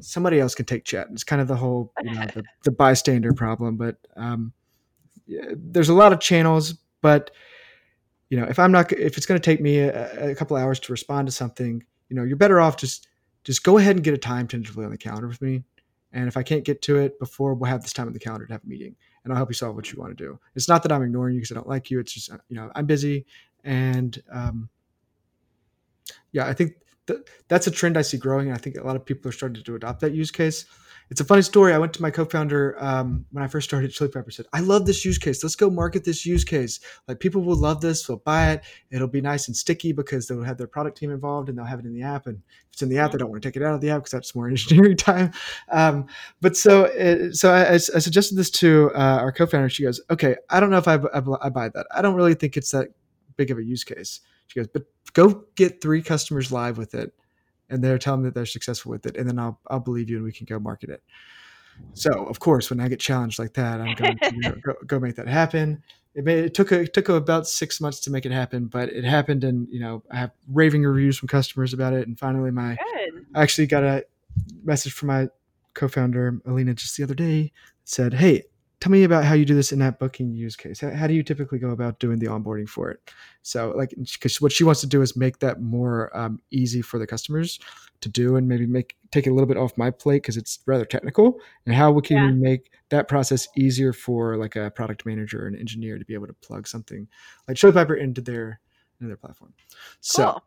somebody 0.00 0.40
else 0.40 0.56
can 0.56 0.66
take 0.66 0.84
chat. 0.84 1.06
It's 1.12 1.24
kind 1.24 1.40
of 1.40 1.46
the 1.46 1.56
whole, 1.56 1.92
you 2.02 2.12
know, 2.12 2.26
the, 2.34 2.42
the 2.64 2.72
bystander 2.72 3.32
problem. 3.32 3.76
But 3.76 3.96
um, 4.16 4.52
there's 5.26 5.88
a 5.88 5.94
lot 5.94 6.12
of 6.12 6.20
channels, 6.20 6.74
but 7.00 7.30
you 8.28 8.38
know, 8.38 8.44
if 8.44 8.58
I'm 8.58 8.72
not, 8.72 8.90
if 8.92 9.16
it's 9.16 9.26
going 9.26 9.40
to 9.40 9.44
take 9.44 9.60
me 9.60 9.78
a, 9.78 10.30
a 10.30 10.34
couple 10.34 10.56
hours 10.56 10.80
to 10.80 10.92
respond 10.92 11.28
to 11.28 11.32
something, 11.32 11.84
you 12.08 12.16
know, 12.16 12.22
you're 12.22 12.36
better 12.36 12.60
off 12.60 12.76
just 12.76 13.06
just 13.44 13.64
go 13.64 13.78
ahead 13.78 13.96
and 13.96 14.04
get 14.04 14.14
a 14.14 14.18
time 14.18 14.46
tentatively 14.46 14.84
on 14.84 14.90
the 14.90 14.98
calendar 14.98 15.28
with 15.28 15.42
me. 15.42 15.64
And 16.12 16.28
if 16.28 16.36
I 16.36 16.42
can't 16.42 16.64
get 16.64 16.82
to 16.82 16.98
it 16.98 17.18
before, 17.18 17.54
we'll 17.54 17.70
have 17.70 17.82
this 17.82 17.92
time 17.92 18.06
on 18.06 18.12
the 18.12 18.18
calendar 18.18 18.46
to 18.46 18.52
have 18.52 18.64
a 18.64 18.68
meeting, 18.68 18.94
and 19.24 19.32
I'll 19.32 19.36
help 19.36 19.48
you 19.48 19.54
solve 19.54 19.74
what 19.74 19.90
you 19.92 19.98
want 19.98 20.16
to 20.16 20.24
do. 20.24 20.38
It's 20.54 20.68
not 20.68 20.82
that 20.82 20.92
I'm 20.92 21.02
ignoring 21.02 21.34
you 21.34 21.40
because 21.40 21.52
I 21.52 21.54
don't 21.54 21.68
like 21.68 21.90
you. 21.90 22.00
It's 22.00 22.12
just 22.12 22.30
you 22.48 22.56
know 22.56 22.70
I'm 22.74 22.86
busy, 22.86 23.26
and 23.64 24.22
um, 24.30 24.68
yeah, 26.32 26.46
I 26.46 26.52
think 26.52 26.74
th- 27.06 27.20
that's 27.48 27.66
a 27.66 27.70
trend 27.70 27.96
I 27.96 28.02
see 28.02 28.18
growing, 28.18 28.48
and 28.48 28.56
I 28.56 28.60
think 28.60 28.76
a 28.76 28.82
lot 28.82 28.96
of 28.96 29.04
people 29.04 29.28
are 29.28 29.32
starting 29.32 29.62
to 29.62 29.74
adopt 29.74 30.00
that 30.00 30.12
use 30.12 30.30
case 30.30 30.66
it's 31.12 31.20
a 31.20 31.26
funny 31.26 31.42
story. 31.42 31.74
I 31.74 31.78
went 31.78 31.92
to 31.92 32.00
my 32.00 32.10
co-founder 32.10 32.74
um, 32.82 33.26
when 33.32 33.44
I 33.44 33.46
first 33.46 33.68
started 33.68 33.92
Chili 33.92 34.08
Piper. 34.08 34.30
Said, 34.30 34.46
"I 34.54 34.60
love 34.60 34.86
this 34.86 35.04
use 35.04 35.18
case. 35.18 35.44
Let's 35.44 35.56
go 35.56 35.68
market 35.68 36.04
this 36.04 36.24
use 36.24 36.42
case. 36.42 36.80
Like 37.06 37.20
people 37.20 37.42
will 37.42 37.54
love 37.54 37.82
this. 37.82 38.06
They'll 38.06 38.16
buy 38.16 38.52
it. 38.52 38.64
It'll 38.90 39.08
be 39.08 39.20
nice 39.20 39.46
and 39.46 39.54
sticky 39.54 39.92
because 39.92 40.26
they'll 40.26 40.42
have 40.42 40.56
their 40.56 40.66
product 40.66 40.96
team 40.96 41.10
involved 41.10 41.50
and 41.50 41.58
they'll 41.58 41.66
have 41.66 41.80
it 41.80 41.84
in 41.84 41.92
the 41.92 42.00
app. 42.00 42.28
And 42.28 42.38
if 42.38 42.72
it's 42.72 42.80
in 42.80 42.88
the 42.88 42.96
app, 42.96 43.12
they 43.12 43.18
don't 43.18 43.28
want 43.28 43.42
to 43.42 43.46
take 43.46 43.56
it 43.56 43.62
out 43.62 43.74
of 43.74 43.82
the 43.82 43.90
app 43.90 43.98
because 44.00 44.12
that's 44.12 44.34
more 44.34 44.48
engineering 44.48 44.96
time. 44.96 45.32
Um, 45.70 46.06
but 46.40 46.56
so, 46.56 46.84
it, 46.84 47.36
so 47.36 47.52
I, 47.52 47.74
I, 47.74 47.76
suggested 47.76 48.36
this 48.36 48.50
to 48.52 48.90
uh, 48.94 49.18
our 49.20 49.32
co-founder. 49.32 49.68
She 49.68 49.82
goes, 49.82 50.00
"Okay, 50.10 50.34
I 50.48 50.60
don't 50.60 50.70
know 50.70 50.78
if 50.78 50.88
I, 50.88 50.94
I, 50.94 51.22
I 51.42 51.50
buy 51.50 51.68
that. 51.68 51.86
I 51.90 52.00
don't 52.00 52.14
really 52.14 52.34
think 52.34 52.56
it's 52.56 52.70
that 52.70 52.88
big 53.36 53.50
of 53.50 53.58
a 53.58 53.62
use 53.62 53.84
case." 53.84 54.20
She 54.46 54.58
goes, 54.58 54.68
"But 54.68 54.84
go 55.12 55.44
get 55.56 55.82
three 55.82 56.00
customers 56.00 56.50
live 56.50 56.78
with 56.78 56.94
it." 56.94 57.12
And 57.72 57.82
they're 57.82 57.98
telling 57.98 58.22
me 58.22 58.28
that 58.28 58.34
they're 58.34 58.46
successful 58.46 58.90
with 58.90 59.06
it, 59.06 59.16
and 59.16 59.28
then 59.28 59.38
I'll 59.38 59.58
I'll 59.68 59.80
believe 59.80 60.10
you 60.10 60.16
and 60.16 60.24
we 60.24 60.32
can 60.32 60.46
go 60.46 60.58
market 60.58 60.90
it. 60.90 61.02
So 61.94 62.26
of 62.26 62.38
course, 62.38 62.70
when 62.70 62.80
I 62.80 62.88
get 62.88 63.00
challenged 63.00 63.38
like 63.38 63.54
that, 63.54 63.80
I'm 63.80 63.94
going 63.94 64.18
to 64.18 64.34
you 64.34 64.40
know, 64.40 64.54
go, 64.62 64.74
go, 64.86 65.00
make 65.00 65.16
that 65.16 65.26
happen. 65.26 65.82
It, 66.14 66.24
may, 66.24 66.40
it 66.40 66.54
took 66.54 66.70
a, 66.70 66.80
it 66.80 66.92
took 66.92 67.08
about 67.08 67.48
six 67.48 67.80
months 67.80 68.00
to 68.00 68.10
make 68.10 68.26
it 68.26 68.32
happen, 68.32 68.66
but 68.66 68.90
it 68.90 69.04
happened, 69.04 69.44
and 69.44 69.66
you 69.70 69.80
know 69.80 70.02
I 70.10 70.16
have 70.16 70.32
raving 70.48 70.84
reviews 70.84 71.18
from 71.18 71.28
customers 71.28 71.72
about 71.72 71.94
it. 71.94 72.06
And 72.06 72.18
finally, 72.18 72.50
my 72.50 72.76
Good. 72.76 73.26
I 73.34 73.42
actually 73.42 73.66
got 73.66 73.82
a 73.82 74.04
message 74.62 74.92
from 74.92 75.08
my 75.08 75.28
co-founder 75.74 76.40
Alina 76.46 76.74
just 76.74 76.96
the 76.96 77.02
other 77.02 77.14
day. 77.14 77.52
Said, 77.84 78.14
"Hey, 78.14 78.44
tell 78.82 78.90
me 78.90 79.04
about 79.04 79.24
how 79.24 79.34
you 79.34 79.44
do 79.44 79.54
this 79.54 79.70
in-app 79.70 80.00
booking 80.00 80.34
use 80.34 80.56
case. 80.56 80.80
How, 80.80 80.90
how, 80.90 81.06
do 81.06 81.14
you 81.14 81.22
typically 81.22 81.60
go 81.60 81.70
about 81.70 82.00
doing 82.00 82.18
the 82.18 82.26
onboarding 82.26 82.68
for 82.68 82.90
it? 82.90 82.98
So, 83.42 83.72
like, 83.76 83.94
because 83.96 84.40
what 84.40 84.50
she 84.50 84.64
wants 84.64 84.80
to 84.80 84.88
do 84.88 85.02
is 85.02 85.16
make 85.16 85.38
that 85.38 85.62
more 85.62 86.14
um, 86.16 86.40
easy 86.50 86.82
for 86.82 86.98
the 86.98 87.06
customers 87.06 87.60
to 88.00 88.08
do, 88.08 88.34
and 88.34 88.48
maybe 88.48 88.66
make 88.66 88.96
take 89.12 89.28
it 89.28 89.30
a 89.30 89.34
little 89.34 89.46
bit 89.46 89.56
off 89.56 89.78
my 89.78 89.92
plate 89.92 90.22
because 90.22 90.36
it's 90.36 90.58
rather 90.66 90.84
technical. 90.84 91.38
And 91.64 91.76
how 91.76 91.92
we 91.92 92.02
can 92.02 92.16
yeah. 92.16 92.30
make 92.32 92.72
that 92.88 93.06
process 93.06 93.46
easier 93.56 93.92
for 93.92 94.36
like 94.36 94.56
a 94.56 94.72
product 94.72 95.06
manager 95.06 95.44
or 95.44 95.46
an 95.46 95.54
engineer 95.54 95.96
to 95.96 96.04
be 96.04 96.14
able 96.14 96.26
to 96.26 96.34
plug 96.34 96.66
something 96.66 97.06
like 97.46 97.56
Chili 97.56 97.72
Piper 97.72 97.94
into 97.94 98.20
their 98.20 98.58
into 99.00 99.08
their 99.08 99.16
platform. 99.16 99.54
So. 100.00 100.32
Cool. 100.32 100.42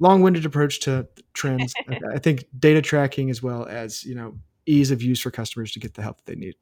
Long-winded 0.00 0.46
approach 0.46 0.78
to 0.82 1.08
trends. 1.34 1.74
I, 1.88 1.98
I 2.14 2.18
think 2.20 2.44
data 2.56 2.80
tracking 2.80 3.30
as 3.30 3.42
well 3.42 3.66
as 3.66 4.04
you 4.04 4.14
know 4.14 4.38
ease 4.64 4.92
of 4.92 5.02
use 5.02 5.20
for 5.20 5.32
customers 5.32 5.72
to 5.72 5.80
get 5.80 5.94
the 5.94 6.02
help 6.02 6.18
that 6.18 6.26
they 6.26 6.36
need. 6.36 6.54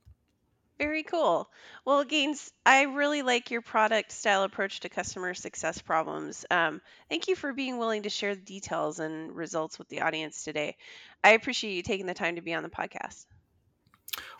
Very 0.79 1.05
cool. 1.05 1.49
Well, 1.87 2.05
Gaines, 2.05 2.53
I 2.67 2.83
really 2.83 3.23
like 3.23 3.51
your 3.51 3.63
product 3.63 4.13
style 4.13 4.43
approach 4.43 4.81
to 4.81 4.91
customer 4.91 5.33
success 5.33 5.81
problems. 5.81 6.45
Um, 6.51 6.83
thank 7.09 7.29
you 7.29 7.37
for 7.37 7.55
being 7.55 7.79
willing 7.79 8.03
to 8.03 8.11
share 8.11 8.35
the 8.35 8.43
details 8.43 8.99
and 8.99 9.35
results 9.35 9.79
with 9.79 9.89
the 9.89 10.03
audience 10.03 10.45
today. 10.45 10.77
I 11.25 11.31
appreciate 11.31 11.73
you 11.73 11.83
taking 11.83 12.07
the 12.07 12.15
time 12.15 12.37
to 12.37 12.43
be 12.43 12.53
on 12.53 12.63
the 12.63 12.69
podcast. 12.69 13.25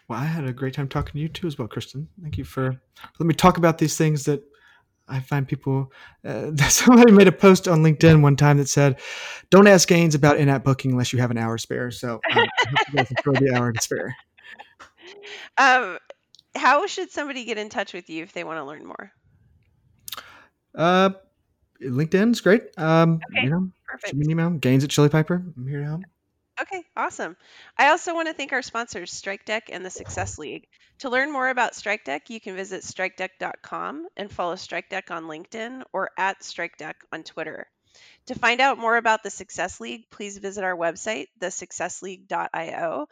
Well, 0.09 0.21
I 0.21 0.25
had 0.25 0.45
a 0.45 0.53
great 0.53 0.75
time 0.75 0.89
talking 0.89 1.13
to 1.15 1.19
you 1.19 1.29
too, 1.29 1.47
as 1.47 1.59
well, 1.59 1.69
Kristen. 1.69 2.09
Thank 2.21 2.37
you 2.39 2.45
for 2.45 2.81
let 3.19 3.27
me 3.27 3.35
talk 3.35 3.57
about 3.57 3.79
these 3.79 3.97
things 3.97 4.25
that 4.27 4.43
I 5.09 5.21
find 5.21 5.49
people. 5.49 5.93
Uh, 6.25 6.55
somebody 6.69 7.13
made 7.13 7.29
a 7.29 7.33
post 7.33 7.67
on 7.67 7.83
LinkedIn 7.83 8.21
one 8.23 8.37
time 8.37 8.59
that 8.59 8.69
said, 8.69 9.01
"Don't 9.51 9.67
ask 9.67 9.89
Gaines 9.89 10.15
about 10.15 10.37
in-app 10.37 10.65
booking 10.65 10.93
unless 10.93 11.13
you 11.13 11.19
have 11.19 11.31
an 11.31 11.39
hour 11.39 11.59
spare." 11.59 11.91
So 11.91 12.15
um, 12.15 12.21
I 12.37 12.41
hope 12.41 12.89
you 12.89 12.95
guys 12.95 13.13
throw 13.23 13.33
the 13.33 13.55
hour 13.55 13.73
to 13.73 13.83
spare. 13.83 14.17
Um, 15.59 15.99
how 16.57 16.87
should 16.87 17.11
somebody 17.11 17.45
get 17.45 17.59
in 17.59 17.69
touch 17.69 17.93
with 17.93 18.11
you 18.11 18.23
if 18.23 18.33
they 18.33 18.45
want 18.45 18.59
to 18.59 18.65
learn 18.65 18.85
more? 18.85 19.13
Uh, 20.75 21.11
LinkedIn 21.83 22.33
is 22.33 22.41
great. 22.41 22.63
Um, 22.77 23.21
okay, 23.31 23.45
you 23.45 23.51
know, 23.51 23.71
perfect. 23.87 24.15
Me 24.15 24.25
an 24.25 24.31
email. 24.31 24.51
Gaines 24.51 24.85
at 24.85 24.91
Chili 24.91 25.09
Piper. 25.09 25.43
I'm 25.57 25.67
here 25.67 25.81
to 25.81 25.87
help. 25.87 26.03
Okay, 26.61 26.83
awesome. 26.97 27.37
I 27.77 27.89
also 27.89 28.15
want 28.15 28.29
to 28.29 28.35
thank 28.35 28.53
our 28.53 28.63
sponsors, 28.63 29.13
Strikedeck 29.13 29.63
and 29.71 29.85
the 29.85 29.91
Success 29.91 30.39
League. 30.39 30.67
To 31.01 31.11
learn 31.11 31.31
more 31.31 31.51
about 31.51 31.73
Strikedeck, 31.73 32.31
you 32.31 32.41
can 32.41 32.57
visit 32.57 32.83
strikedeck.com 32.83 34.07
and 34.17 34.33
follow 34.33 34.55
Strikedeck 34.55 35.11
on 35.11 35.25
LinkedIn 35.25 35.83
or 35.93 36.11
at 36.17 36.41
Strikedeck 36.41 36.95
on 37.13 37.25
Twitter. 37.25 37.67
To 38.27 38.35
find 38.35 38.61
out 38.63 38.79
more 38.79 38.97
about 38.97 39.23
the 39.23 39.31
Success 39.31 39.81
League, 39.81 40.11
please 40.11 40.39
visit 40.39 40.65
our 40.65 40.77
website, 40.77 41.27
thesuccessleague.io, 41.41 43.07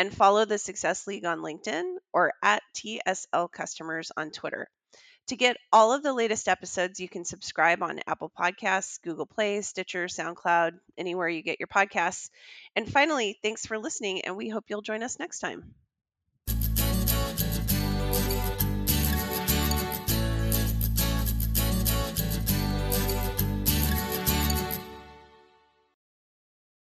and 0.00 0.16
follow 0.16 0.46
the 0.46 0.56
Success 0.56 1.06
League 1.06 1.26
on 1.26 1.40
LinkedIn 1.40 1.96
or 2.14 2.32
at 2.42 2.62
TSL 2.74 3.52
Customers 3.52 4.10
on 4.16 4.30
Twitter. 4.30 4.66
To 5.26 5.36
get 5.36 5.58
all 5.70 5.92
of 5.92 6.02
the 6.02 6.14
latest 6.14 6.48
episodes, 6.48 6.98
you 6.98 7.06
can 7.06 7.26
subscribe 7.26 7.82
on 7.82 8.00
Apple 8.06 8.32
Podcasts, 8.34 8.98
Google 9.02 9.26
Play, 9.26 9.60
Stitcher, 9.60 10.06
SoundCloud, 10.06 10.72
anywhere 10.96 11.28
you 11.28 11.42
get 11.42 11.60
your 11.60 11.66
podcasts. 11.66 12.30
And 12.74 12.90
finally, 12.90 13.38
thanks 13.42 13.66
for 13.66 13.78
listening, 13.78 14.22
and 14.22 14.38
we 14.38 14.48
hope 14.48 14.64
you'll 14.70 14.80
join 14.80 15.02
us 15.02 15.18
next 15.18 15.40
time. 15.40 15.74